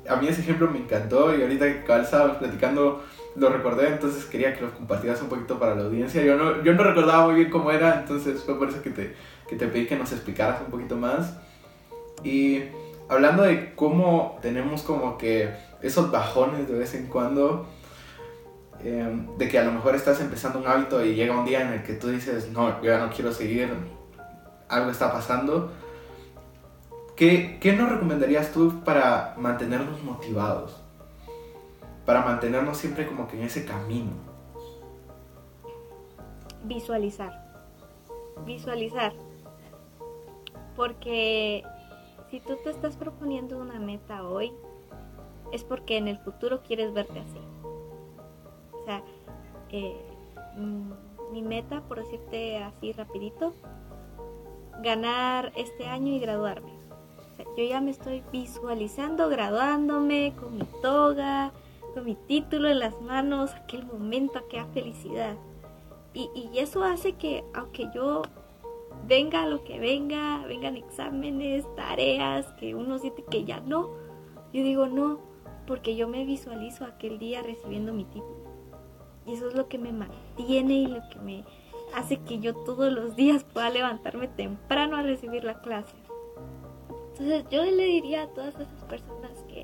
a 0.07 0.15
mí 0.17 0.27
ese 0.27 0.41
ejemplo 0.41 0.69
me 0.69 0.79
encantó 0.79 1.35
y 1.35 1.41
ahorita 1.41 1.65
que 1.83 2.01
estábamos 2.01 2.37
platicando 2.37 3.03
lo 3.35 3.49
recordé, 3.49 3.87
entonces 3.87 4.25
quería 4.25 4.53
que 4.53 4.61
lo 4.61 4.73
compartieras 4.73 5.21
un 5.21 5.29
poquito 5.29 5.59
para 5.59 5.75
la 5.75 5.83
audiencia. 5.83 6.23
Yo 6.23 6.37
no, 6.37 6.63
yo 6.63 6.73
no 6.73 6.83
recordaba 6.83 7.25
muy 7.25 7.35
bien 7.35 7.49
cómo 7.49 7.71
era, 7.71 7.99
entonces 7.99 8.41
fue 8.43 8.57
por 8.57 8.69
eso 8.69 8.81
que 8.81 8.91
te, 8.91 9.15
que 9.47 9.55
te 9.55 9.67
pedí 9.67 9.87
que 9.87 9.97
nos 9.97 10.11
explicaras 10.11 10.61
un 10.61 10.67
poquito 10.67 10.95
más. 10.95 11.37
Y 12.23 12.63
hablando 13.09 13.43
de 13.43 13.75
cómo 13.75 14.39
tenemos 14.41 14.83
como 14.83 15.17
que 15.17 15.49
esos 15.81 16.11
bajones 16.11 16.69
de 16.69 16.77
vez 16.77 16.93
en 16.95 17.07
cuando, 17.07 17.67
em, 18.81 19.35
de 19.37 19.49
que 19.49 19.59
a 19.59 19.65
lo 19.65 19.73
mejor 19.73 19.95
estás 19.95 20.21
empezando 20.21 20.59
un 20.59 20.67
hábito 20.67 21.03
y 21.03 21.15
llega 21.15 21.37
un 21.37 21.45
día 21.45 21.61
en 21.61 21.73
el 21.73 21.83
que 21.83 21.93
tú 21.93 22.07
dices, 22.07 22.49
no, 22.51 22.81
yo 22.81 22.91
ya 22.91 22.99
no 22.99 23.11
quiero 23.11 23.33
seguir, 23.33 23.69
algo 24.69 24.91
está 24.91 25.11
pasando 25.11 25.71
¿Qué, 27.15 27.59
¿Qué 27.61 27.71
nos 27.71 27.89
recomendarías 27.89 28.51
tú 28.51 28.81
para 28.83 29.35
mantenernos 29.37 30.03
motivados? 30.03 30.75
Para 32.05 32.21
mantenernos 32.25 32.77
siempre 32.77 33.07
como 33.07 33.29
que 33.29 33.37
en 33.37 33.43
ese 33.43 33.63
camino. 33.63 34.11
Visualizar. 36.65 37.53
Visualizar. 38.45 39.13
Porque 40.75 41.63
si 42.29 42.41
tú 42.41 42.57
te 42.65 42.71
estás 42.71 42.97
proponiendo 42.97 43.59
una 43.59 43.79
meta 43.79 44.27
hoy, 44.27 44.51
es 45.53 45.63
porque 45.63 45.95
en 45.95 46.09
el 46.09 46.19
futuro 46.19 46.63
quieres 46.63 46.93
verte 46.93 47.17
así. 47.21 47.39
O 48.73 48.83
sea, 48.83 49.01
eh, 49.69 49.95
mm, 50.57 50.91
mi 51.31 51.41
meta, 51.41 51.79
por 51.87 52.03
decirte 52.03 52.57
así 52.61 52.91
rapidito, 52.91 53.53
ganar 54.81 55.51
este 55.55 55.87
año 55.87 56.13
y 56.13 56.19
graduarme 56.19 56.75
yo 57.57 57.63
ya 57.63 57.81
me 57.81 57.91
estoy 57.91 58.23
visualizando 58.31 59.29
graduándome 59.29 60.33
con 60.39 60.57
mi 60.57 60.65
toga, 60.81 61.51
con 61.93 62.05
mi 62.05 62.15
título 62.15 62.69
en 62.69 62.79
las 62.79 62.99
manos, 63.01 63.53
aquel 63.53 63.85
momento, 63.85 64.39
aquella 64.39 64.65
felicidad. 64.67 65.35
Y, 66.13 66.29
y 66.33 66.59
eso 66.59 66.83
hace 66.83 67.13
que, 67.13 67.43
aunque 67.53 67.89
yo 67.93 68.23
venga 69.07 69.45
lo 69.45 69.63
que 69.63 69.79
venga, 69.79 70.45
vengan 70.47 70.77
exámenes, 70.77 71.65
tareas, 71.75 72.45
que 72.53 72.75
uno 72.75 72.99
siente 72.99 73.23
que 73.23 73.43
ya 73.43 73.59
no, 73.61 73.89
yo 74.53 74.63
digo 74.63 74.87
no, 74.87 75.19
porque 75.67 75.95
yo 75.95 76.07
me 76.07 76.25
visualizo 76.25 76.85
aquel 76.85 77.19
día 77.19 77.41
recibiendo 77.41 77.93
mi 77.93 78.05
título. 78.05 78.45
Y 79.25 79.33
eso 79.33 79.47
es 79.49 79.55
lo 79.55 79.67
que 79.67 79.77
me 79.77 79.91
mantiene 79.91 80.73
y 80.73 80.87
lo 80.87 81.01
que 81.09 81.19
me 81.19 81.43
hace 81.93 82.17
que 82.17 82.39
yo 82.39 82.55
todos 82.55 82.91
los 82.91 83.15
días 83.15 83.43
pueda 83.43 83.69
levantarme 83.69 84.27
temprano 84.27 84.97
a 84.97 85.01
recibir 85.01 85.43
la 85.43 85.61
clase. 85.61 85.95
Entonces 87.11 87.45
yo 87.49 87.63
le 87.63 87.85
diría 87.85 88.23
a 88.23 88.27
todas 88.27 88.55
esas 88.55 88.83
personas 88.85 89.31
que 89.47 89.63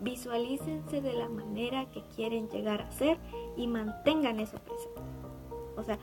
visualícense 0.00 1.00
de 1.00 1.12
la 1.14 1.28
manera 1.28 1.86
que 1.90 2.02
quieren 2.14 2.48
llegar 2.48 2.82
a 2.82 2.90
ser 2.92 3.18
y 3.56 3.66
mantengan 3.66 4.40
eso 4.40 4.58
presente. 4.58 5.00
O 5.76 5.82
sea, 5.82 5.98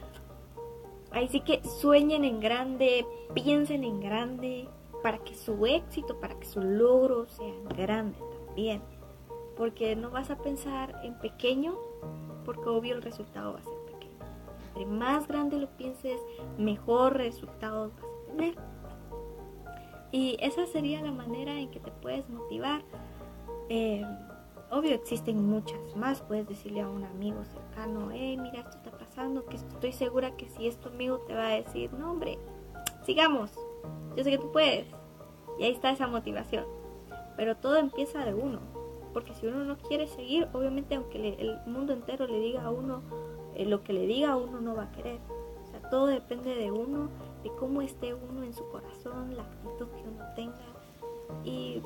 ahí 1.12 1.28
sí 1.28 1.42
que 1.42 1.62
sueñen 1.64 2.26
en 2.26 2.40
grande, 2.40 3.06
piensen 3.34 3.84
en 3.84 4.00
grande, 4.00 4.68
para 5.02 5.18
que 5.20 5.36
su 5.36 5.66
éxito, 5.66 6.20
para 6.20 6.38
que 6.40 6.46
su 6.46 6.62
logro 6.62 7.28
sea 7.28 7.54
grande 7.78 8.18
también. 8.46 8.82
Porque 9.56 9.96
no 9.96 10.10
vas 10.10 10.30
a 10.30 10.38
pensar 10.38 11.00
en 11.04 11.18
pequeño, 11.20 11.78
porque 12.46 12.70
obvio 12.70 12.96
el 12.96 13.02
resultado 13.02 13.54
va 13.54 13.60
a 13.60 13.64
ser. 13.64 13.79
Más 14.88 15.28
grande 15.28 15.58
lo 15.58 15.68
pienses, 15.78 16.20
mejor 16.58 17.18
resultados 17.18 17.94
vas 17.96 18.04
a 18.04 18.32
tener. 18.32 18.56
Y 20.12 20.38
esa 20.40 20.66
sería 20.66 21.02
la 21.02 21.12
manera 21.12 21.54
en 21.60 21.70
que 21.70 21.80
te 21.80 21.92
puedes 21.92 22.28
motivar. 22.30 22.82
Eh, 23.70 24.04
obvio 24.72 24.94
existen 24.96 25.46
muchas 25.48 25.80
más. 25.96 26.22
Puedes 26.22 26.48
decirle 26.48 26.82
a 26.82 26.90
un 26.90 27.04
amigo 27.04 27.44
cercano, 27.46 28.10
hey, 28.12 28.38
mira, 28.38 28.62
esto 28.62 28.78
está 28.78 28.92
pasando, 28.92 29.46
que 29.46 29.58
estoy 29.58 29.92
segura 29.92 30.36
que 30.36 30.50
si 30.50 30.68
es 30.68 30.78
tu 30.78 30.90
amigo 30.90 31.20
te 31.20 31.36
va 31.36 31.48
a 31.48 31.62
decir, 31.62 31.94
no 31.94 32.12
hombre, 32.12 32.40
sigamos, 33.04 33.52
yo 34.16 34.24
sé 34.24 34.32
que 34.32 34.38
tú 34.38 34.52
puedes. 34.52 34.88
Y 35.60 35.64
ahí 35.64 35.72
está 35.72 35.92
esa 35.92 36.08
motivación. 36.08 36.66
Pero 37.36 37.56
todo 37.56 37.78
empieza 37.78 38.26
de 38.26 38.34
uno. 38.34 38.60
Porque 39.14 39.34
si 39.34 39.48
uno 39.48 39.64
no 39.64 39.78
quiere 39.78 40.08
seguir, 40.08 40.48
obviamente 40.54 40.96
aunque 40.96 41.36
el 41.40 41.60
mundo 41.66 41.94
entero 41.94 42.28
le 42.28 42.40
diga 42.40 42.64
a 42.64 42.72
uno 42.72 43.02
lo 43.66 43.84
que 43.84 43.94
le 43.94 44.08
diga 44.08 44.36
uno 44.36 44.62
no 44.62 44.76
va 44.76 44.84
a 44.84 44.92
querer. 44.92 45.20
O 45.64 45.72
sea, 45.72 45.90
todo 45.90 46.08
depende 46.08 46.56
de 46.56 46.72
uno, 46.72 47.10
de 47.44 47.52
cómo 47.60 47.82
esté 47.82 48.14
uno 48.14 48.44
en 48.44 48.54
su 48.54 48.68
corazón, 48.70 49.36
la 49.36 49.44
actitud 49.44 49.88
que 49.88 50.08
uno 50.08 50.26
tenga. 50.36 50.56
Y 51.44 51.82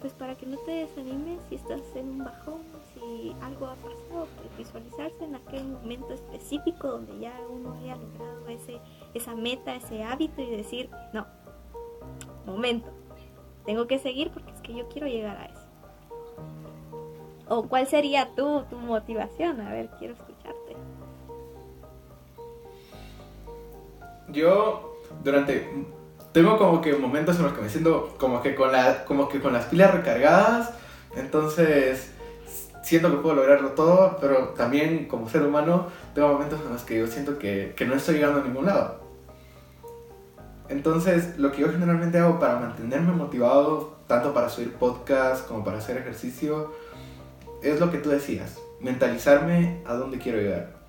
pues 0.00 0.12
para 0.14 0.34
que 0.34 0.46
no 0.46 0.58
te 0.58 0.72
desanimes 0.72 1.40
si 1.48 1.54
estás 1.54 1.80
en 1.94 2.08
un 2.08 2.24
bajón, 2.24 2.60
si 2.92 3.34
algo 3.40 3.66
ha 3.66 3.74
pasado, 3.76 4.26
pues 4.36 4.58
visualizarse 4.58 5.24
en 5.24 5.36
aquel 5.36 5.64
momento 5.64 6.12
específico 6.12 6.88
donde 6.88 7.20
ya 7.20 7.32
uno 7.48 7.72
haya 7.74 7.96
logrado 7.96 8.48
ese, 8.48 8.80
esa 9.14 9.36
meta, 9.36 9.76
ese 9.76 10.02
hábito 10.02 10.42
y 10.42 10.50
decir, 10.50 10.90
no, 11.12 11.24
momento, 12.44 12.88
tengo 13.64 13.86
que 13.86 14.00
seguir 14.00 14.30
porque 14.30 14.50
es 14.50 14.60
que 14.60 14.74
yo 14.74 14.88
quiero 14.88 15.06
llegar 15.06 15.36
a 15.36 15.46
eso. 15.46 15.66
¿O 17.48 17.68
cuál 17.68 17.86
sería 17.86 18.34
tu, 18.34 18.62
tu 18.70 18.76
motivación? 18.76 19.60
A 19.60 19.70
ver, 19.70 19.88
quiero. 19.98 20.14
Yo, 24.32 25.00
durante. 25.22 25.68
Tengo 26.32 26.56
como 26.56 26.80
que 26.80 26.94
momentos 26.94 27.36
en 27.36 27.42
los 27.42 27.52
que 27.52 27.60
me 27.60 27.68
siento 27.68 28.14
como 28.18 28.40
que 28.40 28.54
con, 28.54 28.72
la, 28.72 29.04
como 29.04 29.28
que 29.28 29.40
con 29.40 29.52
las 29.52 29.66
pilas 29.66 29.92
recargadas. 29.92 30.70
Entonces, 31.14 32.10
siento 32.82 33.10
que 33.10 33.18
puedo 33.18 33.36
lograrlo 33.36 33.70
todo, 33.72 34.16
pero 34.18 34.48
también 34.50 35.06
como 35.06 35.28
ser 35.28 35.42
humano, 35.42 35.88
tengo 36.14 36.28
momentos 36.28 36.60
en 36.64 36.72
los 36.72 36.82
que 36.82 36.98
yo 36.98 37.06
siento 37.06 37.38
que, 37.38 37.74
que 37.76 37.84
no 37.84 37.94
estoy 37.94 38.14
llegando 38.14 38.40
a 38.40 38.44
ningún 38.44 38.66
lado. 38.66 39.02
Entonces, 40.68 41.38
lo 41.38 41.52
que 41.52 41.60
yo 41.60 41.70
generalmente 41.70 42.18
hago 42.18 42.38
para 42.38 42.58
mantenerme 42.58 43.12
motivado, 43.12 43.98
tanto 44.06 44.32
para 44.32 44.48
subir 44.48 44.72
podcast 44.72 45.46
como 45.46 45.64
para 45.64 45.78
hacer 45.78 45.98
ejercicio, 45.98 46.72
es 47.62 47.78
lo 47.78 47.90
que 47.90 47.98
tú 47.98 48.08
decías, 48.08 48.58
mentalizarme 48.80 49.82
a 49.84 49.94
dónde 49.94 50.18
quiero 50.18 50.38
llegar. 50.38 50.81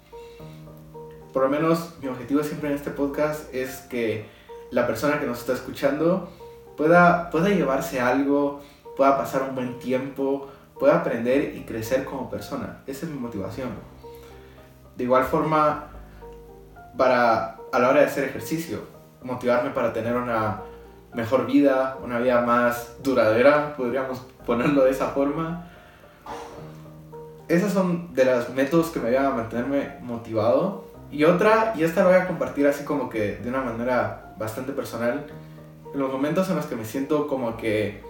Por 1.33 1.43
lo 1.43 1.49
menos 1.49 1.95
mi 1.99 2.07
objetivo 2.07 2.43
siempre 2.43 2.69
en 2.69 2.75
este 2.75 2.91
podcast 2.91 3.53
es 3.53 3.77
que 3.89 4.29
la 4.69 4.85
persona 4.85 5.19
que 5.19 5.25
nos 5.25 5.39
está 5.39 5.53
escuchando 5.53 6.29
pueda, 6.77 7.31
pueda 7.31 7.49
llevarse 7.49 7.99
algo, 7.99 8.61
pueda 8.95 9.17
pasar 9.17 9.41
un 9.41 9.55
buen 9.55 9.79
tiempo, 9.79 10.47
pueda 10.79 10.99
aprender 10.99 11.55
y 11.55 11.61
crecer 11.61 12.05
como 12.05 12.29
persona. 12.29 12.83
Esa 12.85 13.07
es 13.07 13.11
mi 13.11 13.17
motivación. 13.17 13.69
De 14.95 15.05
igual 15.05 15.23
forma, 15.25 15.87
para 16.95 17.57
a 17.71 17.79
la 17.79 17.89
hora 17.89 18.01
de 18.01 18.05
hacer 18.05 18.25
ejercicio, 18.25 18.81
motivarme 19.23 19.71
para 19.71 19.91
tener 19.91 20.15
una 20.15 20.61
mejor 21.13 21.47
vida, 21.47 21.97
una 22.03 22.19
vida 22.19 22.41
más 22.41 22.97
duradera, 23.01 23.75
podríamos 23.75 24.19
ponerlo 24.45 24.83
de 24.83 24.91
esa 24.91 25.07
forma. 25.07 25.67
Esas 27.47 27.73
son 27.73 28.13
de 28.13 28.25
los 28.25 28.49
métodos 28.49 28.89
que 28.91 28.99
me 28.99 29.09
ayudan 29.09 29.25
a 29.25 29.29
mantenerme 29.31 29.97
motivado. 30.01 30.92
Y 31.13 31.23
otra, 31.23 31.73
y 31.77 31.83
esta 31.83 32.01
la 32.01 32.07
voy 32.09 32.17
a 32.17 32.27
compartir 32.27 32.67
así 32.67 32.83
como 32.83 33.07
que 33.09 33.37
de 33.37 33.47
una 33.47 33.61
manera 33.61 34.33
bastante 34.37 34.73
personal, 34.73 35.25
en 35.93 35.99
los 35.99 36.11
momentos 36.11 36.49
en 36.49 36.57
los 36.57 36.65
que 36.65 36.75
me 36.75 36.83
siento 36.83 37.27
como 37.27 37.55
que, 37.55 38.01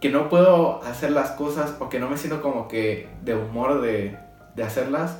que 0.00 0.08
no 0.08 0.28
puedo 0.28 0.82
hacer 0.82 1.12
las 1.12 1.30
cosas 1.32 1.76
o 1.78 1.88
que 1.88 2.00
no 2.00 2.08
me 2.08 2.16
siento 2.16 2.42
como 2.42 2.66
que 2.66 3.08
de 3.22 3.36
humor 3.36 3.80
de, 3.80 4.18
de 4.56 4.62
hacerlas, 4.64 5.18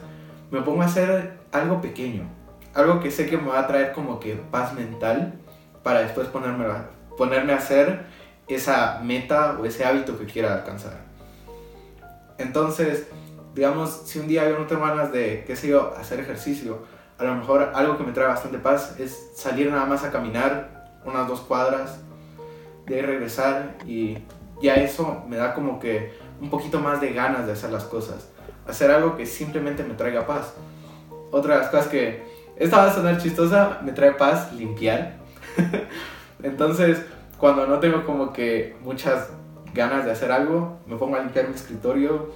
me 0.50 0.62
pongo 0.62 0.82
a 0.82 0.86
hacer 0.86 1.38
algo 1.52 1.80
pequeño 1.80 2.28
algo 2.74 3.00
que 3.00 3.10
sé 3.10 3.26
que 3.26 3.36
me 3.36 3.48
va 3.48 3.60
a 3.60 3.66
traer 3.66 3.92
como 3.92 4.18
que 4.18 4.34
paz 4.34 4.74
mental 4.74 5.34
para 5.82 6.00
después 6.00 6.28
ponerme 6.28 6.66
a, 6.66 6.88
ponerme 7.16 7.52
a 7.52 7.56
hacer 7.56 8.06
esa 8.48 9.00
meta 9.02 9.58
o 9.60 9.64
ese 9.64 9.84
hábito 9.84 10.18
que 10.18 10.26
quiera 10.26 10.54
alcanzar. 10.54 11.00
Entonces, 12.38 13.08
digamos, 13.54 14.02
si 14.04 14.18
un 14.18 14.28
día 14.28 14.48
yo 14.48 14.58
no 14.58 14.66
tengo 14.66 14.82
ganas 14.82 15.12
de, 15.12 15.44
qué 15.46 15.56
sé 15.56 15.68
yo, 15.68 15.94
hacer 15.96 16.20
ejercicio, 16.20 16.84
a 17.22 17.26
lo 17.26 17.36
mejor 17.36 17.72
algo 17.74 17.96
que 17.96 18.04
me 18.04 18.12
trae 18.12 18.26
bastante 18.26 18.58
paz 18.58 18.98
es 18.98 19.30
salir 19.34 19.70
nada 19.70 19.86
más 19.86 20.04
a 20.04 20.10
caminar 20.10 20.90
unas 21.04 21.26
dos 21.28 21.40
cuadras, 21.40 22.00
de 22.86 22.96
ahí 22.96 23.02
regresar 23.02 23.76
y 23.86 24.18
ya 24.60 24.74
eso 24.74 25.22
me 25.28 25.36
da 25.36 25.54
como 25.54 25.78
que 25.78 26.12
un 26.40 26.50
poquito 26.50 26.80
más 26.80 27.00
de 27.00 27.12
ganas 27.12 27.46
de 27.46 27.52
hacer 27.52 27.70
las 27.70 27.84
cosas. 27.84 28.28
Hacer 28.66 28.90
algo 28.90 29.16
que 29.16 29.26
simplemente 29.26 29.84
me 29.84 29.94
traiga 29.94 30.26
paz. 30.26 30.54
Otra 31.30 31.54
de 31.54 31.60
las 31.62 31.70
cosas 31.70 31.88
que 31.88 32.24
esta 32.56 32.78
va 32.78 32.90
a 32.90 32.94
sonar 32.94 33.18
chistosa, 33.18 33.80
me 33.82 33.92
trae 33.92 34.12
paz 34.12 34.52
limpiar. 34.52 35.16
Entonces, 36.42 37.04
cuando 37.38 37.66
no 37.66 37.78
tengo 37.78 38.04
como 38.04 38.32
que 38.32 38.76
muchas 38.82 39.30
ganas 39.74 40.04
de 40.04 40.12
hacer 40.12 40.30
algo, 40.30 40.78
me 40.86 40.96
pongo 40.96 41.16
a 41.16 41.20
limpiar 41.20 41.48
mi 41.48 41.54
escritorio 41.54 42.30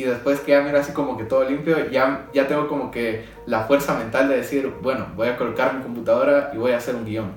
y 0.00 0.04
después 0.04 0.40
que 0.40 0.52
ya 0.52 0.62
miro 0.62 0.78
así 0.78 0.92
como 0.92 1.18
que 1.18 1.24
todo 1.24 1.44
limpio, 1.44 1.90
ya, 1.90 2.26
ya 2.32 2.48
tengo 2.48 2.68
como 2.68 2.90
que 2.90 3.26
la 3.44 3.64
fuerza 3.64 3.98
mental 3.98 4.30
de 4.30 4.38
decir, 4.38 4.72
bueno, 4.80 5.08
voy 5.14 5.28
a 5.28 5.36
colocar 5.36 5.74
mi 5.74 5.82
computadora 5.82 6.50
y 6.54 6.56
voy 6.56 6.72
a 6.72 6.78
hacer 6.78 6.94
un 6.94 7.04
guion. 7.04 7.32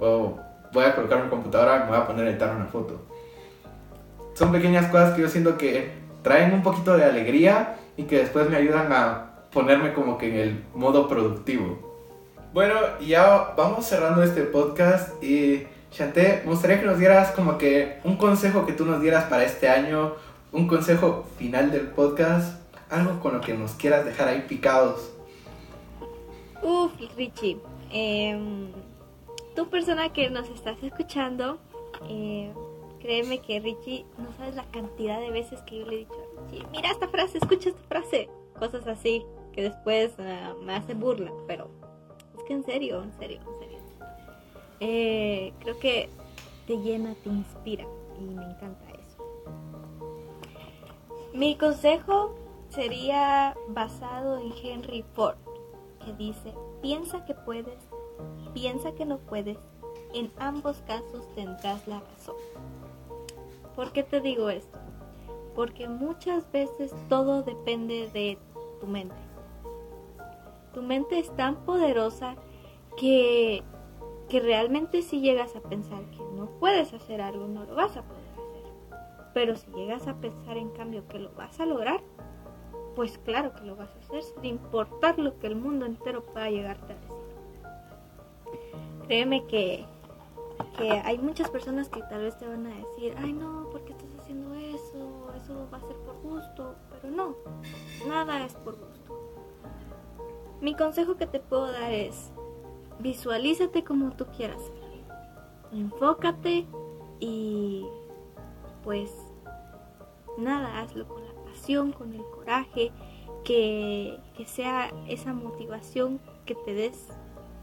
O 0.00 0.36
voy 0.72 0.84
a 0.84 0.96
colocar 0.96 1.22
mi 1.22 1.30
computadora 1.30 1.76
y 1.76 1.80
me 1.84 1.86
voy 1.90 1.98
a 1.98 2.06
poner 2.08 2.26
a 2.26 2.30
editar 2.30 2.52
una 2.52 2.64
foto. 2.64 3.00
Son 4.34 4.50
pequeñas 4.50 4.86
cosas 4.86 5.14
que 5.14 5.22
yo 5.22 5.28
siento 5.28 5.56
que 5.56 5.92
traen 6.22 6.52
un 6.52 6.64
poquito 6.64 6.96
de 6.96 7.04
alegría 7.04 7.76
y 7.96 8.02
que 8.02 8.18
después 8.18 8.50
me 8.50 8.56
ayudan 8.56 8.92
a 8.92 9.30
ponerme 9.52 9.92
como 9.92 10.18
que 10.18 10.30
en 10.30 10.36
el 10.36 10.64
modo 10.74 11.06
productivo. 11.06 11.78
Bueno, 12.52 12.74
ya 13.00 13.54
vamos 13.56 13.86
cerrando 13.86 14.24
este 14.24 14.42
podcast 14.42 15.22
y 15.22 15.64
Chanté, 15.92 16.42
me 16.44 16.50
gustaría 16.50 16.80
que 16.80 16.86
nos 16.86 16.98
dieras 16.98 17.30
como 17.32 17.56
que 17.56 18.00
un 18.02 18.16
consejo 18.16 18.66
que 18.66 18.72
tú 18.72 18.84
nos 18.84 19.00
dieras 19.00 19.24
para 19.24 19.44
este 19.44 19.68
año, 19.68 20.14
un 20.52 20.66
consejo 20.66 21.24
final 21.38 21.70
del 21.70 21.88
podcast, 21.88 22.60
algo 22.90 23.20
con 23.20 23.34
lo 23.34 23.40
que 23.40 23.54
nos 23.54 23.72
quieras 23.72 24.04
dejar 24.04 24.28
ahí 24.28 24.44
picados. 24.48 25.12
Uf, 26.62 26.92
Richie, 27.16 27.58
em, 27.90 28.68
tu 29.54 29.68
persona 29.68 30.12
que 30.12 30.28
nos 30.30 30.48
estás 30.50 30.82
escuchando, 30.82 31.58
eh, 32.08 32.52
créeme 33.00 33.40
que 33.40 33.60
Richie, 33.60 34.04
no 34.18 34.32
sabes 34.36 34.54
la 34.56 34.64
cantidad 34.64 35.20
de 35.20 35.30
veces 35.30 35.60
que 35.62 35.78
yo 35.78 35.86
le 35.86 35.94
he 35.94 35.98
dicho 35.98 36.14
Richie, 36.50 36.66
mira 36.72 36.90
esta 36.90 37.08
frase, 37.08 37.38
escucha 37.38 37.70
esta 37.70 37.82
frase, 37.88 38.28
cosas 38.58 38.86
así 38.86 39.24
que 39.52 39.62
después 39.62 40.12
ah, 40.18 40.54
me 40.62 40.74
hace 40.74 40.94
burla, 40.94 41.32
pero 41.46 41.68
es 42.36 42.44
que 42.44 42.52
en 42.52 42.64
serio, 42.64 43.02
en 43.02 43.12
serio, 43.18 43.40
en 43.40 43.58
serio. 43.58 43.78
Eh, 44.80 45.52
creo 45.60 45.78
que 45.78 46.08
te 46.66 46.76
llena, 46.78 47.14
te 47.22 47.28
inspira 47.30 47.84
y 48.18 48.22
me 48.22 48.44
encanta. 48.44 48.89
Mi 51.32 51.56
consejo 51.56 52.34
sería 52.70 53.56
basado 53.68 54.38
en 54.38 54.52
Henry 54.62 55.04
Ford, 55.14 55.36
que 56.04 56.12
dice, 56.14 56.52
piensa 56.82 57.24
que 57.24 57.34
puedes, 57.34 57.78
piensa 58.52 58.92
que 58.92 59.04
no 59.04 59.18
puedes, 59.18 59.56
en 60.12 60.32
ambos 60.38 60.78
casos 60.88 61.24
tendrás 61.36 61.86
la 61.86 62.00
razón. 62.00 62.34
¿Por 63.76 63.92
qué 63.92 64.02
te 64.02 64.20
digo 64.20 64.50
esto? 64.50 64.78
Porque 65.54 65.86
muchas 65.88 66.50
veces 66.50 66.92
todo 67.08 67.44
depende 67.44 68.10
de 68.12 68.36
tu 68.80 68.88
mente. 68.88 69.14
Tu 70.74 70.82
mente 70.82 71.20
es 71.20 71.34
tan 71.36 71.64
poderosa 71.64 72.34
que, 72.96 73.62
que 74.28 74.40
realmente 74.40 75.02
si 75.02 75.20
llegas 75.20 75.54
a 75.54 75.60
pensar 75.60 76.02
que 76.10 76.18
no 76.34 76.46
puedes 76.58 76.92
hacer 76.92 77.20
algo, 77.20 77.46
no 77.46 77.64
lo 77.64 77.76
vas 77.76 77.96
a 77.96 78.02
poder. 78.02 78.19
Pero 79.34 79.56
si 79.56 79.70
llegas 79.72 80.06
a 80.08 80.14
pensar 80.14 80.56
en 80.56 80.70
cambio 80.70 81.06
que 81.08 81.18
lo 81.18 81.32
vas 81.32 81.58
a 81.60 81.66
lograr, 81.66 82.00
pues 82.96 83.18
claro 83.18 83.52
que 83.54 83.62
lo 83.62 83.76
vas 83.76 83.90
a 83.94 83.98
hacer 84.00 84.22
sin 84.22 84.44
importar 84.44 85.18
lo 85.18 85.38
que 85.38 85.46
el 85.46 85.56
mundo 85.56 85.86
entero 85.86 86.24
pueda 86.24 86.50
llegarte 86.50 86.92
a 86.92 86.96
decir. 86.96 87.16
Créeme 89.06 89.46
que, 89.46 89.86
que 90.76 90.90
hay 90.90 91.18
muchas 91.18 91.48
personas 91.50 91.88
que 91.88 92.02
tal 92.02 92.22
vez 92.22 92.36
te 92.38 92.46
van 92.46 92.66
a 92.66 92.74
decir, 92.74 93.14
ay 93.18 93.32
no, 93.32 93.68
¿por 93.70 93.82
qué 93.82 93.92
estás 93.92 94.10
haciendo 94.20 94.54
eso? 94.54 95.32
Eso 95.36 95.68
va 95.72 95.78
a 95.78 95.80
ser 95.80 95.96
por 95.96 96.20
gusto. 96.22 96.74
Pero 96.90 97.14
no, 97.14 97.36
nada 98.08 98.44
es 98.44 98.54
por 98.54 98.76
gusto. 98.76 99.16
Mi 100.60 100.74
consejo 100.74 101.16
que 101.16 101.26
te 101.26 101.40
puedo 101.40 101.72
dar 101.72 101.92
es, 101.92 102.32
visualízate 102.98 103.82
como 103.84 104.10
tú 104.10 104.26
quieras 104.36 104.60
enfócate 105.72 106.66
y 107.20 107.86
pues 108.82 109.10
nada, 110.38 110.80
hazlo 110.80 111.06
con 111.06 111.24
la 111.24 111.32
pasión, 111.44 111.92
con 111.92 112.12
el 112.12 112.24
coraje, 112.34 112.92
que, 113.44 114.18
que 114.36 114.44
sea 114.44 114.92
esa 115.08 115.32
motivación 115.32 116.20
que 116.46 116.54
te 116.54 116.74
des 116.74 117.08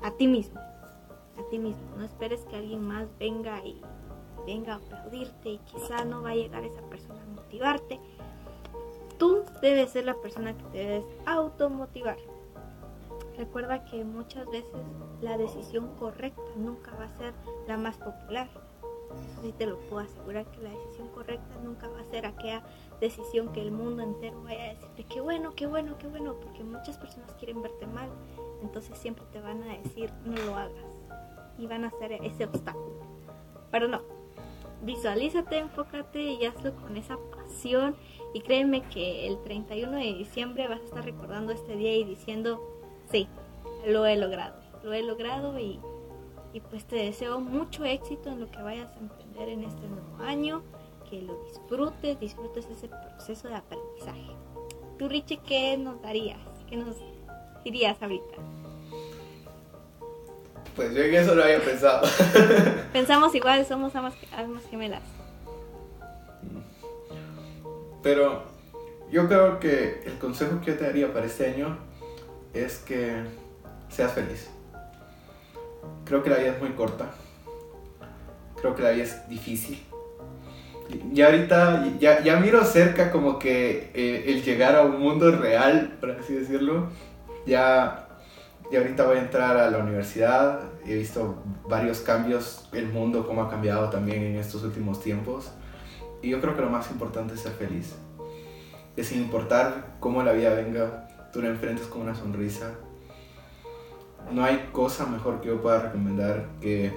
a 0.01 0.11
ti 0.11 0.27
mismo, 0.27 0.59
a 0.59 1.49
ti 1.49 1.59
mismo. 1.59 1.83
No 1.97 2.03
esperes 2.03 2.41
que 2.45 2.55
alguien 2.55 2.81
más 2.81 3.07
venga 3.19 3.63
y 3.65 3.81
venga 4.45 4.73
a 4.73 4.77
aplaudirte 4.77 5.49
y 5.49 5.57
quizá 5.59 6.05
no 6.05 6.21
va 6.21 6.29
a 6.29 6.35
llegar 6.35 6.63
esa 6.63 6.81
persona 6.83 7.21
a 7.21 7.35
motivarte. 7.35 7.99
Tú 9.17 9.43
debes 9.61 9.91
ser 9.91 10.05
la 10.05 10.15
persona 10.15 10.55
que 10.55 10.63
te 10.65 10.77
debes 10.77 11.05
automotivar. 11.25 12.17
Recuerda 13.37 13.85
que 13.85 14.03
muchas 14.03 14.49
veces 14.49 14.71
la 15.21 15.37
decisión 15.37 15.95
correcta 15.99 16.41
nunca 16.55 16.91
va 16.95 17.05
a 17.05 17.17
ser 17.17 17.33
la 17.67 17.77
más 17.77 17.97
popular. 17.97 18.47
Eso 19.43 19.53
te 19.53 19.65
lo 19.65 19.77
puedo 19.81 19.99
asegurar 19.99 20.45
que 20.51 20.61
la 20.61 20.69
decisión 20.69 21.07
correcta 21.09 21.55
nunca 21.63 21.87
va 21.87 21.99
a 21.99 22.03
ser 22.05 22.25
aquella 22.25 22.63
decisión 22.99 23.51
que 23.53 23.61
el 23.61 23.71
mundo 23.71 24.03
entero 24.03 24.41
vaya 24.43 24.63
a 24.63 24.73
decirte 24.73 25.03
qué 25.03 25.21
bueno, 25.21 25.53
qué 25.55 25.67
bueno, 25.67 25.97
qué 25.97 26.07
bueno, 26.07 26.35
porque 26.41 26.63
muchas 26.63 26.97
personas 26.97 27.33
quieren 27.35 27.61
verte 27.61 27.85
mal, 27.87 28.09
entonces 28.61 28.97
siempre 28.97 29.25
te 29.31 29.39
van 29.39 29.63
a 29.63 29.77
decir 29.77 30.11
no 30.25 30.35
lo 30.43 30.55
hagas 30.55 30.85
y 31.57 31.67
van 31.67 31.85
a 31.85 31.87
hacer 31.87 32.13
ese 32.13 32.45
obstáculo. 32.45 32.99
Pero 33.71 33.87
no, 33.87 34.01
visualízate, 34.83 35.57
enfócate 35.57 36.21
y 36.21 36.45
hazlo 36.45 36.75
con 36.75 36.97
esa 36.97 37.17
pasión 37.35 37.95
y 38.33 38.41
créeme 38.41 38.81
que 38.89 39.27
el 39.27 39.41
31 39.43 39.91
de 39.97 40.13
diciembre 40.13 40.67
vas 40.67 40.81
a 40.81 40.85
estar 40.85 41.05
recordando 41.05 41.51
este 41.51 41.75
día 41.75 41.95
y 41.95 42.03
diciendo, 42.03 42.61
sí, 43.11 43.27
lo 43.85 44.05
he 44.05 44.17
logrado, 44.17 44.55
lo 44.83 44.93
he 44.93 45.03
logrado 45.03 45.57
y, 45.59 45.79
y 46.57 46.59
pues 46.59 46.85
te 46.85 46.95
deseo 46.95 47.39
mucho 47.39 47.85
éxito 47.85 48.29
en 48.29 48.39
lo 48.39 48.49
que 48.49 48.59
vayas 48.63 48.89
a 48.95 48.99
emprender 48.99 49.49
en 49.49 49.63
este 49.63 49.87
nuevo 49.87 50.17
año 50.23 50.63
que 51.07 51.21
lo 51.21 51.37
disfrutes, 51.43 52.19
disfrutes 52.19 52.65
ese 52.65 52.87
proceso 52.87 53.47
de 53.47 53.55
aprendizaje. 53.55 54.35
Tú, 54.97 55.07
Richie, 55.07 55.39
¿qué 55.47 55.77
nos 55.77 56.01
darías? 56.01 56.39
¿Qué 56.67 56.75
nos 56.75 56.95
dirías 57.63 58.01
ahorita? 58.01 58.37
Pues 60.75 60.95
yo 60.95 61.03
en 61.03 61.13
eso 61.13 61.35
no 61.35 61.43
había 61.43 61.61
pensado. 61.61 62.07
Pensamos 62.93 63.35
igual, 63.35 63.63
somos 63.67 63.95
almas, 63.95 64.15
almas 64.35 64.63
gemelas. 64.71 65.03
Pero 68.01 68.45
yo 69.11 69.27
creo 69.27 69.59
que 69.59 70.01
el 70.07 70.17
consejo 70.17 70.59
que 70.61 70.71
yo 70.71 70.77
te 70.79 70.85
daría 70.85 71.13
para 71.13 71.27
este 71.27 71.53
año 71.53 71.77
es 72.55 72.79
que 72.79 73.21
seas 73.89 74.13
feliz. 74.13 74.49
Creo 76.05 76.23
que 76.23 76.29
la 76.29 76.37
vida 76.37 76.53
es 76.53 76.61
muy 76.61 76.71
corta. 76.71 77.11
Creo 78.59 78.75
que 78.75 78.81
la 78.81 78.91
vida 78.91 79.03
es 79.03 79.27
difícil 79.29 79.79
ya 81.11 81.27
ahorita, 81.27 81.97
ya, 81.99 82.23
ya 82.23 82.39
miro 82.39 82.63
cerca 82.63 83.11
como 83.11 83.39
que 83.39 83.91
eh, 83.93 84.25
el 84.27 84.43
llegar 84.43 84.75
a 84.75 84.83
un 84.83 84.99
mundo 84.99 85.31
real, 85.31 85.97
por 85.99 86.11
así 86.11 86.33
decirlo. 86.33 86.89
Ya, 87.45 88.07
ya 88.71 88.79
ahorita 88.79 89.05
voy 89.05 89.17
a 89.17 89.21
entrar 89.21 89.57
a 89.57 89.69
la 89.69 89.77
universidad, 89.79 90.61
he 90.85 90.95
visto 90.95 91.43
varios 91.67 91.99
cambios, 91.99 92.69
el 92.73 92.87
mundo 92.87 93.25
cómo 93.25 93.41
ha 93.43 93.49
cambiado 93.49 93.89
también 93.89 94.23
en 94.23 94.35
estos 94.37 94.63
últimos 94.63 95.01
tiempos. 95.01 95.51
Y 96.21 96.29
yo 96.29 96.41
creo 96.41 96.55
que 96.55 96.61
lo 96.61 96.69
más 96.69 96.89
importante 96.91 97.33
es 97.33 97.41
ser 97.41 97.53
feliz. 97.53 97.95
Es 98.95 99.07
sin 99.07 99.21
importar 99.21 99.95
cómo 99.99 100.23
la 100.23 100.31
vida 100.31 100.53
venga, 100.55 101.07
tú 101.31 101.41
la 101.41 101.49
enfrentes 101.49 101.85
con 101.87 102.01
una 102.01 102.15
sonrisa. 102.15 102.71
No 104.31 104.43
hay 104.43 104.69
cosa 104.71 105.05
mejor 105.05 105.41
que 105.41 105.47
yo 105.47 105.61
pueda 105.61 105.79
recomendar 105.79 106.49
que 106.61 106.93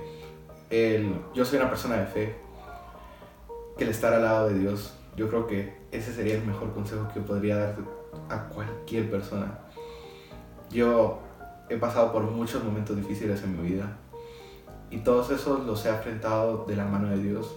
el... 0.69 1.15
Yo 1.35 1.45
soy 1.45 1.59
una 1.59 1.69
persona 1.69 1.97
de 1.97 2.07
fe, 2.07 2.37
que 3.77 3.85
el 3.85 3.91
estar 3.91 4.13
al 4.13 4.23
lado 4.23 4.49
de 4.49 4.59
Dios. 4.59 4.95
Yo 5.17 5.29
creo 5.29 5.47
que 5.47 5.77
ese 5.93 6.13
sería 6.13 6.35
el 6.35 6.45
mejor 6.45 6.73
consejo 6.73 7.09
que 7.13 7.21
podría 7.21 7.57
dar 7.57 7.77
a 8.29 8.49
cualquier 8.49 9.11
persona. 9.11 9.59
Yo 10.71 11.21
he 11.69 11.77
pasado 11.77 12.13
por 12.13 12.23
muchos 12.23 12.63
momentos 12.65 12.97
difíciles 12.97 13.43
en 13.43 13.61
mi 13.61 13.69
vida 13.69 13.97
y 14.91 14.99
todos 14.99 15.31
esos 15.31 15.65
los 15.65 15.85
he 15.87 15.89
enfrentado 15.89 16.65
de 16.65 16.77
la 16.77 16.85
mano 16.85 17.09
de 17.09 17.19
Dios 17.19 17.57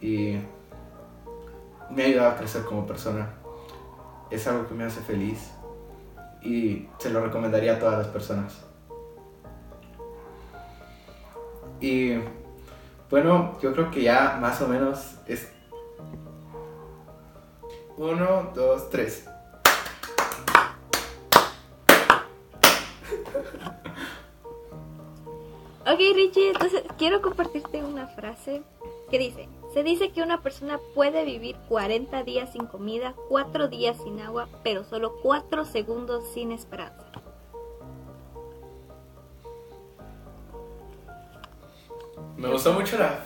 y 0.00 0.38
me 1.90 2.02
ha 2.02 2.06
ayudado 2.06 2.30
a 2.30 2.36
crecer 2.36 2.64
como 2.64 2.86
persona. 2.86 3.30
Es 4.30 4.46
algo 4.46 4.66
que 4.66 4.74
me 4.74 4.84
hace 4.84 5.00
feliz 5.00 5.50
y 6.42 6.88
se 6.98 7.10
lo 7.10 7.24
recomendaría 7.24 7.76
a 7.76 7.78
todas 7.78 7.98
las 7.98 8.08
personas. 8.08 8.67
Y 11.80 12.14
bueno, 13.10 13.58
yo 13.62 13.72
creo 13.72 13.90
que 13.90 14.02
ya 14.02 14.38
más 14.40 14.60
o 14.60 14.68
menos 14.68 15.14
es... 15.26 15.52
Uno, 17.96 18.52
dos, 18.54 18.90
tres. 18.90 19.28
Ok, 25.90 25.98
Richie, 26.14 26.50
entonces 26.50 26.82
quiero 26.98 27.22
compartirte 27.22 27.82
una 27.82 28.06
frase 28.08 28.62
que 29.10 29.18
dice, 29.18 29.48
se 29.72 29.82
dice 29.82 30.10
que 30.10 30.22
una 30.22 30.42
persona 30.42 30.78
puede 30.94 31.24
vivir 31.24 31.56
40 31.68 32.24
días 32.24 32.52
sin 32.52 32.66
comida, 32.66 33.14
4 33.30 33.68
días 33.68 33.96
sin 34.04 34.20
agua, 34.20 34.48
pero 34.62 34.84
solo 34.84 35.14
4 35.22 35.64
segundos 35.64 36.24
sin 36.34 36.52
esperanza. 36.52 37.07
Me 42.38 42.48
gustó 42.48 42.72
mucho 42.72 42.96
la. 42.98 43.18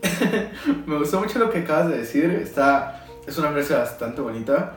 me 0.86 0.96
gustó 0.96 1.18
mucho 1.18 1.40
lo 1.40 1.50
que 1.50 1.58
acabas 1.58 1.88
de 1.88 1.98
decir. 1.98 2.30
Está, 2.30 3.04
es 3.26 3.36
una 3.36 3.50
frase 3.50 3.74
bastante 3.74 4.20
bonita. 4.20 4.74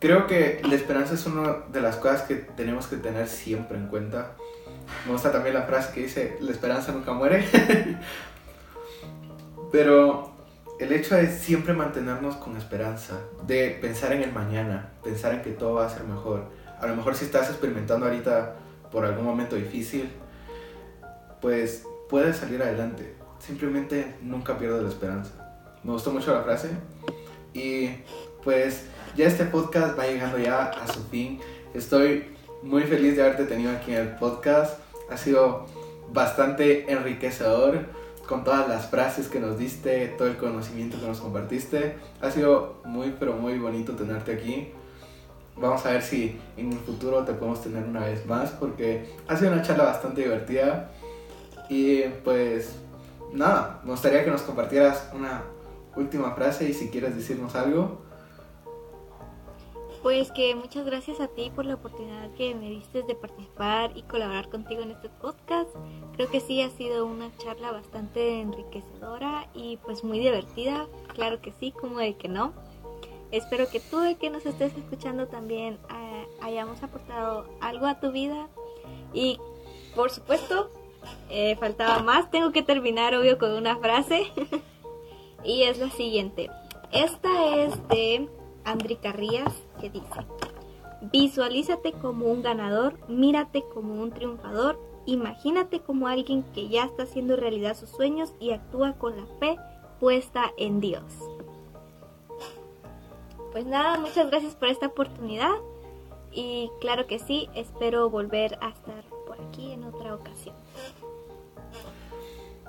Creo 0.00 0.26
que 0.26 0.60
la 0.64 0.74
esperanza 0.74 1.14
es 1.14 1.24
una 1.26 1.58
de 1.72 1.80
las 1.80 1.96
cosas 1.96 2.22
que 2.22 2.34
tenemos 2.34 2.88
que 2.88 2.96
tener 2.96 3.28
siempre 3.28 3.78
en 3.78 3.86
cuenta. 3.86 4.32
Me 5.06 5.12
gusta 5.12 5.30
también 5.30 5.54
la 5.54 5.62
frase 5.62 5.92
que 5.92 6.02
dice, 6.02 6.36
la 6.40 6.50
esperanza 6.50 6.90
nunca 6.90 7.12
muere. 7.12 7.46
Pero 9.72 10.32
el 10.80 10.92
hecho 10.92 11.14
de 11.14 11.28
siempre 11.28 11.74
mantenernos 11.74 12.36
con 12.36 12.56
esperanza, 12.56 13.20
de 13.46 13.78
pensar 13.80 14.12
en 14.12 14.22
el 14.22 14.32
mañana, 14.32 14.90
pensar 15.04 15.32
en 15.32 15.42
que 15.42 15.50
todo 15.50 15.74
va 15.74 15.86
a 15.86 15.90
ser 15.90 16.04
mejor. 16.04 16.44
A 16.80 16.86
lo 16.88 16.96
mejor 16.96 17.14
si 17.14 17.24
estás 17.24 17.50
experimentando 17.50 18.06
ahorita 18.06 18.56
por 18.90 19.04
algún 19.04 19.24
momento 19.24 19.54
difícil, 19.54 20.10
pues 21.40 21.84
puedes 22.08 22.36
salir 22.36 22.62
adelante. 22.62 23.14
Simplemente 23.38 24.16
nunca 24.22 24.58
pierdas 24.58 24.82
la 24.82 24.88
esperanza. 24.88 25.32
Me 25.84 25.92
gustó 25.92 26.10
mucho 26.10 26.32
la 26.32 26.42
frase. 26.42 26.70
Y 27.54 27.90
pues 28.42 28.84
ya 29.16 29.26
este 29.26 29.44
podcast 29.44 29.98
va 29.98 30.06
llegando 30.06 30.38
ya 30.38 30.64
a 30.64 30.86
su 30.92 31.02
fin. 31.04 31.40
Estoy 31.74 32.24
muy 32.62 32.82
feliz 32.82 33.16
de 33.16 33.22
haberte 33.22 33.44
tenido 33.44 33.72
aquí 33.72 33.92
en 33.92 33.98
el 33.98 34.14
podcast. 34.16 34.80
Ha 35.10 35.16
sido 35.16 35.66
bastante 36.12 36.90
enriquecedor 36.90 37.86
con 38.26 38.44
todas 38.44 38.68
las 38.68 38.88
frases 38.88 39.28
que 39.28 39.40
nos 39.40 39.58
diste, 39.58 40.08
todo 40.18 40.28
el 40.28 40.36
conocimiento 40.36 41.00
que 41.00 41.06
nos 41.06 41.20
compartiste. 41.20 41.96
Ha 42.20 42.30
sido 42.30 42.80
muy, 42.84 43.14
pero 43.18 43.32
muy 43.32 43.58
bonito 43.58 43.94
tenerte 43.94 44.32
aquí. 44.32 44.72
Vamos 45.56 45.84
a 45.86 45.92
ver 45.92 46.02
si 46.02 46.38
en 46.56 46.72
el 46.72 46.78
futuro 46.78 47.24
te 47.24 47.32
podemos 47.32 47.62
tener 47.62 47.82
una 47.82 48.00
vez 48.00 48.24
más 48.26 48.50
porque 48.50 49.14
ha 49.26 49.36
sido 49.36 49.52
una 49.52 49.62
charla 49.62 49.84
bastante 49.84 50.22
divertida. 50.22 50.90
Y 51.68 52.02
pues 52.24 52.76
nada, 53.32 53.80
me 53.84 53.90
gustaría 53.90 54.24
que 54.24 54.30
nos 54.30 54.42
compartieras 54.42 55.10
una 55.14 55.44
última 55.96 56.32
frase 56.34 56.68
y 56.68 56.72
si 56.72 56.88
quieres 56.90 57.16
decirnos 57.16 57.54
algo. 57.54 58.08
Pues 60.02 60.30
que 60.30 60.54
muchas 60.54 60.86
gracias 60.86 61.20
a 61.20 61.26
ti 61.26 61.50
por 61.54 61.66
la 61.66 61.74
oportunidad 61.74 62.30
que 62.34 62.54
me 62.54 62.70
diste 62.70 63.02
de 63.02 63.16
participar 63.16 63.96
y 63.96 64.02
colaborar 64.02 64.48
contigo 64.48 64.82
en 64.82 64.92
este 64.92 65.08
podcast. 65.08 65.68
Creo 66.14 66.30
que 66.30 66.40
sí 66.40 66.62
ha 66.62 66.70
sido 66.70 67.04
una 67.04 67.36
charla 67.38 67.72
bastante 67.72 68.40
enriquecedora 68.40 69.48
y 69.54 69.76
pues 69.78 70.04
muy 70.04 70.20
divertida. 70.20 70.86
Claro 71.14 71.40
que 71.40 71.52
sí, 71.58 71.72
como 71.72 71.98
de 71.98 72.16
que 72.16 72.28
no. 72.28 72.52
Espero 73.32 73.68
que 73.68 73.80
tú, 73.80 74.00
el 74.02 74.16
que 74.16 74.30
nos 74.30 74.46
estés 74.46 74.72
escuchando, 74.78 75.26
también 75.26 75.78
eh, 75.92 76.26
hayamos 76.40 76.82
aportado 76.82 77.46
algo 77.60 77.86
a 77.86 77.98
tu 77.98 78.12
vida. 78.12 78.48
Y 79.12 79.40
por 79.96 80.10
supuesto, 80.10 80.70
eh, 81.30 81.56
faltaba 81.56 82.02
más, 82.02 82.30
tengo 82.30 82.52
que 82.52 82.62
terminar 82.62 83.14
obvio 83.14 83.38
con 83.38 83.52
una 83.52 83.76
frase. 83.76 84.26
y 85.44 85.62
es 85.62 85.78
la 85.78 85.90
siguiente. 85.90 86.50
Esta 86.92 87.56
es 87.56 87.88
de 87.88 88.28
Andri 88.64 88.96
Carrías 88.96 89.52
que 89.80 89.90
dice, 89.90 90.26
visualízate 91.12 91.92
como 91.92 92.26
un 92.26 92.42
ganador, 92.42 92.98
mírate 93.08 93.64
como 93.74 94.00
un 94.00 94.10
triunfador, 94.10 94.78
imagínate 95.06 95.80
como 95.80 96.08
alguien 96.08 96.44
que 96.54 96.68
ya 96.68 96.84
está 96.84 97.04
haciendo 97.04 97.36
realidad 97.36 97.76
sus 97.76 97.90
sueños 97.90 98.32
y 98.40 98.52
actúa 98.52 98.94
con 98.94 99.16
la 99.16 99.26
fe 99.38 99.56
puesta 100.00 100.52
en 100.56 100.80
Dios. 100.80 101.04
Pues 103.52 103.66
nada, 103.66 103.98
muchas 103.98 104.30
gracias 104.30 104.54
por 104.54 104.68
esta 104.68 104.86
oportunidad 104.86 105.54
y 106.30 106.70
claro 106.80 107.06
que 107.06 107.18
sí, 107.18 107.48
espero 107.54 108.10
volver 108.10 108.58
a 108.60 108.68
estar 108.68 109.04
por 109.26 109.40
aquí 109.40 109.72
en 109.72 109.84
otra 109.84 110.14
ocasión. 110.14 110.54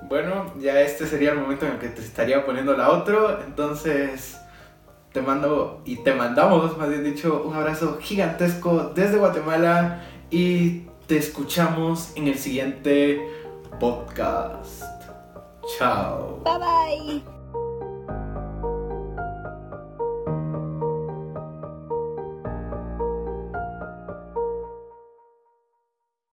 Bueno, 0.10 0.52
ya 0.60 0.82
este 0.82 1.06
sería 1.06 1.32
el 1.32 1.38
momento 1.38 1.68
en 1.68 1.74
el 1.74 1.78
que 1.78 1.90
te 1.90 2.02
estaría 2.02 2.44
poniendo 2.44 2.76
la 2.76 2.90
otro. 2.90 3.42
Entonces, 3.44 4.40
te 5.14 5.22
mando 5.22 5.82
y 5.86 5.98
te 5.98 6.14
mandamos, 6.14 6.78
más 6.78 6.90
bien 6.90 7.04
dicho, 7.04 7.44
un 7.46 7.56
abrazo 7.56 8.00
gigantesco 8.02 8.92
desde 8.96 9.18
Guatemala 9.18 10.04
y 10.32 10.88
te 11.08 11.18
escuchamos 11.18 12.12
en 12.16 12.28
el 12.28 12.40
siguiente 12.40 13.22
podcast. 13.80 14.84
Chao. 15.78 16.42
Bye 16.44 17.22
bye. 17.22 17.39